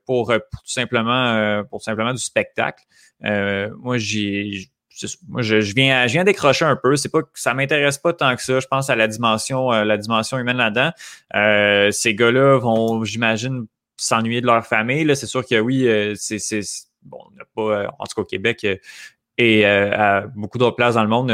pour, 0.06 0.26
pour, 0.26 0.32
tout 0.32 0.58
simplement, 0.64 1.62
pour 1.70 1.82
simplement 1.82 2.12
du 2.12 2.22
spectacle. 2.22 2.84
moi, 3.20 3.98
j'ai 3.98 4.70
moi, 5.28 5.42
je, 5.42 5.56
viens, 5.56 6.06
je 6.06 6.12
viens 6.12 6.24
décrocher 6.24 6.64
un 6.64 6.76
peu. 6.76 6.96
C'est 6.96 7.08
pas 7.08 7.20
ça 7.34 7.54
m'intéresse 7.54 7.98
pas 7.98 8.12
tant 8.12 8.34
que 8.34 8.42
ça. 8.42 8.60
Je 8.60 8.66
pense 8.66 8.90
à 8.90 8.96
la 8.96 9.08
dimension, 9.08 9.72
euh, 9.72 9.84
la 9.84 9.96
dimension 9.96 10.38
humaine 10.38 10.56
là-dedans. 10.56 10.90
Euh, 11.34 11.90
ces 11.90 12.14
gars-là 12.14 12.58
vont, 12.58 13.04
j'imagine, 13.04 13.66
s'ennuyer 13.96 14.40
de 14.40 14.46
leur 14.46 14.66
famille. 14.66 15.04
Là, 15.04 15.14
c'est 15.14 15.26
sûr 15.26 15.46
que 15.46 15.58
oui, 15.58 15.86
euh, 15.86 16.14
c'est, 16.16 16.38
pas, 17.64 17.90
en 17.98 18.04
tout 18.04 18.14
cas 18.16 18.22
au 18.22 18.24
Québec 18.24 18.66
et 19.40 19.64
à 19.64 20.26
beaucoup 20.34 20.58
d'autres 20.58 20.76
places 20.76 20.94
dans 20.94 21.02
le 21.02 21.08
monde, 21.08 21.32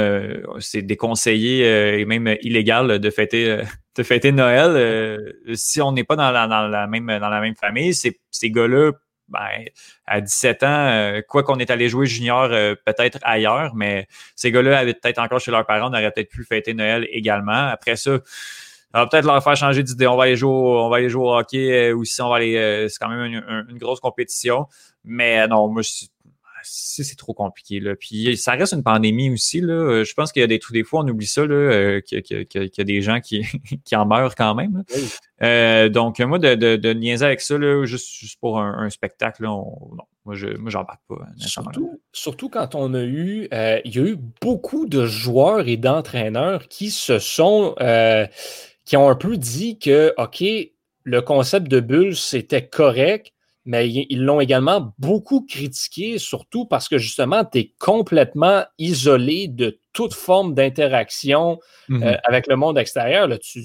c'est 0.61 0.83
déconseillé 0.83 2.01
et 2.01 2.05
même 2.05 2.37
illégal 2.43 2.99
de 2.99 3.11
fêter, 3.11 3.63
de 3.97 4.03
fêter 4.03 4.31
Noël. 4.31 5.35
si 5.55 5.81
on 5.81 5.93
n'est 5.93 6.05
pas 6.05 6.17
dans 6.17 6.31
la, 6.31 6.87
même 6.87 7.07
dans 7.07 7.29
la 7.29 7.41
même 7.41 7.57
famille, 7.57 7.95
ces, 7.95 8.51
gars-là 8.51 8.93
ben, 9.29 9.65
à 10.07 10.21
17 10.21 10.63
ans, 10.63 10.67
euh, 10.67 11.23
quoi 11.27 11.43
qu'on 11.43 11.59
est 11.59 11.71
allé 11.71 11.89
jouer 11.89 12.07
junior 12.07 12.49
euh, 12.51 12.75
peut-être 12.85 13.19
ailleurs, 13.23 13.75
mais 13.75 14.07
ces 14.37 14.53
gars-là 14.53 14.79
avaient 14.79 14.95
peut-être 14.95 15.19
encore 15.19 15.41
chez 15.41 15.51
leurs 15.51 15.65
parents, 15.65 15.89
on 15.91 15.95
aurait 15.95 16.11
peut-être 16.11 16.29
pu 16.29 16.45
fêter 16.45 16.75
Noël 16.75 17.09
également. 17.11 17.69
Après 17.69 17.97
ça, 17.97 18.19
ça 18.93 19.01
va 19.01 19.07
peut-être 19.07 19.25
leur 19.25 19.43
faire 19.43 19.57
changer 19.57 19.83
d'idée. 19.83 20.07
On 20.07 20.17
va 20.17 20.25
aller 20.25 20.37
jouer, 20.37 20.51
on 20.51 20.89
va 20.89 21.09
jouer 21.09 21.25
au 21.25 21.35
hockey 21.35 21.91
euh, 21.91 21.95
ou 21.95 22.05
si 22.05 22.21
on 22.21 22.29
va 22.29 22.37
aller. 22.37 22.87
c'est 22.89 22.99
quand 22.99 23.09
même 23.09 23.43
une, 23.69 23.79
grosse 23.79 24.01
compétition. 24.01 24.67
Mais 25.05 25.47
non, 25.49 25.69
moi, 25.69 25.83
je, 25.83 26.07
c'est 26.65 27.17
trop 27.17 27.35
compliqué. 27.35 27.81
Là. 27.81 27.95
Puis 27.95 28.37
ça 28.37 28.53
reste 28.53 28.73
une 28.73 28.83
pandémie 28.83 29.31
aussi. 29.31 29.61
Là. 29.61 29.75
Euh, 29.75 30.05
je 30.05 30.15
pense 30.15 30.33
qu'il 30.33 30.41
y 30.41 30.45
a 30.45 30.47
des, 30.47 30.61
des 30.71 30.85
fois, 30.85 31.03
on 31.05 31.09
oublie 31.09 31.27
ça, 31.27 31.43
euh, 31.43 32.01
qu'il 32.01 32.23
y, 32.23 32.81
a 32.81 32.85
des 32.85 33.03
gens 33.03 33.21
qui, 33.21 33.45
qui 33.85 33.97
en 33.97 34.07
meurent 34.07 34.35
quand 34.35 34.55
même. 34.55 34.85
Euh, 35.43 35.89
donc, 35.89 36.21
moi, 36.21 36.39
de, 36.39 36.55
de, 36.55 36.93
niaiser 36.93 37.25
avec 37.25 37.41
ça, 37.41 37.57
juste, 37.85 38.39
pour 38.41 38.59
un, 38.61 38.89
spectacle, 38.91 39.45
non, 39.45 39.77
moi, 40.25 40.35
je 40.35 40.49
parle 40.73 40.87
pas. 41.09 41.27
Surtout, 41.37 42.01
surtout, 42.13 42.49
quand 42.49 42.75
on 42.75 42.95
a 42.95 43.03
eu, 43.03 43.49
il 43.85 43.95
y 43.95 43.99
a 43.99 44.03
eu 44.03 44.17
beaucoup 44.41 44.87
de 44.87 45.07
joueurs 45.07 45.69
et 45.69 45.77
d'entraîneurs 45.77 46.69
qui 46.69 46.91
se 46.91 47.19
sont, 47.19 47.75
qui 48.85 48.97
ont 48.97 49.09
un 49.09 49.17
peu 49.17 49.37
dit 49.37 49.79
que, 49.79 50.15
OK, 50.17 50.43
le 51.05 51.21
concept 51.21 51.69
de 51.69 51.81
bulle, 51.81 52.17
c'était 52.17 52.67
correct, 52.67 53.34
mais 53.65 53.89
ils 53.89 54.23
l'ont 54.23 54.41
également 54.41 54.93
beaucoup 54.99 55.47
critiqué, 55.47 56.19
surtout 56.19 56.67
parce 56.67 56.89
que 56.89 56.99
justement, 56.99 57.45
tu 57.45 57.59
es 57.59 57.75
complètement 57.79 58.65
isolé 58.79 59.49
de 59.49 59.79
toute 59.93 60.13
forme 60.13 60.55
d'interaction 60.55 61.59
euh, 61.91 61.95
mhm. 61.95 62.19
avec 62.25 62.47
le 62.47 62.57
monde 62.57 62.77
extérieur. 62.77 63.27
Là, 63.27 63.39
tu, 63.39 63.63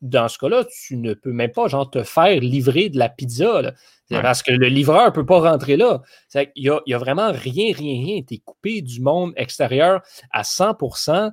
dans 0.00 0.28
ce 0.28 0.38
cas-là, 0.38 0.64
tu 0.64 0.96
ne 0.96 1.12
peux 1.12 1.32
même 1.32 1.52
pas 1.52 1.68
genre, 1.68 1.90
te 1.90 2.02
faire 2.02 2.40
livrer 2.40 2.88
de 2.88 2.98
la 2.98 3.08
pizza. 3.08 3.74
Parce 4.10 4.42
que 4.42 4.52
le 4.52 4.68
livreur 4.68 5.06
ne 5.06 5.10
peut 5.10 5.26
pas 5.26 5.40
rentrer 5.40 5.76
là. 5.76 6.00
Il 6.34 6.50
n'y 6.56 6.70
a, 6.70 6.80
a, 6.96 6.98
vraiment 6.98 7.30
rien, 7.30 7.74
rien, 7.74 8.02
rien. 8.02 8.22
Tu 8.26 8.34
es 8.34 8.38
coupé 8.38 8.80
du 8.80 9.02
monde 9.02 9.32
extérieur 9.36 10.00
à 10.30 10.42
100% 10.42 11.30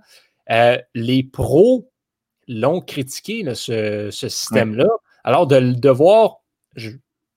euh, 0.51 0.77
Les 0.93 1.23
pros 1.23 1.89
l'ont 2.47 2.81
critiqué, 2.81 3.45
ce, 3.55 4.10
système-là. 4.12 4.89
Alors, 5.23 5.47
de 5.47 5.55
le 5.55 5.75
devoir, 5.75 6.41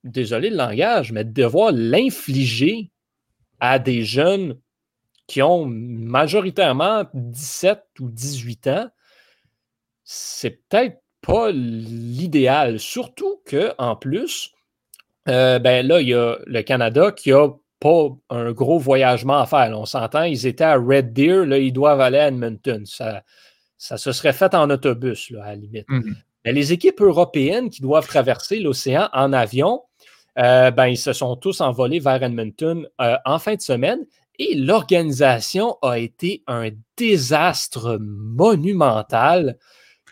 désolé 0.03 0.49
le 0.49 0.57
langage, 0.57 1.11
mais 1.11 1.23
de 1.23 1.31
devoir 1.31 1.71
l'infliger 1.71 2.91
à 3.59 3.79
des 3.79 4.03
jeunes 4.03 4.57
qui 5.27 5.41
ont 5.41 5.65
majoritairement 5.65 7.05
17 7.13 7.83
ou 7.99 8.09
18 8.09 8.67
ans, 8.67 8.89
c'est 10.03 10.61
peut-être 10.67 11.01
pas 11.21 11.51
l'idéal. 11.51 12.79
Surtout 12.79 13.41
qu'en 13.47 13.95
plus, 13.95 14.51
euh, 15.27 15.59
ben 15.59 15.85
là, 15.85 16.01
il 16.01 16.07
y 16.07 16.13
a 16.15 16.37
le 16.45 16.61
Canada 16.63 17.11
qui 17.11 17.31
a 17.31 17.49
pas 17.79 18.09
un 18.29 18.51
gros 18.51 18.79
voyagement 18.79 19.39
à 19.39 19.45
faire. 19.45 19.77
on 19.77 19.85
s'entend, 19.85 20.23
ils 20.23 20.47
étaient 20.47 20.63
à 20.63 20.75
Red 20.75 21.13
Deer, 21.13 21.45
là, 21.45 21.59
ils 21.59 21.71
doivent 21.71 22.01
aller 22.01 22.17
à 22.17 22.27
Edmonton. 22.27 22.85
Ça, 22.85 23.23
ça 23.77 23.97
se 23.97 24.11
serait 24.11 24.33
fait 24.33 24.53
en 24.53 24.69
autobus, 24.69 25.29
là, 25.29 25.43
à 25.43 25.47
la 25.49 25.55
limite. 25.55 25.87
Mm-hmm. 25.87 26.15
Mais 26.45 26.53
les 26.53 26.73
équipes 26.73 27.01
européennes 27.01 27.69
qui 27.69 27.81
doivent 27.81 28.07
traverser 28.07 28.59
l'océan 28.59 29.09
en 29.13 29.31
avion, 29.31 29.83
euh, 30.37 30.71
ben, 30.71 30.87
ils 30.87 30.97
se 30.97 31.13
sont 31.13 31.35
tous 31.35 31.61
envolés 31.61 31.99
vers 31.99 32.21
Edmonton 32.21 32.87
euh, 33.01 33.17
en 33.25 33.39
fin 33.39 33.55
de 33.55 33.61
semaine 33.61 34.05
et 34.37 34.55
l'organisation 34.55 35.77
a 35.81 35.99
été 35.99 36.43
un 36.47 36.69
désastre 36.95 37.97
monumental. 37.99 39.57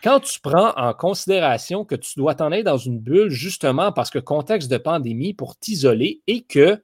Quand 0.02 0.20
tu 0.20 0.40
prends 0.40 0.72
en 0.76 0.92
considération 0.92 1.84
que 1.84 1.94
tu 1.94 2.12
dois 2.16 2.34
t'en 2.34 2.52
aller 2.52 2.62
dans 2.62 2.76
une 2.76 3.00
bulle 3.00 3.30
justement 3.30 3.90
parce 3.90 4.10
que 4.10 4.18
contexte 4.18 4.70
de 4.70 4.76
pandémie 4.76 5.34
pour 5.34 5.58
t'isoler 5.58 6.22
et 6.26 6.42
que, 6.42 6.82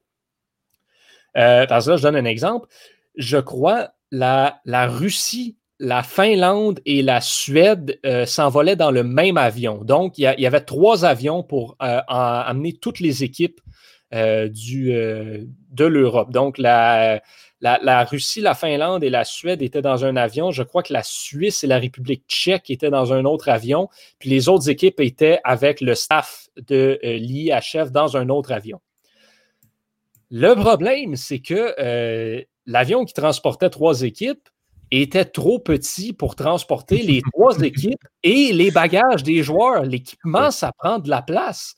euh, 1.37 1.67
parce 1.67 1.85
que 1.85 1.91
là, 1.91 1.97
je 1.97 2.03
donne 2.03 2.17
un 2.17 2.25
exemple, 2.25 2.69
je 3.17 3.39
crois 3.39 3.91
la, 4.11 4.61
la 4.65 4.87
Russie 4.87 5.57
la 5.81 6.03
Finlande 6.03 6.81
et 6.87 7.03
la 7.03 7.21
Suède 7.21 7.99
euh, 8.07 8.27
s'envolaient 8.27 8.77
dans 8.77 8.91
le 8.91 9.03
même 9.03 9.37
avion. 9.37 9.85
Donc, 9.85 10.19
il 10.19 10.23
y, 10.23 10.47
avait 10.47 10.61
trois 10.61 11.05
avions 11.05 11.43
pour 11.43 11.77
euh, 11.83 12.01
amener 12.09 12.75
toutes 12.75 13.01
les 13.01 13.25
équipes 13.25 13.61
euh, 14.15 14.49
de 14.53 15.85
l'Europe. 15.85 16.31
Donc, 16.31 16.59
la, 16.59 17.21
la, 17.61 18.05
Russie, 18.05 18.41
la 18.41 18.55
Finlande 18.55 19.03
et 19.03 19.11
la 19.11 19.25
Suède 19.25 19.63
étaient 19.63 19.83
dans 19.83 20.05
un 20.05 20.17
avion. 20.17 20.53
Je 20.53 20.63
crois 20.63 20.85
que 20.85 20.93
la 20.93 21.03
Suisse 21.03 21.65
et 21.65 21.67
la 21.67 21.79
République 21.79 22.25
tchèque 22.29 22.71
étaient 22.71 22.91
dans 22.91 23.13
un 23.13 23.25
autre 23.25 23.49
avion. 23.49 23.89
Puis 24.21 24.31
les 24.31 24.49
autres 24.49 24.69
équipes 24.71 25.01
étaient 25.01 25.41
avec 25.43 25.81
le 25.81 25.95
staff 25.97 26.47
de 26.57 27.01
l'IHF 27.03 27.91
dans 27.91 28.17
un 28.17 28.29
autre 28.29 28.53
avion. 28.53 28.81
Le 30.31 30.55
problème, 30.55 31.17
c'est 31.17 31.41
que 31.41 32.45
l'avion 32.67 33.05
qui 33.05 33.15
transportait 33.15 33.71
trois 33.71 34.03
équipes 34.03 34.49
était 35.03 35.25
trop 35.25 35.59
petit 35.59 36.13
pour 36.13 36.37
transporter 36.37 36.99
les 36.99 37.23
trois 37.33 37.59
équipes 37.61 38.05
et 38.23 38.53
les 38.53 38.71
bagages 38.71 39.23
des 39.23 39.43
joueurs. 39.43 39.85
L'équipement, 39.85 40.51
ça 40.51 40.73
prend 40.77 40.99
de 40.99 41.09
la 41.09 41.23
place. 41.23 41.75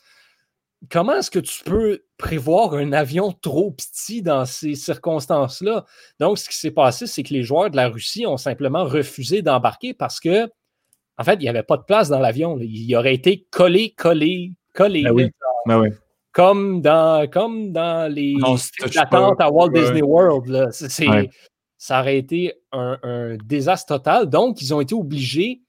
Comment 0.90 1.16
est-ce 1.16 1.30
que 1.30 1.38
tu 1.38 1.64
peux 1.64 2.04
prévoir 2.18 2.74
un 2.74 2.92
avion 2.92 3.32
trop 3.32 3.70
petit 3.72 4.22
dans 4.22 4.44
ces 4.44 4.74
circonstances-là? 4.74 5.84
Donc, 6.20 6.38
ce 6.38 6.48
qui 6.48 6.56
s'est 6.56 6.70
passé, 6.70 7.06
c'est 7.06 7.22
que 7.22 7.32
les 7.32 7.42
joueurs 7.42 7.70
de 7.70 7.76
la 7.76 7.88
Russie 7.88 8.26
ont 8.26 8.36
simplement 8.36 8.84
refusé 8.84 9.42
d'embarquer 9.42 9.94
parce 9.94 10.20
que, 10.20 10.48
en 11.18 11.24
fait, 11.24 11.34
il 11.34 11.40
n'y 11.40 11.48
avait 11.48 11.62
pas 11.62 11.78
de 11.78 11.82
place 11.82 12.08
dans 12.08 12.18
l'avion. 12.18 12.58
Il 12.60 12.94
aurait 12.94 13.14
été 13.14 13.46
collé, 13.50 13.94
collé, 13.96 14.52
collé. 14.74 15.04
Ben 15.04 15.80
ben 15.80 15.90
comme, 16.36 16.82
dans, 16.82 17.26
comme 17.30 17.72
dans 17.72 18.12
les 18.12 18.36
attentes 18.96 19.40
à 19.40 19.50
Walt 19.50 19.70
Disney 19.70 20.02
World. 20.02 20.68
C'est 20.70 21.08
ça 21.78 22.00
aurait 22.00 22.18
été 22.18 22.54
un, 22.72 23.36
désastre 23.44 23.86
total. 23.86 24.26
Donc, 24.28 24.62
ils 24.62 24.74
ont 24.74 24.80
été 24.80 24.94
obligés 24.94 25.60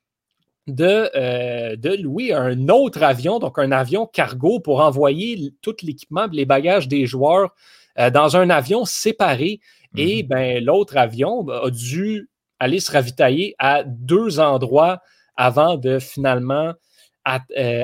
de, 0.68 1.10
euh, 1.16 1.76
de, 1.76 1.96
louer 2.02 2.34
un 2.34 2.68
autre 2.70 3.04
avion, 3.04 3.40
donc 3.40 3.58
un 3.58 3.72
avion 3.72 4.06
cargo 4.06 4.60
pour 4.60 4.82
envoyer 4.82 5.54
tout 5.62 5.76
l'équipement, 5.82 6.28
les 6.32 6.46
bagages 6.46 6.88
des 6.88 7.06
joueurs 7.06 7.54
euh, 8.00 8.10
dans 8.10 8.36
un 8.36 8.50
avion 8.50 8.86
séparé. 8.86 9.60
Et 9.96 10.24
mhm. 10.24 10.30
ben, 10.30 10.64
l'autre 10.64 10.98
avion 10.98 11.48
a 11.48 11.70
dû 11.70 12.30
aller 12.60 12.80
se 12.80 12.92
ravitailler 12.92 13.56
à 13.60 13.84
deux 13.84 14.40
endroits 14.40 15.02
avant 15.36 15.78
de 15.78 16.00
finalement 16.00 16.74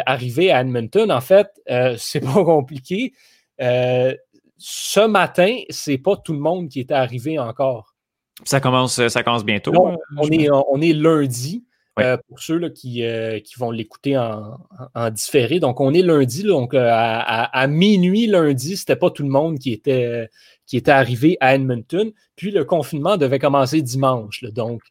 arriver 0.06 0.52
à 0.52 0.62
Edmonton. 0.62 1.12
En 1.12 1.22
fait, 1.22 1.48
c'est 1.98 2.22
pas 2.22 2.44
compliqué. 2.44 3.14
ce 3.60 5.06
matin, 5.06 5.58
c'est 5.70 5.98
pas 5.98 6.16
tout 6.18 6.34
le 6.34 6.40
monde 6.40 6.70
qui 6.70 6.80
est 6.80 6.92
arrivé 6.92 7.38
encore. 7.40 7.93
Ça 8.46 8.60
commence, 8.60 9.08
ça 9.08 9.24
commence 9.24 9.46
bientôt. 9.46 9.74
on, 10.18 10.28
est, 10.30 10.50
on 10.52 10.82
est 10.82 10.94
lundi. 10.94 11.64
Euh, 12.00 12.18
pour 12.28 12.40
ceux 12.40 12.58
là, 12.58 12.72
qui, 12.72 13.06
euh, 13.06 13.40
qui, 13.40 13.54
vont 13.60 13.70
l'écouter 13.70 14.18
en, 14.18 14.58
en, 14.96 15.10
différé. 15.12 15.60
Donc, 15.60 15.80
on 15.80 15.94
est 15.94 16.02
lundi, 16.02 16.44
donc 16.44 16.74
euh, 16.74 16.90
à, 16.92 17.68
minuit 17.68 18.26
lundi, 18.26 18.78
c'était 18.78 18.96
pas 18.96 19.12
tout 19.12 19.22
le 19.22 19.30
monde 19.30 19.60
qui 19.60 19.72
était, 19.72 20.28
qui 20.66 20.78
était 20.78 20.92
arrivé 20.92 21.38
à 21.40 21.54
Edmonton. 21.54 22.12
Puis 22.36 22.50
le 22.50 22.66
confinement 22.66 23.18
devait 23.18 23.38
commencer 23.38 23.84
dimanche. 23.84 24.44
donc, 24.44 24.82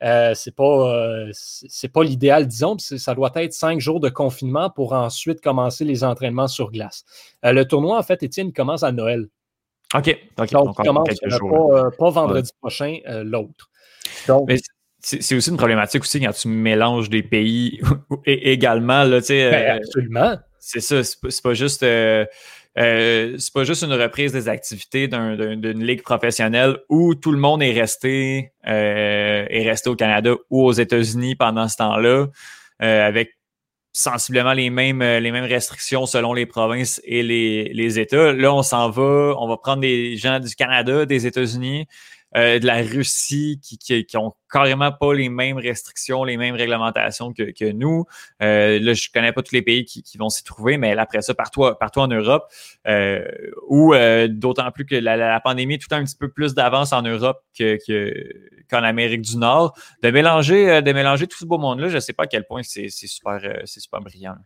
c'est 0.00 0.54
pas, 0.56 1.26
c'est 1.32 1.92
pas 1.92 2.02
l'idéal, 2.02 2.48
disons. 2.48 2.76
Ça 2.78 3.14
doit 3.14 3.30
être 3.36 3.52
cinq 3.52 3.78
jours 3.78 4.00
de 4.00 4.08
confinement 4.08 4.70
pour 4.70 4.92
ensuite 4.92 5.40
commencer 5.40 5.84
les 5.84 6.02
entraînements 6.02 6.48
sur 6.48 6.72
glace. 6.72 7.04
le 7.44 7.62
tournoi, 7.62 7.96
en 7.96 8.02
fait, 8.02 8.24
Étienne, 8.24 8.52
commence 8.52 8.82
à 8.82 8.90
Noël. 8.90 9.28
OK. 9.94 10.18
donc, 10.36 10.50
il 10.50 10.54
commence 10.86 11.08
pas, 11.08 11.90
pas, 11.98 12.10
vendredi 12.10 12.50
prochain, 12.60 12.98
l'autre. 13.24 13.70
Donc, 14.28 14.50
c'est 15.02 15.34
aussi 15.34 15.50
une 15.50 15.56
problématique 15.56 16.02
aussi 16.02 16.20
quand 16.20 16.32
tu 16.32 16.48
mélanges 16.48 17.08
des 17.08 17.22
pays 17.22 17.80
également. 18.26 19.04
Là, 19.04 19.20
ben, 19.28 19.52
euh, 19.52 19.76
absolument. 19.76 20.36
C'est 20.58 20.80
ça, 20.80 21.02
c'est 21.02 21.42
pas, 21.42 21.54
juste. 21.54 21.82
Euh, 21.82 22.26
euh, 22.78 23.36
c'est 23.38 23.52
pas 23.52 23.64
juste 23.64 23.82
une 23.82 23.94
reprise 23.94 24.32
des 24.32 24.48
activités 24.48 25.08
d'une 25.08 25.84
ligue 25.84 26.02
professionnelle 26.02 26.76
où 26.88 27.14
tout 27.14 27.32
le 27.32 27.38
monde 27.38 27.62
est 27.62 27.72
resté, 27.72 28.52
est 28.64 29.68
resté 29.68 29.90
au 29.90 29.96
Canada 29.96 30.34
ou 30.50 30.66
aux 30.66 30.72
États-Unis 30.72 31.34
pendant 31.34 31.66
ce 31.66 31.76
temps-là, 31.78 32.26
avec 32.78 33.30
sensiblement 33.92 34.52
les 34.52 34.70
mêmes, 34.70 35.02
les 35.02 35.32
mêmes 35.32 35.44
restrictions 35.44 36.06
selon 36.06 36.32
les 36.32 36.46
provinces 36.46 37.00
et 37.04 37.22
les, 37.22 37.72
les 37.74 37.98
États. 37.98 38.32
Là, 38.32 38.54
on 38.54 38.62
s'en 38.62 38.90
va, 38.90 39.34
on 39.38 39.48
va 39.48 39.56
prendre 39.56 39.80
des 39.80 40.16
gens 40.16 40.38
du 40.38 40.54
Canada, 40.54 41.06
des 41.06 41.26
États-Unis, 41.26 41.86
euh, 42.36 42.60
de 42.60 42.66
la 42.66 42.76
Russie 42.76 43.60
qui, 43.60 43.76
qui, 43.78 44.16
ont 44.16 44.32
carrément 44.52 44.92
pas 44.92 45.12
les 45.14 45.28
mêmes 45.28 45.58
restrictions, 45.58 46.22
les 46.22 46.36
mêmes 46.36 46.54
réglementations 46.54 47.32
que, 47.32 47.50
que 47.50 47.72
nous. 47.72 48.04
Euh, 48.40 48.78
là, 48.78 48.92
je 48.92 49.08
connais 49.12 49.32
pas 49.32 49.42
tous 49.42 49.52
les 49.52 49.62
pays 49.62 49.84
qui, 49.84 50.04
qui 50.04 50.16
vont 50.16 50.28
s'y 50.28 50.44
trouver, 50.44 50.76
mais 50.76 50.96
après 50.96 51.22
ça, 51.22 51.34
partout, 51.34 51.64
partout 51.78 52.00
en 52.00 52.06
Europe, 52.06 52.44
euh, 52.86 53.24
ou 53.68 53.94
d'autant 54.28 54.70
plus 54.70 54.86
que 54.86 54.94
la, 54.94 55.16
la, 55.16 55.40
pandémie 55.40 55.74
est 55.74 55.78
tout 55.78 55.92
un 55.94 56.04
petit 56.04 56.16
peu 56.16 56.30
plus 56.30 56.54
d'avance 56.54 56.92
en 56.92 57.02
Europe 57.02 57.42
que, 57.58 57.78
qu'en 58.68 58.84
Amérique 58.84 59.22
du 59.22 59.36
Nord. 59.36 59.76
De 60.02 60.10
mélanger, 60.10 60.82
de 60.82 60.92
mélanger 60.92 61.26
tout 61.26 61.38
ce 61.38 61.44
beau 61.44 61.58
monde-là, 61.58 61.88
je 61.88 61.98
sais 61.98 62.12
pas 62.12 62.24
à 62.24 62.26
quel 62.26 62.46
point 62.46 62.62
c'est 62.62 62.88
super, 62.88 63.40
c'est 63.64 63.80
super 63.80 64.00
brillant. 64.00 64.36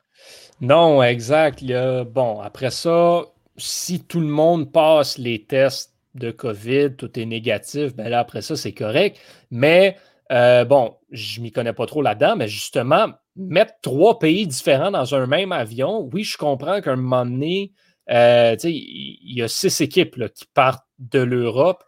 Non, 0.61 1.03
exact. 1.03 1.63
bon, 2.07 2.41
après 2.41 2.71
ça, 2.71 3.25
si 3.57 4.05
tout 4.05 4.21
le 4.21 4.27
monde 4.27 4.73
passe 4.73 5.19
les 5.19 5.45
tests 5.45 5.94
de 6.15 6.31
COVID, 6.31 6.97
tout 6.97 7.19
est 7.19 7.27
négatif, 7.27 7.95
ben 7.95 8.09
là, 8.09 8.21
après 8.21 8.43
ça, 8.43 8.57
c'est 8.57 8.73
correct. 8.73 9.19
Mais 9.51 9.97
euh, 10.33 10.65
bon, 10.65 10.97
je 11.11 11.39
ne 11.39 11.45
m'y 11.45 11.53
connais 11.53 11.73
pas 11.73 11.87
trop 11.87 12.03
là-dedans, 12.03 12.37
mais 12.37 12.49
justement, 12.49 13.09
mettre 13.37 13.75
trois 13.83 14.19
pays 14.19 14.47
différents 14.47 14.91
dans 14.91 15.15
un 15.15 15.27
même 15.27 15.53
avion, 15.53 16.09
oui, 16.13 16.25
je 16.25 16.37
comprends 16.37 16.81
qu'à 16.81 16.93
un 16.93 16.97
moment 16.97 17.27
donné, 17.27 17.73
euh, 18.11 18.57
il 18.65 19.37
y, 19.39 19.43
a 19.43 19.49
six 19.49 19.81
équipes 19.81 20.33
qui 20.35 20.45
partent 20.53 20.87
de 20.99 21.21
l'Europe. 21.21 21.85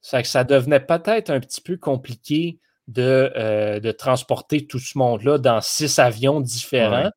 Ça, 0.00 0.22
ça 0.22 0.44
devenait 0.44 0.80
peut-être 0.80 1.30
un 1.30 1.40
petit 1.40 1.60
peu 1.60 1.76
compliqué 1.76 2.60
de, 2.86 3.32
euh, 3.36 3.80
de 3.80 3.90
transporter 3.90 4.66
tout 4.66 4.78
ce 4.78 4.96
monde-là 4.96 5.38
dans 5.38 5.60
six 5.60 5.98
avions 5.98 6.40
différents. 6.40 7.10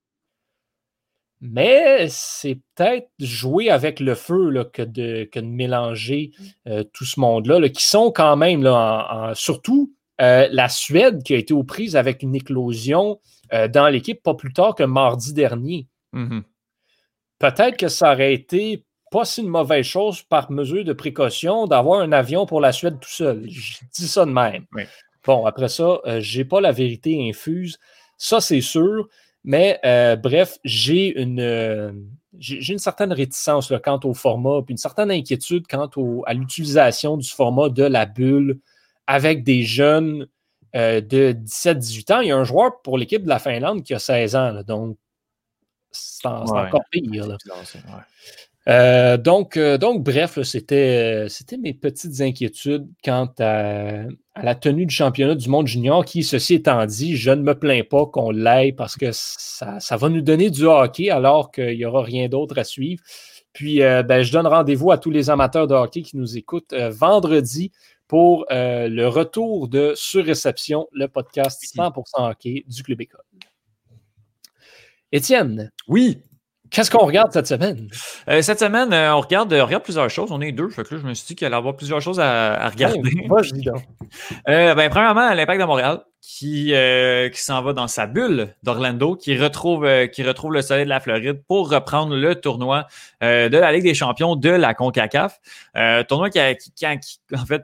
Mais 1.42 2.06
c'est 2.08 2.60
peut-être 2.76 3.10
jouer 3.20 3.72
avec 3.72 4.00
le 4.00 4.14
feu 4.14 4.50
là, 4.52 4.64
que, 4.64 4.84
de, 4.84 5.24
que, 5.24 5.40
de, 5.40 5.46
mélanger 5.46 6.32
mmh. 6.38 6.44
euh, 6.70 6.84
tout 6.94 7.04
ce 7.04 7.20
monde-là, 7.20 7.68
qui 7.70 7.84
sont 7.84 8.12
quand 8.12 8.38
même, 8.38 8.62
là, 8.62 9.32
surtout 9.34 9.92
euh, 10.22 10.48
la 10.52 10.70
Suède 10.70 11.24
qui 11.24 11.34
a 11.34 11.38
été 11.38 11.54
aux 11.54 11.64
prises 11.64 11.96
avec 11.96 12.22
une 12.22 12.36
éclosion 12.36 13.20
euh, 13.54 13.68
dans 13.68 13.88
l'équipe 13.88 14.22
pas 14.22 14.36
plus 14.36 14.54
tard 14.54 14.76
que 14.76 14.84
mardi 14.84 15.34
dernier. 15.34 15.88
Mmh 16.14 16.42
peut-être 17.40 17.76
que 17.76 17.88
ça 17.88 18.14
aurait 18.14 18.36
été 18.36 18.86
pas 19.10 19.26
si 19.26 19.42
une 19.42 19.48
mauvaise 19.48 19.84
chose 19.84 20.22
par 20.22 20.52
mesure 20.52 20.86
de 20.86 20.94
précaution 20.94 21.66
d'avoir 21.66 22.02
un 22.02 22.12
avion 22.12 22.46
pour 22.46 22.62
la 22.62 22.72
Suède 22.72 23.00
tout 23.02 23.10
seul. 23.10 23.50
Je 23.50 23.80
dis 23.92 24.08
ça 24.08 24.28
de 24.28 24.32
même. 24.32 24.68
Bon, 25.26 25.48
après 25.48 25.68
ça, 25.68 26.02
je 26.20 26.38
n'ai 26.38 26.46
pas 26.46 26.62
la 26.62 26.72
vérité 26.72 27.28
infuse. 27.28 27.80
Ça, 28.16 28.42
c'est 28.42 28.62
sûr. 28.62 29.08
Mais 29.44 29.80
euh, 29.86 30.16
bref, 30.16 30.60
j'ai 30.64 31.20
une, 31.20 31.40
euh, 31.40 31.92
j'ai 32.38 32.74
une 32.74 32.80
certaine 32.80 33.12
réticence 33.12 33.74
quant 33.84 34.00
au 34.04 34.14
format, 34.14 34.62
puis 34.62 34.74
une 34.74 34.78
certaine 34.78 35.12
inquiétude 35.12 35.66
quant 35.68 35.90
à 36.26 36.34
l'utilisation 36.34 37.18
du 37.18 37.30
format 37.30 37.70
de 37.70 37.84
la 37.84 38.06
bulle 38.06 38.60
avec 39.08 39.44
des 39.44 39.64
jeunes 39.64 40.28
euh, 40.76 41.02
de 41.02 41.34
17-18 41.34 42.14
ans. 42.14 42.20
Il 42.22 42.28
y 42.28 42.32
a 42.32 42.38
un 42.38 42.44
joueur 42.44 42.82
pour 42.82 42.98
l'équipe 42.98 43.24
de 43.24 43.30
la 43.30 43.40
Finlande 43.40 43.84
qui 43.84 43.94
a 43.94 44.00
16 44.00 44.36
ans, 44.36 44.64
donc 44.64 44.98
c'est 45.92 46.28
encore 46.28 46.86
pire. 46.92 47.38
Euh, 48.70 49.18
donc, 49.18 49.58
euh, 49.58 49.78
donc, 49.78 50.04
bref, 50.04 50.42
c'était, 50.44 51.26
c'était 51.30 51.58
mes 51.58 51.74
petites 51.74 52.22
inquiétudes 52.22 52.88
quant 53.04 53.32
à, 53.40 54.04
la 54.42 54.56
tenue 54.56 54.86
du 54.86 54.94
championnat 54.94 55.36
du 55.36 55.50
monde 55.50 55.68
junior 55.68 56.06
qui, 56.06 56.24
ceci 56.24 56.56
étant 56.56 56.86
dit, 56.86 57.18
je 57.18 57.32
ne 57.32 57.42
me 57.42 57.58
plains 57.58 57.84
pas 57.84 58.06
qu'on 58.06 58.32
l'aille 58.32 58.74
parce 58.74 58.96
que 58.96 59.10
ça, 59.12 59.98
va 59.98 60.10
nous 60.10 60.22
donner 60.22 60.50
du 60.50 60.66
hockey 60.66 61.10
alors 61.10 61.52
qu'il 61.52 61.76
n'y 61.76 61.86
aura 61.86 62.04
rien 62.04 62.30
d'autre 62.30 62.58
à 62.60 62.64
suivre. 62.64 63.02
Puis, 63.52 63.82
euh, 63.82 64.04
ben, 64.04 64.22
je 64.22 64.32
donne 64.32 64.48
rendez-vous 64.48 64.92
à 64.92 64.98
tous 64.98 65.12
les 65.12 65.30
amateurs 65.30 65.68
de 65.68 65.74
hockey 65.74 66.04
qui 66.04 66.18
nous 66.18 66.38
écoutent 66.38 66.74
vendredi 66.74 67.72
pour 68.08 68.46
le 68.50 69.08
retour 69.08 69.70
de 69.70 69.94
Surréception, 69.96 70.88
le 70.92 71.08
podcast 71.08 71.64
100% 71.64 72.30
hockey 72.30 72.64
du 72.68 72.84
Club 72.84 73.02
École. 73.02 73.22
Étienne? 75.14 75.72
Oui. 75.88 76.22
Qu'est-ce 76.72 76.90
qu'on 76.90 77.06
regarde 77.06 77.34
cette 77.34 77.48
semaine? 77.48 77.90
Euh, 78.30 78.42
cette 78.42 78.60
semaine, 78.60 78.94
euh, 78.94 79.14
on, 79.14 79.20
regarde, 79.20 79.52
regarde 79.52 79.84
plusieurs 79.84 80.10
choses. 80.10 80.32
On 80.32 80.40
est 80.40 80.54
deux, 80.54 80.70
fait 80.70 80.88
que 80.88 80.96
là, 80.96 81.02
je 81.02 81.08
me 81.08 81.14
suis 81.14 81.28
dit 81.28 81.36
qu'il 81.36 81.46
allait 81.46 81.56
y 81.56 81.58
avoir 81.58 81.76
plusieurs 81.76 82.00
choses 82.00 82.20
à, 82.22 82.70
regarder. 82.70 83.02
euh, 84.48 84.74
ben, 84.74 84.90
premièrement, 84.90 85.34
l'Impact 85.34 85.60
de 85.60 85.66
Montréal 85.66 86.00
qui, 86.22 86.74
euh, 86.74 87.28
qui 87.28 87.42
s'en 87.42 87.62
va 87.62 87.74
dans 87.74 87.88
sa 87.88 88.08
bulle 88.08 88.56
d'Orlando, 88.64 89.18
qui 89.18 89.38
retrouve, 89.38 89.86
qui 90.14 90.24
retrouve 90.24 90.54
le 90.54 90.62
soleil 90.62 90.86
de 90.86 90.90
la 90.90 91.02
Floride 91.02 91.44
pour 91.46 91.70
reprendre 91.70 92.16
le 92.16 92.36
tournoi 92.36 92.88
de 93.22 93.58
la 93.58 93.72
Ligue 93.74 93.84
des 93.84 93.94
champions 93.94 94.38
de 94.38 94.50
la 94.50 94.74
CONCACAF. 94.74 95.40
tournoi 96.08 96.30
qui, 96.30 96.40
a, 96.40 96.56
qui, 96.56 96.72
qui 96.72 96.86
en 96.86 97.46
fait, 97.46 97.64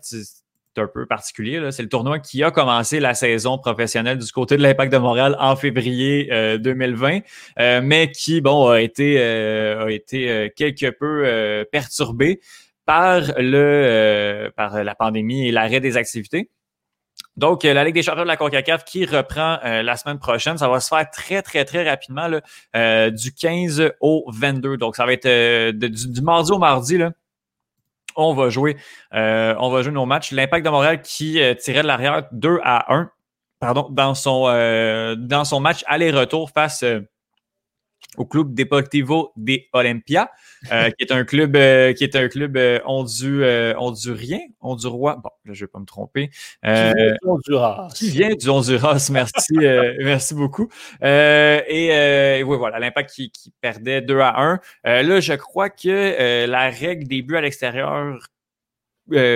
un 0.80 0.88
peu 0.88 1.06
particulier. 1.06 1.72
C'est 1.72 1.84
le 1.84 1.90
tournoi 1.90 2.20
qui 2.20 2.44
a 2.44 2.52
commencé 2.52 3.00
la 3.00 3.14
saison 3.14 3.58
professionnelle 3.58 4.18
du 4.18 4.32
côté 4.32 4.58
de 4.58 4.62
l'Impact 4.62 4.92
de 4.92 4.98
Montréal 4.98 5.36
en 5.40 5.56
février 5.56 6.30
2020, 6.60 7.16
euh, 7.16 7.20
euh, 7.60 7.82
mais 7.84 8.12
qui, 8.12 8.42
bon, 8.42 8.70
a 8.70 8.82
été, 8.82 9.16
euh, 9.20 9.86
a 9.86 9.92
été 9.92 10.52
quelque 10.56 10.90
peu 10.90 11.66
perturbé 11.72 12.40
par, 12.86 13.22
le, 13.38 14.52
par 14.56 14.84
la 14.84 14.96
pandémie 14.96 15.48
et 15.48 15.52
l'arrêt 15.52 15.80
des 15.80 15.98
activités. 15.98 16.50
Donc, 17.36 17.64
la 17.64 17.84
Ligue 17.84 17.94
des 17.94 18.02
champions 18.02 18.24
de 18.24 18.28
la 18.28 18.38
CONCACAF 18.38 18.84
qui 18.84 19.06
reprend 19.06 19.60
la 19.64 19.96
semaine 19.96 20.18
prochaine. 20.18 20.58
Ça 20.58 20.70
va 20.70 20.80
se 20.80 20.88
faire 20.88 21.08
très, 21.12 21.44
très, 21.44 21.66
très 21.66 21.88
rapidement, 21.88 22.28
là, 22.28 23.12
du 23.12 23.34
15 23.34 23.92
au 24.00 24.26
22. 24.34 24.78
Donc, 24.78 24.96
ça 24.96 25.06
va 25.06 25.14
être 25.14 25.72
du, 25.72 25.90
du, 25.90 26.22
mardi 26.22 26.52
au 26.52 26.58
mardi. 26.58 26.98
Là 26.98 27.12
on 28.18 28.34
va 28.34 28.50
jouer, 28.50 28.76
euh, 29.14 29.56
on 29.60 29.70
va 29.70 29.82
jouer 29.84 29.94
nos 29.94 30.06
matchs. 30.06 30.32
L'Impact 30.32 30.66
de 30.66 30.70
Montréal 30.70 31.02
qui 31.02 31.42
euh, 31.42 31.54
tirait 31.54 31.84
de 31.84 31.88
l'arrière 31.88 32.28
2 32.32 32.60
à 32.64 32.94
1 32.94 33.10
pardon, 33.60 33.88
dans, 33.90 34.16
son, 34.16 34.46
euh, 34.48 35.16
dans 35.16 35.46
son 35.46 35.60
match 35.60 35.84
aller-retour 35.88 36.50
face 36.50 36.84
au 38.18 38.26
club 38.26 38.54
Deportivo 38.54 39.32
de 39.38 39.60
Olympia, 39.74 40.32
euh, 40.72 40.90
qui 40.98 41.06
est 41.06 41.12
un 41.12 41.24
club 41.24 41.56
euh, 41.56 41.94
qui 41.94 42.04
est 42.04 42.16
un 42.16 42.28
club 42.28 42.58
euh, 42.58 42.80
hondu, 42.86 43.44
hondurien, 43.78 44.40
hondurois. 44.60 45.18
Bon, 45.24 45.30
là, 45.46 45.54
je 45.54 45.66
vais 45.66 45.70
pas 45.70 45.80
me 45.80 45.86
tromper. 45.86 46.30
qui 46.30 46.70
vient 46.70 47.12
du 47.22 47.28
Honduras. 47.28 47.90
Qui 47.96 48.10
vient 48.10 48.36
du 48.36 48.50
Honduras, 48.50 49.10
merci, 49.12 49.56
merci 49.58 50.34
beaucoup. 50.34 50.68
et, 51.02 52.44
oui, 52.44 52.58
voilà, 52.58 52.80
l'impact 52.80 53.12
qui, 53.12 53.32
qui, 53.32 53.52
perdait 53.62 54.02
2 54.02 54.20
à 54.20 54.42
1. 54.42 55.04
là, 55.04 55.20
je 55.20 55.34
crois 55.34 55.70
que 55.70 56.46
la 56.46 56.70
règle 56.70 57.08
des 57.08 57.22
buts 57.22 57.38
à 57.38 57.42
l'extérieur 57.42 58.18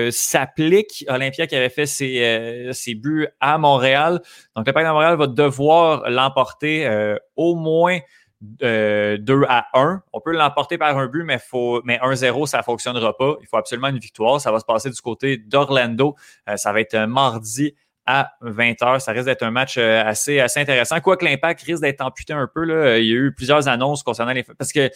s'applique. 0.09 1.05
Olympia 1.07 1.47
qui 1.47 1.55
avait 1.55 1.69
fait 1.69 1.85
ses, 1.85 2.69
ses, 2.73 2.95
buts 2.95 3.27
à 3.39 3.57
Montréal. 3.57 4.21
Donc, 4.55 4.65
l'impact 4.67 4.87
de 4.87 4.91
Montréal 4.91 5.17
va 5.17 5.27
devoir 5.27 6.09
l'emporter 6.09 7.15
au 7.35 7.55
moins 7.55 7.99
2 8.41 8.65
euh, 8.65 9.45
à 9.47 9.67
1. 9.73 10.03
On 10.13 10.19
peut 10.19 10.33
l'emporter 10.33 10.77
par 10.77 10.97
un 10.97 11.07
but, 11.07 11.23
mais, 11.23 11.39
faut, 11.39 11.81
mais 11.83 11.97
1-0, 11.99 12.47
ça 12.47 12.57
ne 12.57 12.63
fonctionnera 12.63 13.15
pas. 13.15 13.35
Il 13.41 13.47
faut 13.47 13.57
absolument 13.57 13.89
une 13.89 13.99
victoire. 13.99 14.41
Ça 14.41 14.51
va 14.51 14.59
se 14.59 14.65
passer 14.65 14.89
du 14.89 14.99
côté 15.01 15.37
d'Orlando. 15.37 16.15
Euh, 16.49 16.57
ça 16.57 16.73
va 16.73 16.81
être 16.81 16.97
mardi 17.05 17.75
à 18.05 18.31
20h. 18.41 18.99
Ça 18.99 19.11
risque 19.11 19.25
d'être 19.25 19.43
un 19.43 19.51
match 19.51 19.77
assez, 19.77 20.39
assez 20.39 20.59
intéressant. 20.59 20.99
Quoique 20.99 21.23
l'impact 21.23 21.61
risque 21.61 21.81
d'être 21.81 22.01
amputé 22.01 22.33
un 22.33 22.49
peu. 22.53 22.63
Là. 22.63 22.97
Il 22.97 23.05
y 23.05 23.11
a 23.11 23.15
eu 23.15 23.33
plusieurs 23.33 23.67
annonces 23.67 24.01
concernant 24.03 24.33
les. 24.33 24.43
Parce 24.43 24.73
que 24.73 24.89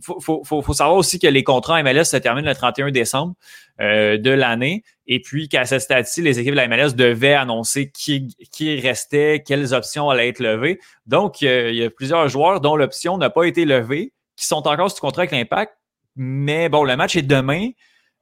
faut, 0.00 0.20
faut, 0.20 0.62
faut, 0.62 0.72
savoir 0.72 0.96
aussi 0.96 1.18
que 1.18 1.26
les 1.26 1.42
contrats 1.42 1.82
MLS 1.82 2.04
se 2.04 2.16
terminent 2.16 2.48
le 2.48 2.54
31 2.54 2.90
décembre 2.90 3.34
euh, 3.80 4.18
de 4.18 4.30
l'année 4.30 4.84
et 5.06 5.20
puis 5.20 5.48
qu'à 5.48 5.66
ce 5.66 5.78
stade-ci, 5.78 6.22
les 6.22 6.38
équipes 6.38 6.52
de 6.52 6.56
la 6.56 6.68
MLS 6.68 6.94
devaient 6.94 7.34
annoncer 7.34 7.90
qui, 7.90 8.28
qui 8.52 8.78
restait, 8.80 9.42
quelles 9.44 9.74
options 9.74 10.08
allaient 10.10 10.28
être 10.28 10.38
levées. 10.38 10.78
Donc, 11.06 11.42
il 11.42 11.74
y 11.74 11.82
a 11.82 11.90
plusieurs 11.90 12.28
joueurs 12.28 12.60
dont 12.60 12.76
l'option 12.76 13.18
n'a 13.18 13.30
pas 13.30 13.44
été 13.44 13.64
levée, 13.64 14.12
qui 14.36 14.46
sont 14.46 14.68
encore 14.68 14.90
sous 14.90 15.00
contrat 15.00 15.22
avec 15.22 15.32
l'Impact. 15.32 15.72
Mais 16.14 16.68
bon, 16.68 16.84
le 16.84 16.96
match 16.96 17.16
est 17.16 17.22
demain. 17.22 17.70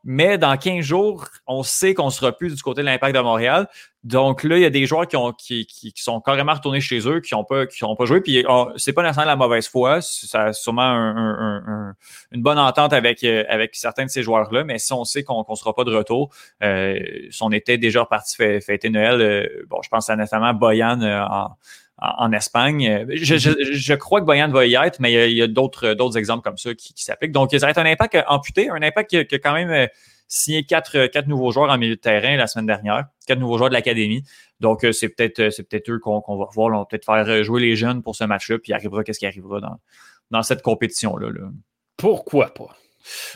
Mais 0.04 0.38
dans 0.38 0.56
15 0.56 0.84
jours, 0.84 1.26
on 1.46 1.62
sait 1.62 1.92
qu'on 1.92 2.06
ne 2.06 2.10
sera 2.10 2.32
plus 2.32 2.54
du 2.54 2.62
côté 2.62 2.80
de 2.80 2.86
l'Impact 2.86 3.14
de 3.14 3.20
Montréal. 3.20 3.68
Donc 4.08 4.42
là, 4.42 4.56
il 4.56 4.62
y 4.62 4.64
a 4.64 4.70
des 4.70 4.86
joueurs 4.86 5.06
qui, 5.06 5.16
ont, 5.16 5.34
qui, 5.34 5.66
qui, 5.66 5.92
sont 5.96 6.18
carrément 6.22 6.54
retournés 6.54 6.80
chez 6.80 7.06
eux, 7.06 7.20
qui 7.20 7.34
n'ont 7.34 7.44
pas, 7.44 7.66
qui 7.66 7.84
pas 7.84 8.04
joué. 8.06 8.22
Puis 8.22 8.42
oh, 8.48 8.70
c'est 8.76 8.94
pas 8.94 9.02
nécessairement 9.02 9.30
la 9.30 9.36
mauvaise 9.36 9.68
foi. 9.68 10.00
Ça 10.00 10.44
a 10.44 10.52
sûrement 10.54 10.80
un, 10.82 11.94
une 12.32 12.40
bonne 12.40 12.58
entente 12.58 12.94
avec, 12.94 13.22
euh, 13.22 13.44
avec 13.50 13.76
certains 13.76 14.06
de 14.06 14.10
ces 14.10 14.22
joueurs-là. 14.22 14.64
Mais 14.64 14.78
si 14.78 14.94
on 14.94 15.04
sait 15.04 15.24
qu'on 15.24 15.44
ne 15.46 15.54
sera 15.54 15.74
pas 15.74 15.84
de 15.84 15.94
retour, 15.94 16.30
euh, 16.62 16.98
si 17.30 17.42
on 17.42 17.52
était 17.52 17.76
déjà 17.76 18.00
reparti 18.00 18.36
fêter 18.62 18.88
Noël, 18.88 19.20
euh, 19.20 19.46
bon, 19.68 19.82
je 19.82 19.90
pense 19.90 20.08
à 20.08 20.16
notamment 20.16 20.54
Boyan 20.54 21.02
euh, 21.02 21.22
en, 21.98 22.32
Espagne. 22.32 23.04
Je, 23.10 23.94
crois 23.94 24.22
que 24.22 24.24
Boyan 24.24 24.48
va 24.48 24.64
y 24.64 24.74
être, 24.74 25.00
mais 25.00 25.30
il 25.30 25.36
y 25.36 25.42
a, 25.42 25.46
d'autres, 25.48 26.16
exemples 26.16 26.44
comme 26.44 26.56
ça 26.56 26.72
qui, 26.72 26.94
qui 26.94 27.04
s'appliquent. 27.04 27.32
Donc, 27.32 27.50
ça 27.50 27.58
va 27.58 27.70
être 27.70 27.78
un 27.78 27.84
impact 27.84 28.24
amputé, 28.26 28.70
un 28.70 28.82
impact 28.82 29.10
qui, 29.10 29.26
qui 29.26 29.38
quand 29.38 29.52
même 29.52 29.88
signé 30.28 30.64
quatre, 30.64 31.06
quatre 31.06 31.26
nouveaux 31.26 31.50
joueurs 31.50 31.70
en 31.70 31.78
milieu 31.78 31.96
de 31.96 32.00
terrain 32.00 32.36
la 32.36 32.46
semaine 32.46 32.66
dernière, 32.66 33.06
quatre 33.26 33.38
nouveaux 33.38 33.58
joueurs 33.58 33.70
de 33.70 33.74
l'académie. 33.74 34.22
Donc, 34.60 34.84
euh, 34.84 34.92
c'est 34.92 35.08
peut-être 35.08 35.40
euh, 35.40 35.50
c'est 35.50 35.62
peut-être 35.62 35.90
eux 35.90 35.98
qu'on 35.98 36.20
va 36.36 36.44
revoir. 36.44 36.68
On 36.74 36.80
va 36.80 36.84
peut-être 36.84 37.04
faire 37.04 37.42
jouer 37.42 37.60
les 37.60 37.76
jeunes 37.76 38.02
pour 38.02 38.14
ce 38.14 38.24
match-là, 38.24 38.58
puis 38.58 38.70
il 38.70 38.74
arrivera 38.74 39.02
qu'est-ce 39.02 39.18
qui 39.18 39.26
arrivera 39.26 39.60
dans, 39.60 39.80
dans 40.30 40.42
cette 40.42 40.62
compétition-là. 40.62 41.28
Pourquoi 41.96 42.52
pas? 42.54 42.76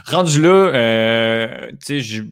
Rendu 0.07 0.43
là, 0.43 0.49
euh, 0.49 1.71
tu 1.85 2.03
sais, 2.03 2.23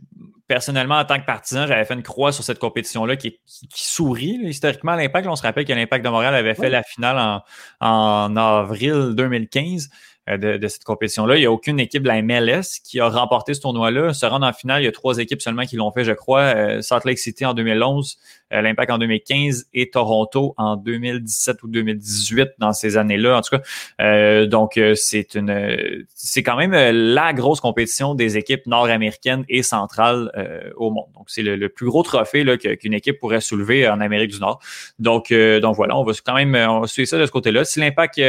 personnellement, 0.47 0.97
en 0.97 1.05
tant 1.05 1.19
que 1.19 1.25
partisan, 1.25 1.67
j'avais 1.67 1.85
fait 1.85 1.95
une 1.95 2.03
croix 2.03 2.33
sur 2.33 2.45
cette 2.45 2.59
compétition-là 2.59 3.17
qui, 3.17 3.39
qui, 3.47 3.87
sourit 3.87 4.39
historiquement 4.43 4.93
à 4.93 4.97
l'impact. 4.97 5.27
On 5.29 5.37
se 5.37 5.43
rappelle 5.43 5.65
que 5.65 5.73
l'impact 5.73 6.05
de 6.05 6.11
Montréal 6.11 6.35
avait 6.35 6.55
fait 6.55 6.69
la 6.69 6.83
finale 6.83 7.43
en, 7.81 7.87
en 7.87 8.37
avril 8.37 9.13
2015. 9.15 9.89
Euh, 10.31 10.59
de, 10.59 10.69
cette 10.69 10.85
compétition-là. 10.85 11.37
Il 11.37 11.41
n'y 11.41 11.47
a 11.47 11.53
aucune 11.53 11.81
équipe 11.81 12.03
de 12.03 12.09
la 12.09 12.23
MLS 12.23 12.81
qui 12.85 13.01
a 13.01 13.09
remporté 13.09 13.55
ce 13.55 13.61
tournoi-là. 13.61 14.13
Se 14.13 14.27
rendre 14.27 14.47
en 14.47 14.53
finale, 14.53 14.83
il 14.83 14.85
y 14.85 14.89
a 14.89 14.93
trois 14.93 15.19
équipes 15.19 15.43
seulement 15.43 15.65
qui 15.65 15.77
l'ont 15.77 15.91
fait, 15.91 16.05
je 16.05 16.13
crois. 16.13 16.41
Euh, 16.41 16.83
Salt 16.83 17.05
Lake 17.05 17.19
City 17.19 17.45
en 17.45 17.55
2011, 17.55 18.19
euh, 18.53 18.61
l'Impact 18.61 18.91
en 18.91 18.99
2015 18.99 19.67
et 19.75 19.91
Toronto 19.91 20.55
en 20.57 20.77
2017 20.77 21.63
ou 21.63 21.69
2018 21.69 22.51
dans 22.59 22.73
ces 22.73 22.97
années-là. 22.97 23.39
En 23.39 23.41
tout 23.43 23.57
cas, 23.57 24.47
donc 24.47 24.79
c'est 24.95 25.35
une, 25.35 26.07
c'est 26.15 26.43
quand 26.43 26.57
même 26.57 26.73
la 26.73 27.33
grosse 27.33 27.61
compétition 27.61 28.15
des 28.15 28.37
équipes 28.37 28.67
nord-américaines 28.67 29.45
et 29.49 29.63
centrales 29.63 30.31
au 30.77 30.91
monde. 30.91 31.07
Donc 31.15 31.25
c'est 31.29 31.43
le, 31.43 31.69
plus 31.69 31.87
gros 31.87 32.03
trophée 32.03 32.45
là, 32.45 32.57
qu'une 32.57 32.95
équipe 32.95 33.19
pourrait 33.19 33.41
soulever 33.41 33.89
en 33.89 34.01
Amérique 34.01 34.33
du 34.33 34.41
Nord. 34.41 34.61
Donc, 34.99 35.33
donc 35.33 35.77
voilà, 35.77 35.97
on 35.97 36.05
va 36.05 36.13
quand 36.25 36.35
même 36.35 36.55
on 36.55 36.81
va 36.81 36.87
suivre 36.87 37.09
ça 37.09 37.19
de 37.19 37.27
ce 37.27 37.31
côté-là. 37.31 37.65
Si 37.65 37.81
l'Impact 37.81 38.21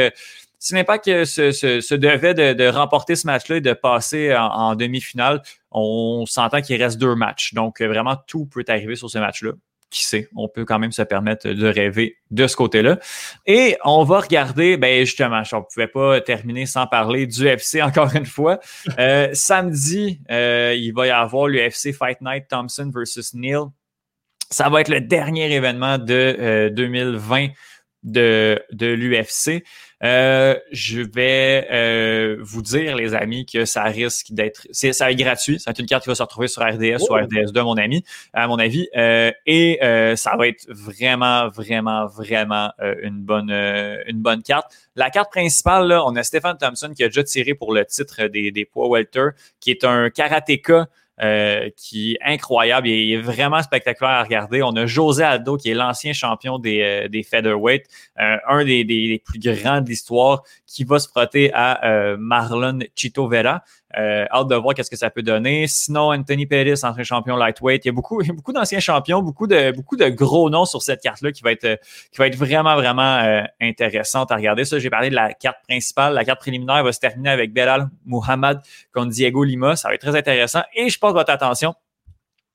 si 0.62 0.74
l'Impact 0.74 1.08
euh, 1.08 1.24
se, 1.24 1.94
devait 1.96 2.34
de, 2.34 2.68
remporter 2.68 3.16
ce 3.16 3.26
match-là 3.26 3.56
et 3.56 3.60
de 3.60 3.72
passer 3.72 4.32
en, 4.36 4.76
demi-finale, 4.76 5.42
on 5.72 6.24
s'entend 6.24 6.60
qu'il 6.60 6.80
reste 6.80 6.98
deux 6.98 7.16
matchs. 7.16 7.52
Donc, 7.52 7.80
euh, 7.80 7.88
vraiment, 7.88 8.16
tout 8.28 8.46
peut 8.46 8.64
arriver 8.68 8.94
sur 8.94 9.10
ce 9.10 9.18
match-là. 9.18 9.50
Qui 9.90 10.06
sait, 10.06 10.28
on 10.36 10.48
peut 10.48 10.64
quand 10.64 10.78
même 10.78 10.92
se 10.92 11.02
permettre 11.02 11.50
de 11.50 11.66
rêver 11.66 12.16
de 12.30 12.46
ce 12.46 12.54
côté-là. 12.54 13.00
Et 13.44 13.76
on 13.84 14.04
va 14.04 14.20
regarder, 14.20 14.76
ben 14.76 15.04
justement, 15.04 15.42
on 15.52 15.56
ne 15.56 15.62
pouvait 15.62 15.88
pas 15.88 16.20
terminer 16.20 16.64
sans 16.64 16.86
parler 16.86 17.26
du 17.26 17.44
UFC 17.44 17.76
encore 17.82 18.14
une 18.14 18.24
fois. 18.24 18.60
Euh, 19.00 19.30
samedi, 19.32 20.20
il 20.30 20.92
va 20.94 21.08
y 21.08 21.10
avoir 21.10 21.48
l'UFC 21.48 21.92
Fight 21.92 22.20
Night 22.20 22.46
Thompson 22.48 22.88
versus 22.94 23.34
Neil. 23.34 23.64
Ça 24.48 24.68
va 24.68 24.80
être 24.80 24.88
le 24.88 25.00
dernier 25.00 25.52
événement 25.52 25.98
de 25.98 26.70
2020 26.72 27.48
de, 28.02 28.60
de 28.72 28.86
l'UFC. 28.86 29.64
Euh, 30.04 30.58
je 30.72 31.00
vais 31.00 31.68
euh, 31.70 32.36
vous 32.40 32.62
dire, 32.62 32.96
les 32.96 33.14
amis, 33.14 33.46
que 33.46 33.64
ça 33.64 33.84
risque 33.84 34.32
d'être. 34.32 34.66
C'est, 34.72 34.92
ça 34.92 35.04
va 35.04 35.12
être 35.12 35.18
gratuit. 35.18 35.60
Être 35.66 35.78
une 35.78 35.86
carte 35.86 36.02
qui 36.02 36.08
va 36.08 36.14
se 36.14 36.22
retrouver 36.22 36.48
sur 36.48 36.62
RDS 36.62 37.02
ou 37.08 37.14
RDS2, 37.14 37.62
mon 37.62 37.76
ami, 37.76 38.04
à 38.32 38.48
mon 38.48 38.58
avis. 38.58 38.88
Euh, 38.96 39.30
et 39.46 39.78
ça 40.16 40.36
va 40.36 40.48
être 40.48 40.66
vraiment, 40.68 41.48
vraiment, 41.48 42.06
vraiment 42.06 42.72
une 43.02 43.22
bonne, 43.22 43.50
une 43.50 44.20
bonne 44.20 44.42
carte. 44.42 44.72
La 44.96 45.10
carte 45.10 45.30
principale, 45.30 45.86
là, 45.86 46.04
on 46.04 46.16
a 46.16 46.22
Stephen 46.22 46.56
Thompson 46.58 46.92
qui 46.94 47.04
a 47.04 47.06
déjà 47.06 47.22
tiré 47.22 47.54
pour 47.54 47.72
le 47.72 47.84
titre 47.84 48.26
des, 48.26 48.50
des 48.50 48.64
poids 48.64 48.88
welter, 48.88 49.28
qui 49.60 49.70
est 49.70 49.84
un 49.84 50.10
karatéka 50.10 50.88
euh, 51.22 51.70
qui 51.76 52.14
est 52.14 52.18
incroyable. 52.24 52.88
Il 52.88 53.20
vraiment 53.20 53.62
spectaculaire 53.62 54.12
à 54.12 54.22
regarder. 54.24 54.62
On 54.62 54.74
a 54.74 54.86
José 54.86 55.22
Aldo, 55.22 55.56
qui 55.56 55.70
est 55.70 55.74
l'ancien 55.74 56.12
champion 56.12 56.58
des, 56.58 56.82
euh, 56.82 57.08
des 57.08 57.22
featherweight, 57.22 57.86
euh, 58.20 58.36
un 58.48 58.64
des, 58.64 58.82
des, 58.82 59.22
plus 59.24 59.38
grands 59.38 59.80
de 59.80 59.88
l'histoire, 59.88 60.42
qui 60.66 60.84
va 60.84 60.98
se 60.98 61.08
frotter 61.08 61.52
à 61.54 62.16
Marlon 62.18 62.80
Chito 62.96 63.28
Vera. 63.28 63.62
Euh, 63.98 64.24
hâte 64.30 64.48
de 64.48 64.54
voir 64.54 64.74
qu'est-ce 64.74 64.90
que 64.90 64.96
ça 64.96 65.10
peut 65.10 65.22
donner. 65.22 65.66
Sinon, 65.66 66.12
Anthony 66.12 66.46
Pettis, 66.46 66.84
ancien 66.84 67.02
champion 67.02 67.36
lightweight. 67.36 67.84
Il 67.84 67.88
y 67.88 67.90
a 67.90 67.92
beaucoup, 67.92 68.22
beaucoup 68.34 68.52
d'anciens 68.52 68.80
champions, 68.80 69.22
beaucoup 69.22 69.46
de, 69.46 69.70
beaucoup 69.72 69.96
de 69.96 70.08
gros 70.08 70.50
noms 70.50 70.64
sur 70.64 70.82
cette 70.82 71.00
carte-là 71.00 71.32
qui 71.32 71.42
va 71.42 71.52
être, 71.52 71.80
qui 72.10 72.18
va 72.18 72.26
être 72.26 72.36
vraiment, 72.36 72.74
vraiment 72.74 73.18
euh, 73.18 73.42
intéressante 73.60 74.32
à 74.32 74.36
regarder. 74.36 74.64
Ça, 74.64 74.78
j'ai 74.78 74.90
parlé 74.90 75.10
de 75.10 75.14
la 75.14 75.34
carte 75.34 75.58
principale. 75.68 76.14
La 76.14 76.24
carte 76.24 76.40
préliminaire 76.40 76.82
va 76.82 76.92
se 76.92 77.00
terminer 77.00 77.30
avec 77.30 77.52
Belal 77.52 77.88
Muhammad 78.06 78.62
contre 78.94 79.10
Diego 79.10 79.44
Lima. 79.44 79.76
Ça 79.76 79.88
va 79.88 79.94
être 79.94 80.00
très 80.00 80.16
intéressant. 80.16 80.62
Et 80.74 80.88
je 80.88 80.98
porte 80.98 81.14
votre 81.14 81.30
attention 81.30 81.74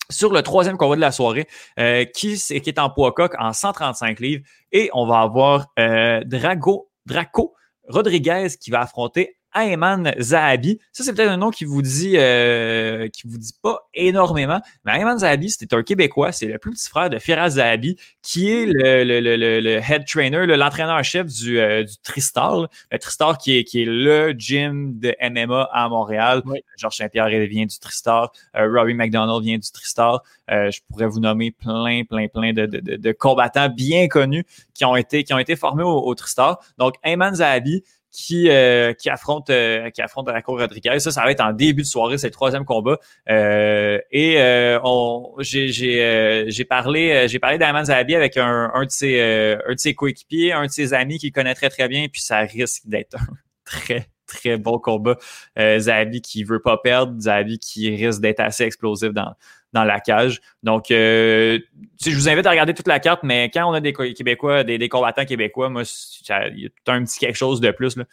sur 0.09 0.31
le 0.31 0.41
troisième 0.41 0.77
combat 0.77 0.95
de 0.95 1.01
la 1.01 1.11
soirée, 1.11 1.47
euh, 1.79 2.05
qui, 2.05 2.37
qui 2.37 2.69
est 2.69 2.79
en 2.79 2.89
poids 2.89 3.11
coq 3.11 3.33
en 3.37 3.53
135 3.53 4.19
livres. 4.19 4.43
Et 4.71 4.89
on 4.93 5.05
va 5.05 5.19
avoir 5.19 5.67
euh, 5.79 6.21
Drago, 6.25 6.89
Draco 7.05 7.53
Rodriguez 7.87 8.47
qui 8.59 8.71
va 8.71 8.81
affronter 8.81 9.36
Ayman 9.57 10.13
Zahabi. 10.19 10.79
Ça, 10.91 11.03
c'est 11.03 11.13
peut-être 11.13 11.31
un 11.31 11.37
nom 11.37 11.51
qui 11.51 11.65
vous 11.65 11.81
dit 11.81 12.13
euh, 12.15 13.07
qui 13.09 13.27
vous 13.27 13.37
dit 13.37 13.53
pas 13.61 13.87
énormément. 13.93 14.61
Mais 14.85 14.93
Ayman 14.93 15.17
Zahabi, 15.19 15.49
c'était 15.49 15.75
un 15.75 15.83
Québécois. 15.83 16.31
C'est 16.31 16.45
le 16.45 16.57
plus 16.57 16.71
petit 16.71 16.89
frère 16.89 17.09
de 17.09 17.19
Firas 17.19 17.51
Zahabi, 17.51 17.97
qui 18.21 18.51
est 18.51 18.65
le, 18.65 19.03
le, 19.03 19.19
le, 19.19 19.59
le 19.59 19.69
head 19.77 20.05
trainer, 20.05 20.45
l'entraîneur-chef 20.45 21.27
du, 21.27 21.59
euh, 21.59 21.83
du 21.83 21.97
Tristar. 22.03 22.67
Le 22.91 22.99
Tristar 22.99 23.37
qui 23.37 23.57
est, 23.57 23.63
qui 23.63 23.81
est 23.81 23.85
le 23.85 24.33
gym 24.37 24.99
de 24.99 25.15
MMA 25.21 25.69
à 25.71 25.89
Montréal. 25.89 26.41
Georges 26.77 26.97
Saint-Pierre 26.97 27.27
vient 27.27 27.65
du 27.65 27.79
Tristar. 27.79 28.31
Euh, 28.55 28.71
Robbie 28.71 28.93
McDonald 28.93 29.43
vient 29.43 29.57
du 29.57 29.71
Tristar. 29.71 30.23
Je 30.49 30.79
pourrais 30.89 31.07
vous 31.07 31.19
nommer 31.19 31.51
plein, 31.51 32.03
plein, 32.05 32.27
plein 32.27 32.53
de, 32.53 32.65
de, 32.65 32.95
de, 32.95 33.11
combattants 33.11 33.67
bien 33.69 34.07
connus 34.07 34.45
qui 34.73 34.85
ont 34.85 34.95
été, 34.95 35.23
qui 35.23 35.33
ont 35.33 35.39
été 35.39 35.55
formés 35.57 35.83
au, 35.83 35.99
au 36.05 36.15
Tristar. 36.15 36.59
Donc, 36.77 36.95
Ayman 37.03 37.35
Zahabi, 37.35 37.83
qui, 38.17 38.49
euh, 38.49 38.93
qui 38.93 39.11
affronte 39.11 39.51
euh, 39.51 39.91
qui 39.91 40.01
affronte 40.01 40.27
Rodriguez. 40.47 40.99
Ça, 40.99 41.11
ça 41.11 41.23
va 41.23 41.31
être 41.31 41.41
en 41.41 41.53
début 41.53 41.83
de 41.83 41.87
soirée, 41.87 42.17
c'est 42.17 42.27
le 42.27 42.33
troisième 42.33 42.65
combat. 42.65 42.97
Euh, 43.29 43.99
et 44.11 44.41
euh, 44.41 44.79
on, 44.83 45.35
j'ai, 45.39 45.67
j'ai, 45.67 46.45
j'ai 46.47 46.65
parlé 46.65 47.27
j'ai 47.27 47.37
parlé 47.37 47.59
d'Aman 47.59 47.85
Zahabi 47.85 48.15
avec 48.15 48.35
un, 48.37 48.71
un 48.73 48.85
de 48.85 48.89
ses 48.89 49.21
un 49.21 49.73
de 49.73 49.79
ses 49.79 49.93
coéquipiers, 49.93 50.51
un 50.51 50.65
de 50.65 50.71
ses 50.71 50.95
amis 50.95 51.19
qui 51.19 51.31
connaît 51.31 51.53
très 51.53 51.69
très 51.69 51.87
bien, 51.87 52.07
puis 52.11 52.21
ça 52.21 52.39
risque 52.39 52.87
d'être 52.87 53.15
un 53.19 53.35
très 53.65 54.07
très 54.27 54.57
bon 54.57 54.77
combat. 54.79 55.17
Zahabi 55.57 56.21
qui 56.21 56.43
veut 56.43 56.61
pas 56.61 56.77
perdre, 56.77 57.19
Zahabi 57.19 57.59
qui 57.59 57.95
risque 57.95 58.21
d'être 58.21 58.39
assez 58.39 58.63
explosif 58.63 59.11
dans 59.11 59.33
dans 59.73 59.83
la 59.83 59.99
cage. 59.99 60.41
Donc, 60.63 60.91
euh, 60.91 61.59
je 62.03 62.15
vous 62.15 62.29
invite 62.29 62.45
à 62.45 62.51
regarder 62.51 62.73
toute 62.73 62.87
la 62.87 62.99
carte, 62.99 63.23
mais 63.23 63.49
quand 63.53 63.69
on 63.69 63.73
a 63.73 63.81
des 63.81 63.93
Québécois, 63.93 64.63
des, 64.63 64.89
combattants 64.89 65.25
québécois, 65.25 65.69
moi, 65.69 65.83
il 65.83 66.59
y 66.59 66.65
a 66.65 66.93
un 66.93 67.03
petit 67.03 67.19
quelque 67.19 67.35
chose 67.35 67.59
de 67.61 67.71
plus. 67.71 67.97
Là. 67.97 68.05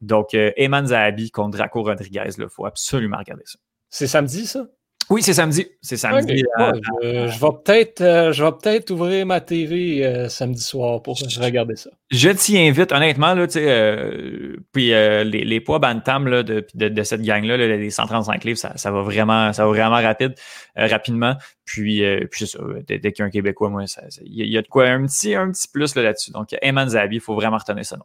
Donc, 0.00 0.34
euh, 0.34 0.52
Eman 0.56 0.86
Zahabi 0.86 1.30
contre 1.30 1.58
Draco 1.58 1.82
Rodriguez, 1.82 2.30
il 2.38 2.48
faut 2.48 2.66
absolument 2.66 3.18
regarder 3.18 3.44
ça. 3.44 3.58
C'est 3.88 4.06
samedi, 4.06 4.46
ça? 4.46 4.66
Oui, 5.10 5.24
c'est 5.24 5.34
samedi. 5.34 5.66
C'est 5.82 5.96
samedi. 5.96 6.44
Euh, 6.60 6.72
je, 7.28 7.40
vais 7.40 7.52
peut-être 7.64 8.00
euh, 8.00 8.32
je 8.32 8.44
vais 8.44 8.52
peut-être 8.52 8.90
ouvrir 8.92 9.26
ma 9.26 9.40
TV 9.40 10.06
euh, 10.06 10.28
samedi 10.28 10.62
soir 10.62 11.02
pour 11.02 11.18
regarder 11.40 11.74
ça. 11.74 11.90
Je 12.12 12.28
t'y 12.28 12.56
invite, 12.56 12.92
honnêtement, 12.92 13.34
là, 13.34 13.48
sais, 13.48 14.00
puis 14.72 14.90
les, 14.90 15.24
les, 15.24 15.60
poids 15.60 15.80
Bantam 15.80 16.28
là, 16.28 16.44
de, 16.44 16.64
de, 16.74 17.02
cette 17.02 17.22
gang-là, 17.22 17.56
les 17.56 17.90
135 17.90 18.44
livres, 18.44 18.58
ça, 18.58 18.76
ça, 18.76 18.92
va 18.92 19.02
vraiment, 19.02 19.52
ça 19.52 19.64
va 19.64 19.70
vraiment 19.70 20.00
rapide, 20.00 20.34
rapidement. 20.76 21.34
Puis, 21.64 22.04
puis 22.30 22.46
ça, 22.46 22.60
dès, 22.86 23.00
qu'il 23.00 23.18
y 23.18 23.22
a 23.22 23.24
un 23.24 23.30
Québécois, 23.30 23.68
moi, 23.68 23.84
il 24.22 24.46
y, 24.46 24.56
a 24.56 24.62
de 24.62 24.68
quoi 24.68 24.86
un 24.86 25.06
petit, 25.06 25.34
un 25.34 25.50
petit 25.50 25.66
plus 25.68 25.96
là-dessus. 25.96 26.30
Donc, 26.30 26.54
Eman 26.62 26.88
Zabi, 26.88 27.16
il 27.16 27.20
faut 27.20 27.34
vraiment 27.34 27.58
retenir 27.58 27.84
ça. 27.84 27.96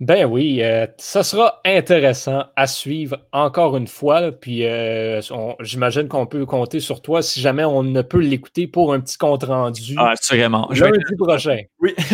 Ben 0.00 0.26
oui, 0.26 0.62
euh, 0.62 0.86
ça 0.96 1.24
sera 1.24 1.60
intéressant 1.64 2.44
à 2.54 2.68
suivre 2.68 3.18
encore 3.32 3.76
une 3.76 3.88
fois. 3.88 4.30
puis 4.30 4.64
euh, 4.64 5.20
j'imagine 5.60 6.06
qu'on 6.06 6.26
peut 6.26 6.46
compter 6.46 6.78
sur 6.78 7.02
toi 7.02 7.20
si 7.20 7.40
jamais 7.40 7.64
on 7.64 7.82
ne 7.82 8.02
peut 8.02 8.20
l'écouter 8.20 8.68
pour 8.68 8.92
un 8.92 9.00
petit 9.00 9.18
compte 9.18 9.42
rendu. 9.42 9.94
Ah, 9.96 10.10
absolument. 10.10 10.68
Lundi 10.70 11.16
prochain. 11.18 11.62
Oui. 11.80 11.94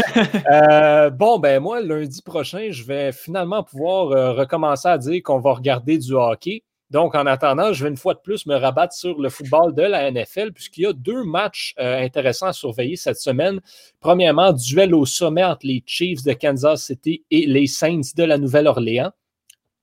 Euh, 0.51 1.11
bon, 1.11 1.39
ben 1.39 1.61
moi, 1.61 1.81
lundi 1.81 2.23
prochain, 2.23 2.69
je 2.71 2.85
vais 2.85 3.13
finalement 3.13 3.63
pouvoir 3.63 4.37
recommencer 4.37 4.89
à 4.89 4.99
dire 4.99 5.23
qu'on 5.23 5.41
va 5.41 5.55
regarder 5.55 5.99
du 5.99 6.13
hockey. 6.13 6.63
Donc, 6.95 7.17
en 7.17 7.27
attendant, 7.27 7.73
je 7.73 7.83
vais 7.83 7.91
une 7.91 7.97
fois 7.97 8.15
de 8.15 8.21
plus 8.21 8.47
me 8.47 8.55
rabattre 8.55 8.95
sur 8.95 9.19
le 9.19 9.29
football 9.29 9.75
de 9.75 9.83
la 9.83 10.09
NFL, 10.13 10.53
puisqu'il 10.53 10.83
y 10.83 10.87
a 10.87 10.93
deux 10.93 11.25
matchs 11.25 11.75
euh, 11.81 12.01
intéressants 12.01 12.47
à 12.47 12.53
surveiller 12.53 12.95
cette 12.95 13.17
semaine. 13.17 13.61
Premièrement, 13.99 14.53
duel 14.53 14.95
au 14.95 15.05
sommet 15.05 15.43
entre 15.43 15.67
les 15.67 15.83
Chiefs 15.85 16.23
de 16.23 16.33
Kansas 16.35 16.85
City 16.85 17.25
et 17.33 17.47
les 17.47 17.67
Saints 17.67 18.13
de 18.17 18.23
la 18.23 18.39
Nouvelle-Orléans. 18.39 19.11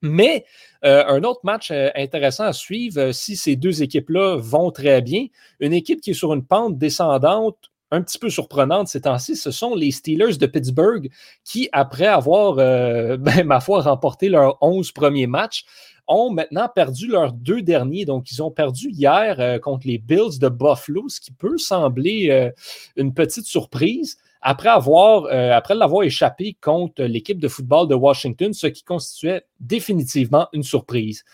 Mais 0.00 0.46
euh, 0.86 1.04
un 1.06 1.22
autre 1.24 1.40
match 1.44 1.70
euh, 1.70 1.90
intéressant 1.94 2.44
à 2.44 2.54
suivre, 2.54 3.12
si 3.12 3.36
ces 3.36 3.56
deux 3.56 3.82
équipes-là 3.82 4.38
vont 4.38 4.70
très 4.70 5.02
bien, 5.02 5.26
une 5.60 5.74
équipe 5.74 6.00
qui 6.00 6.12
est 6.12 6.14
sur 6.14 6.32
une 6.32 6.46
pente 6.46 6.78
descendante 6.78 7.58
un 7.90 8.00
petit 8.00 8.18
peu 8.18 8.30
surprenante 8.30 8.88
ces 8.88 9.02
temps-ci, 9.02 9.36
ce 9.36 9.50
sont 9.50 9.74
les 9.74 9.90
Steelers 9.90 10.38
de 10.38 10.46
Pittsburgh 10.46 11.10
qui, 11.44 11.68
après 11.72 12.06
avoir, 12.06 12.54
ben, 12.56 13.44
ma 13.44 13.60
foi, 13.60 13.82
remporté 13.82 14.30
leurs 14.30 14.56
11 14.62 14.92
premiers 14.92 15.26
matchs, 15.26 15.66
ont 16.12 16.30
maintenant 16.30 16.68
perdu 16.68 17.06
leurs 17.06 17.32
deux 17.32 17.62
derniers. 17.62 18.04
Donc, 18.04 18.30
ils 18.30 18.42
ont 18.42 18.50
perdu 18.50 18.90
hier 18.90 19.36
euh, 19.38 19.58
contre 19.58 19.86
les 19.86 19.98
Bills 19.98 20.38
de 20.38 20.48
Buffalo, 20.48 21.08
ce 21.08 21.20
qui 21.20 21.32
peut 21.32 21.58
sembler 21.58 22.28
euh, 22.30 22.50
une 22.96 23.14
petite 23.14 23.46
surprise. 23.46 24.18
Après 24.40 24.68
avoir, 24.68 25.24
euh, 25.24 25.52
après 25.52 25.74
l'avoir 25.74 26.04
échappé 26.04 26.56
contre 26.60 27.02
l'équipe 27.04 27.40
de 27.40 27.48
football 27.48 27.88
de 27.88 27.94
Washington, 27.94 28.52
ce 28.52 28.66
qui 28.66 28.82
constituait 28.82 29.42
définitivement 29.60 30.48
une 30.52 30.64
surprise. 30.64 31.24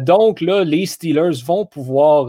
donc 0.00 0.40
là, 0.40 0.64
les 0.64 0.86
Steelers 0.86 1.42
vont 1.44 1.66
pouvoir 1.66 2.28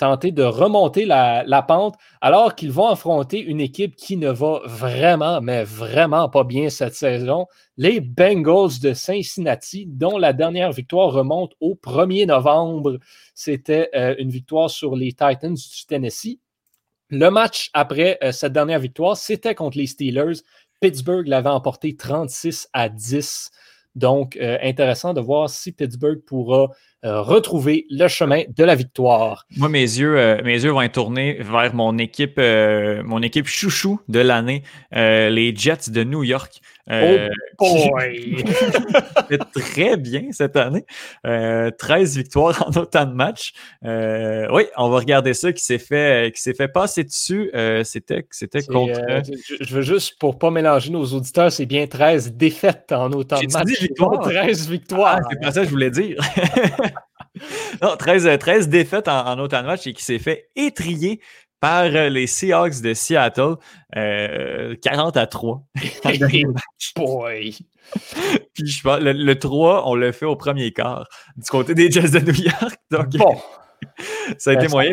tenter 0.00 0.32
de 0.32 0.42
remonter 0.42 1.04
la, 1.04 1.64
pente 1.68 1.96
alors 2.22 2.54
qu'ils 2.54 2.72
vont 2.72 2.88
affronter 2.88 3.38
une 3.38 3.60
équipe 3.60 3.96
qui 3.96 4.16
ne 4.16 4.30
va 4.30 4.62
vraiment, 4.64 5.42
mais 5.42 5.62
vraiment 5.62 6.30
pas 6.30 6.42
bien 6.42 6.70
cette 6.70 6.94
saison, 6.94 7.46
les 7.76 8.00
Bengals 8.00 8.80
de 8.82 8.94
Cincinnati, 8.94 9.84
dont 9.86 10.16
la 10.16 10.32
dernière 10.32 10.72
victoire 10.72 11.12
remonte 11.12 11.52
au 11.60 11.74
1er 11.74 12.26
novembre. 12.26 12.98
C'était 13.34 13.90
euh, 13.94 14.14
une 14.18 14.30
victoire 14.30 14.70
sur 14.70 14.96
les 14.96 15.12
Titans 15.12 15.54
du 15.54 15.86
Tennessee. 15.86 16.38
Le 17.10 17.28
match 17.28 17.68
après 17.74 18.18
euh, 18.24 18.32
cette 18.32 18.54
dernière 18.54 18.80
victoire, 18.80 19.18
c'était 19.18 19.54
contre 19.54 19.76
les 19.76 19.86
Steelers. 19.86 20.40
Pittsburgh 20.80 21.28
l'avait 21.28 21.50
emporté 21.50 21.94
36 21.94 22.68
à 22.72 22.88
10. 22.88 23.50
Donc, 23.96 24.36
euh, 24.36 24.56
intéressant 24.62 25.12
de 25.12 25.20
voir 25.20 25.50
si 25.50 25.72
Pittsburgh 25.72 26.24
pourra 26.24 26.68
euh, 27.04 27.22
retrouver 27.22 27.86
le 27.90 28.08
chemin 28.08 28.42
de 28.54 28.64
la 28.64 28.74
victoire. 28.74 29.46
Moi, 29.56 29.68
mes 29.68 29.80
yeux, 29.80 30.18
euh, 30.18 30.42
mes 30.44 30.62
yeux 30.62 30.70
vont 30.70 30.82
être 30.82 30.98
vers 31.40 31.74
mon 31.74 31.96
équipe, 31.98 32.38
mon 32.38 33.22
équipe 33.22 33.46
chouchou 33.46 34.00
de 34.08 34.20
l'année, 34.20 34.62
les 34.92 35.54
Jets 35.56 35.90
de 35.90 36.04
New 36.04 36.24
York. 36.24 36.60
Oh 36.88 37.90
boy! 37.90 38.44
très 39.54 39.96
bien 39.96 40.28
cette 40.32 40.56
année. 40.56 40.84
13 41.24 42.16
victoires 42.16 42.64
en 42.66 42.80
autant 42.80 43.06
de 43.06 43.14
matchs. 43.14 43.52
oui, 43.82 44.64
on 44.76 44.88
va 44.88 44.98
regarder 44.98 45.34
ça 45.34 45.52
qui 45.52 45.62
s'est 45.64 45.78
fait, 45.78 46.32
qui 46.34 46.40
s'est 46.40 46.54
fait 46.54 46.68
passer 46.68 47.04
dessus. 47.04 47.50
c'était, 47.84 48.26
c'était 48.30 48.62
contre. 48.62 49.00
je 49.60 49.74
veux 49.74 49.82
juste, 49.82 50.18
pour 50.18 50.38
pas 50.38 50.50
mélanger 50.50 50.90
nos 50.90 51.04
auditeurs, 51.04 51.52
c'est 51.52 51.66
bien 51.66 51.86
13 51.86 52.32
défaites 52.34 52.92
en 52.92 53.10
autant 53.12 53.40
de 53.40 53.52
matchs. 53.52 53.80
Victoire. 53.80 54.20
13 54.22 54.68
victoires. 54.68 55.18
Ah, 55.20 55.28
c'est 55.30 55.40
pas 55.40 55.52
ça 55.52 55.60
que 55.60 55.66
je 55.66 55.70
voulais 55.70 55.90
dire. 55.90 56.18
non, 57.82 57.96
13, 57.96 58.38
13 58.38 58.68
défaites 58.68 59.08
en, 59.08 59.26
en 59.26 59.38
autant 59.38 59.62
de 59.62 59.66
matchs 59.66 59.86
et 59.86 59.92
qui 59.92 60.04
s'est 60.04 60.18
fait 60.18 60.50
étrier 60.56 61.20
par 61.60 61.88
les 61.88 62.26
Seahawks 62.26 62.80
de 62.80 62.94
Seattle, 62.94 63.56
40 63.92 63.96
euh, 63.96 64.74
à 65.14 65.26
3. 65.26 65.62
Boy! 66.96 67.56
Puis 68.54 68.66
je 68.66 68.82
pense, 68.82 69.00
le, 69.00 69.34
3, 69.34 69.88
on 69.88 69.94
l'a 69.94 70.12
fait 70.12 70.26
au 70.26 70.36
premier 70.36 70.72
quart 70.72 71.06
du 71.36 71.48
côté 71.48 71.74
des 71.74 71.90
Jets 71.90 72.10
de 72.10 72.20
New 72.20 72.42
York. 72.42 72.78
Donc, 72.90 73.08
bon. 73.10 73.36
ça 74.38 74.50
a 74.50 74.54
été 74.54 74.68
moyen. 74.68 74.92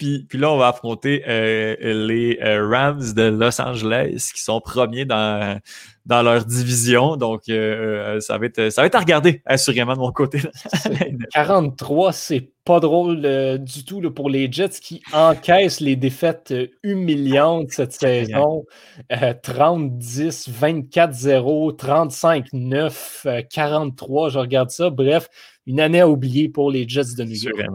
Puis, 0.00 0.38
là, 0.38 0.50
on 0.50 0.56
va 0.56 0.68
affronter 0.68 1.22
euh, 1.28 1.76
les 2.06 2.38
euh, 2.42 2.66
Rams 2.66 3.12
de 3.14 3.24
Los 3.24 3.60
Angeles 3.60 4.30
qui 4.34 4.42
sont 4.42 4.58
premiers 4.62 5.04
dans, 5.04 5.60
dans 6.06 6.22
leur 6.22 6.46
division. 6.46 7.18
Donc, 7.18 7.42
euh, 7.50 8.18
ça, 8.20 8.38
va 8.38 8.46
être, 8.46 8.70
ça 8.70 8.80
va 8.80 8.86
être 8.86 8.94
à 8.94 9.00
regarder, 9.00 9.42
assurément, 9.44 9.92
de 9.92 9.98
mon 9.98 10.10
côté. 10.10 10.40
43, 11.34 12.14
c'est 12.14 12.50
pas 12.64 12.80
drôle 12.80 13.20
du 13.58 13.84
tout 13.84 14.00
pour 14.10 14.30
les 14.30 14.50
Jets 14.50 14.80
qui 14.80 15.02
encaissent 15.12 15.80
les 15.80 15.96
défaites 15.96 16.54
humiliantes 16.82 17.70
cette 17.70 17.92
saison. 17.92 18.64
30-10, 19.10 20.48
24-0, 20.50 21.76
35-9, 21.76 23.46
43, 23.48 24.30
je 24.30 24.38
regarde 24.38 24.70
ça. 24.70 24.88
Bref, 24.88 25.28
une 25.66 25.78
année 25.78 26.00
à 26.00 26.08
oublier 26.08 26.48
pour 26.48 26.70
les 26.70 26.88
Jets 26.88 27.16
de 27.18 27.24
New 27.24 27.36
York. 27.36 27.68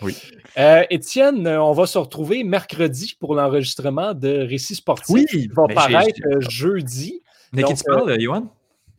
Oui. 0.00 0.16
Euh, 0.58 0.84
Étienne, 0.90 1.46
euh, 1.46 1.62
on 1.62 1.72
va 1.72 1.86
se 1.86 1.98
retrouver 1.98 2.44
mercredi 2.44 3.16
pour 3.18 3.34
l'enregistrement 3.34 4.14
de 4.14 4.46
Récits 4.46 4.76
sportifs 4.76 5.14
oui, 5.14 5.26
qui 5.26 5.48
va 5.48 5.66
paraître 5.66 6.20
euh, 6.26 6.40
jeudi. 6.40 7.22
De 7.52 7.62
qui 7.62 7.74
tu 7.74 7.84
parles, 7.84 8.18
Yohan? 8.20 8.50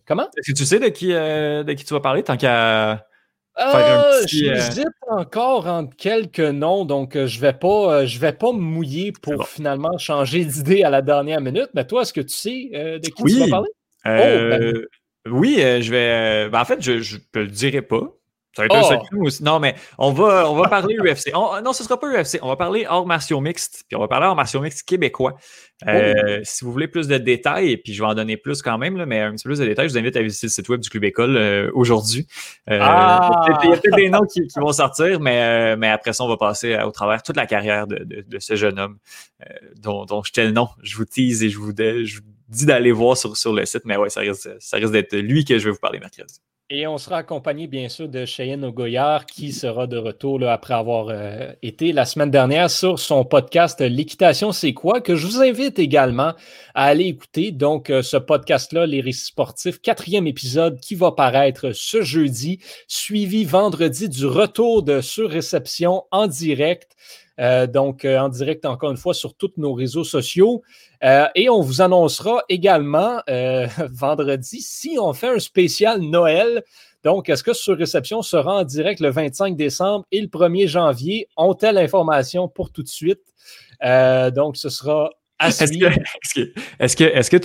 Comment? 0.06 0.28
Est-ce 0.38 0.52
que 0.52 0.58
tu 0.58 0.66
sais 0.66 0.80
de 0.80 0.90
qui, 0.90 1.08
de 1.08 1.74
qui 1.74 1.84
tu 1.84 1.94
vas 1.94 2.00
parler 2.00 2.24
tant 2.24 2.38
qu'à. 2.38 3.06
Euh, 3.60 4.22
J'hésite 4.28 4.88
encore 5.08 5.68
entre 5.68 5.96
quelques 5.96 6.40
noms, 6.40 6.86
donc 6.86 7.16
je 7.16 7.40
vais 7.40 7.54
pas, 7.54 8.06
je 8.06 8.20
vais 8.20 8.34
pas 8.34 8.52
me 8.52 8.60
mouiller 8.60 9.12
pour 9.12 9.48
finalement 9.48 9.98
changer 9.98 10.44
d'idée 10.44 10.84
à 10.84 10.90
la 10.90 11.02
dernière 11.02 11.40
minute. 11.40 11.70
Mais 11.74 11.86
toi, 11.86 12.02
est-ce 12.02 12.14
que 12.14 12.22
tu 12.22 12.36
sais 12.36 12.70
de 12.74 13.08
qui 13.08 13.24
tu 13.24 13.40
vas 13.40 13.48
parler? 13.48 13.70
oh, 14.06 14.10
ben... 14.10 14.86
Oui, 15.30 15.56
je 15.58 15.90
vais. 15.90 16.50
Ben, 16.50 16.62
en 16.62 16.66
fait, 16.66 16.82
je 16.82 16.92
ne 16.94 17.20
te 17.32 17.40
le 17.40 17.48
dirai 17.48 17.82
pas. 17.82 18.14
Ça 18.56 18.62
va 18.62 18.94
être 18.96 19.06
oh! 19.14 19.26
aussi. 19.26 19.44
Non, 19.44 19.60
mais 19.60 19.76
on 19.98 20.12
va, 20.12 20.50
on 20.50 20.56
va 20.56 20.70
parler 20.70 20.96
UFC. 21.00 21.34
non, 21.34 21.74
ce 21.74 21.84
ne 21.84 21.88
sera 21.88 22.00
pas 22.00 22.08
UFC. 22.08 22.38
On 22.42 22.50
va 22.50 22.56
parler 22.56 22.86
hors 22.88 23.06
martiaux 23.06 23.42
mixtes, 23.42 23.84
puis 23.88 23.96
on 23.96 24.00
va 24.00 24.08
parler 24.08 24.28
hors 24.28 24.36
martiaux 24.36 24.62
mixtes 24.62 24.88
québécois. 24.88 25.36
Euh, 25.88 26.40
oh! 26.40 26.42
Si 26.44 26.64
vous 26.64 26.72
voulez 26.72 26.88
plus 26.88 27.08
de 27.08 27.18
détails, 27.18 27.72
et 27.72 27.78
puis 27.78 27.94
je 27.94 28.02
vais 28.02 28.08
en 28.08 28.14
donner 28.14 28.38
plus 28.38 28.62
quand 28.62 28.78
même, 28.78 28.96
là, 28.96 29.06
mais 29.08 29.22
un 29.22 29.32
petit 29.32 29.44
peu 29.44 29.50
plus 29.50 29.60
de 29.60 29.66
détails, 29.66 29.88
je 29.90 29.94
vous 29.94 30.00
invite 30.00 30.16
à 30.18 30.22
visiter 30.22 30.48
le 30.48 30.52
site 30.52 30.70
web 30.70 30.82
du 30.82 30.90
Club 30.90 31.04
École 31.04 31.36
euh, 31.36 31.72
aujourd'hui. 31.74 32.28
Euh, 32.70 32.78
ah! 32.80 33.42
Il 33.64 33.70
y 33.70 33.74
a 33.74 33.78
peut-être 33.78 33.96
des 33.96 34.10
noms 34.10 34.26
qui, 34.32 34.48
vont 34.56 34.72
sortir, 34.72 35.20
mais, 35.20 35.76
mais 35.76 35.90
après 35.90 36.14
ça, 36.14 36.24
on 36.24 36.28
va 36.28 36.38
passer 36.38 36.78
au 36.78 36.92
travers 36.92 37.24
toute 37.24 37.38
la 37.38 37.48
carrière 37.48 37.88
de, 37.88 38.06
de, 38.06 38.40
ce 38.40 38.56
jeune 38.56 38.80
homme 38.80 38.98
dont, 39.78 40.06
dont 40.06 40.22
je 40.24 40.32
tais 40.32 40.46
le 40.46 40.52
nom. 40.52 40.70
Je 40.84 40.96
vous 40.96 41.06
tease 41.06 41.44
et 41.44 41.50
je 41.50 41.58
vous, 41.58 41.72
je 41.76 42.18
vous 42.18 42.24
dis 42.50 42.66
d'aller 42.66 42.92
voir 42.92 43.18
sur, 43.18 43.36
sur 43.36 43.52
le 43.52 43.66
site, 43.66 43.82
mais 43.86 43.98
ouais, 43.98 44.10
ça 44.10 44.20
risque, 44.20 44.48
ça 44.60 44.78
risque 44.78 44.92
d'être 44.92 45.16
lui 45.16 45.44
que 45.44 45.58
je 45.58 45.66
vais 45.66 45.72
vous 45.72 45.80
parler 45.80 46.00
mercredi. 46.00 46.40
Et 46.70 46.88
on 46.88 46.98
sera 46.98 47.18
accompagné, 47.18 47.68
bien 47.68 47.90
sûr, 47.90 48.08
de 48.08 48.26
Cheyenne 48.26 48.64
Ogoyard, 48.64 49.26
qui 49.26 49.52
sera 49.52 49.86
de 49.86 49.98
retour 49.98 50.42
après 50.48 50.74
avoir 50.74 51.10
euh, 51.10 51.52
été 51.62 51.92
la 51.92 52.06
semaine 52.06 52.32
dernière 52.32 52.72
sur 52.72 53.00
son 53.00 53.26
podcast 53.26 53.82
L'équitation, 53.82 54.54
c'est 54.54 54.74
quoi? 54.74 55.02
que 55.02 55.18
je 55.18 55.28
vous 55.28 55.42
invite 55.42 55.78
également 55.78 56.34
à 56.74 56.86
aller 56.86 57.06
écouter. 57.06 57.52
Donc, 57.52 57.90
euh, 57.90 58.02
ce 58.02 58.16
podcast-là, 58.16 58.86
Les 58.86 59.02
Récits 59.02 59.26
sportifs, 59.26 59.82
quatrième 59.82 60.26
épisode 60.26 60.80
qui 60.80 60.96
va 60.96 61.12
paraître 61.12 61.74
ce 61.74 62.02
jeudi, 62.02 62.60
suivi 62.88 63.44
vendredi 63.44 64.08
du 64.08 64.26
retour 64.26 64.84
de 64.84 65.02
Surréception 65.02 66.06
en 66.12 66.28
direct. 66.28 66.96
Euh, 67.40 67.68
donc, 67.68 68.06
en 68.06 68.30
direct, 68.30 68.66
encore 68.66 68.92
une 68.92 68.98
fois, 68.98 69.14
sur 69.14 69.34
tous 69.36 69.54
nos 69.58 69.74
réseaux 69.74 70.04
sociaux. 70.04 70.62
Euh, 71.04 71.28
et 71.36 71.50
on 71.50 71.62
vous 71.62 71.82
annoncera 71.82 72.44
également 72.50 73.22
euh, 73.30 73.68
vendredi 73.92 74.62
si 74.62 74.98
on 75.00 75.14
fait 75.14 75.36
un 75.36 75.40
spécial 75.40 76.02
Noël. 76.02 76.64
Donc, 77.04 77.28
est-ce 77.28 77.44
que 77.44 77.54
sur 77.54 77.78
réception 77.78 78.22
sera 78.22 78.60
en 78.60 78.64
direct 78.64 79.02
le 79.02 79.10
25 79.10 79.58
décembre 79.58 80.06
et 80.12 80.22
le 80.22 80.28
1er 80.28 80.68
janvier? 80.68 81.28
Ont-elles 81.36 81.76
l'information 81.76 82.48
pour 82.48 82.72
tout 82.72 82.84
de 82.84 82.88
suite? 82.88 83.20
Euh, 83.84 84.32
donc, 84.32 84.56
ce 84.56 84.70
sera 84.70 85.10
à 85.38 85.50
Est-ce 85.50 85.66
que, 85.74 85.86
est-ce 86.80 86.96
que, 86.96 87.04
est-ce 87.04 87.30
que, 87.30 87.38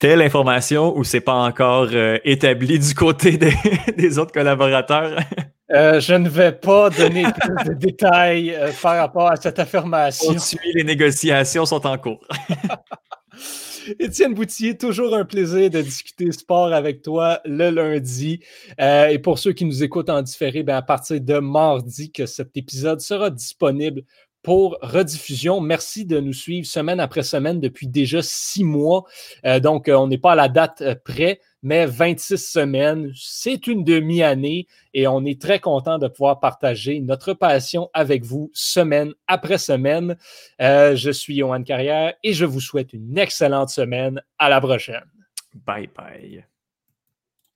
tu 0.00 0.06
as 0.06 0.16
l'information 0.16 0.96
ou 0.96 1.02
c'est 1.02 1.20
pas 1.20 1.34
encore 1.34 1.88
établi 2.24 2.78
du 2.78 2.94
côté 2.94 3.36
des, 3.36 4.18
autres 4.18 4.32
collaborateurs? 4.32 5.18
Je 5.70 6.14
ne 6.14 6.28
vais 6.28 6.52
pas 6.52 6.90
donner 6.90 7.24
plus 7.24 7.68
de 7.68 7.74
détails 7.78 8.58
par 8.82 8.96
rapport 8.96 9.30
à 9.30 9.36
cette 9.36 9.58
affirmation. 9.58 10.34
les 10.74 10.84
négociations 10.84 11.66
sont 11.66 11.86
en 11.86 11.98
cours. 11.98 12.26
Étienne 13.98 14.34
Boutier, 14.34 14.76
toujours 14.76 15.14
un 15.14 15.24
plaisir 15.24 15.70
de 15.70 15.80
discuter 15.80 16.30
sport 16.32 16.72
avec 16.72 17.02
toi 17.02 17.40
le 17.44 17.70
lundi. 17.70 18.40
Euh, 18.80 19.08
et 19.08 19.18
pour 19.18 19.38
ceux 19.38 19.52
qui 19.52 19.64
nous 19.64 19.82
écoutent 19.82 20.10
en 20.10 20.22
différé, 20.22 20.62
ben 20.62 20.76
à 20.76 20.82
partir 20.82 21.20
de 21.20 21.38
mardi 21.38 22.12
que 22.12 22.26
cet 22.26 22.56
épisode 22.56 23.00
sera 23.00 23.30
disponible 23.30 24.02
pour 24.42 24.78
rediffusion. 24.82 25.60
Merci 25.60 26.04
de 26.04 26.20
nous 26.20 26.32
suivre 26.32 26.66
semaine 26.66 27.00
après 27.00 27.22
semaine 27.22 27.60
depuis 27.60 27.88
déjà 27.88 28.20
six 28.22 28.64
mois. 28.64 29.04
Euh, 29.46 29.60
donc, 29.60 29.88
euh, 29.88 29.94
on 29.94 30.06
n'est 30.06 30.18
pas 30.18 30.32
à 30.32 30.36
la 30.36 30.48
date 30.48 30.82
près, 31.04 31.40
mais 31.62 31.86
26 31.86 32.38
semaines, 32.38 33.10
c'est 33.14 33.66
une 33.66 33.84
demi-année 33.84 34.66
et 34.94 35.06
on 35.06 35.24
est 35.24 35.40
très 35.40 35.60
content 35.60 35.98
de 35.98 36.08
pouvoir 36.08 36.40
partager 36.40 37.00
notre 37.00 37.34
passion 37.34 37.90
avec 37.94 38.24
vous 38.24 38.50
semaine 38.52 39.12
après 39.26 39.58
semaine. 39.58 40.16
Euh, 40.60 40.94
je 40.96 41.10
suis 41.10 41.36
Johan 41.38 41.62
Carrière 41.62 42.14
et 42.22 42.32
je 42.32 42.44
vous 42.44 42.60
souhaite 42.60 42.92
une 42.92 43.18
excellente 43.18 43.70
semaine. 43.70 44.22
À 44.38 44.48
la 44.48 44.60
prochaine. 44.60 45.04
Bye 45.66 45.88
bye. 45.94 46.44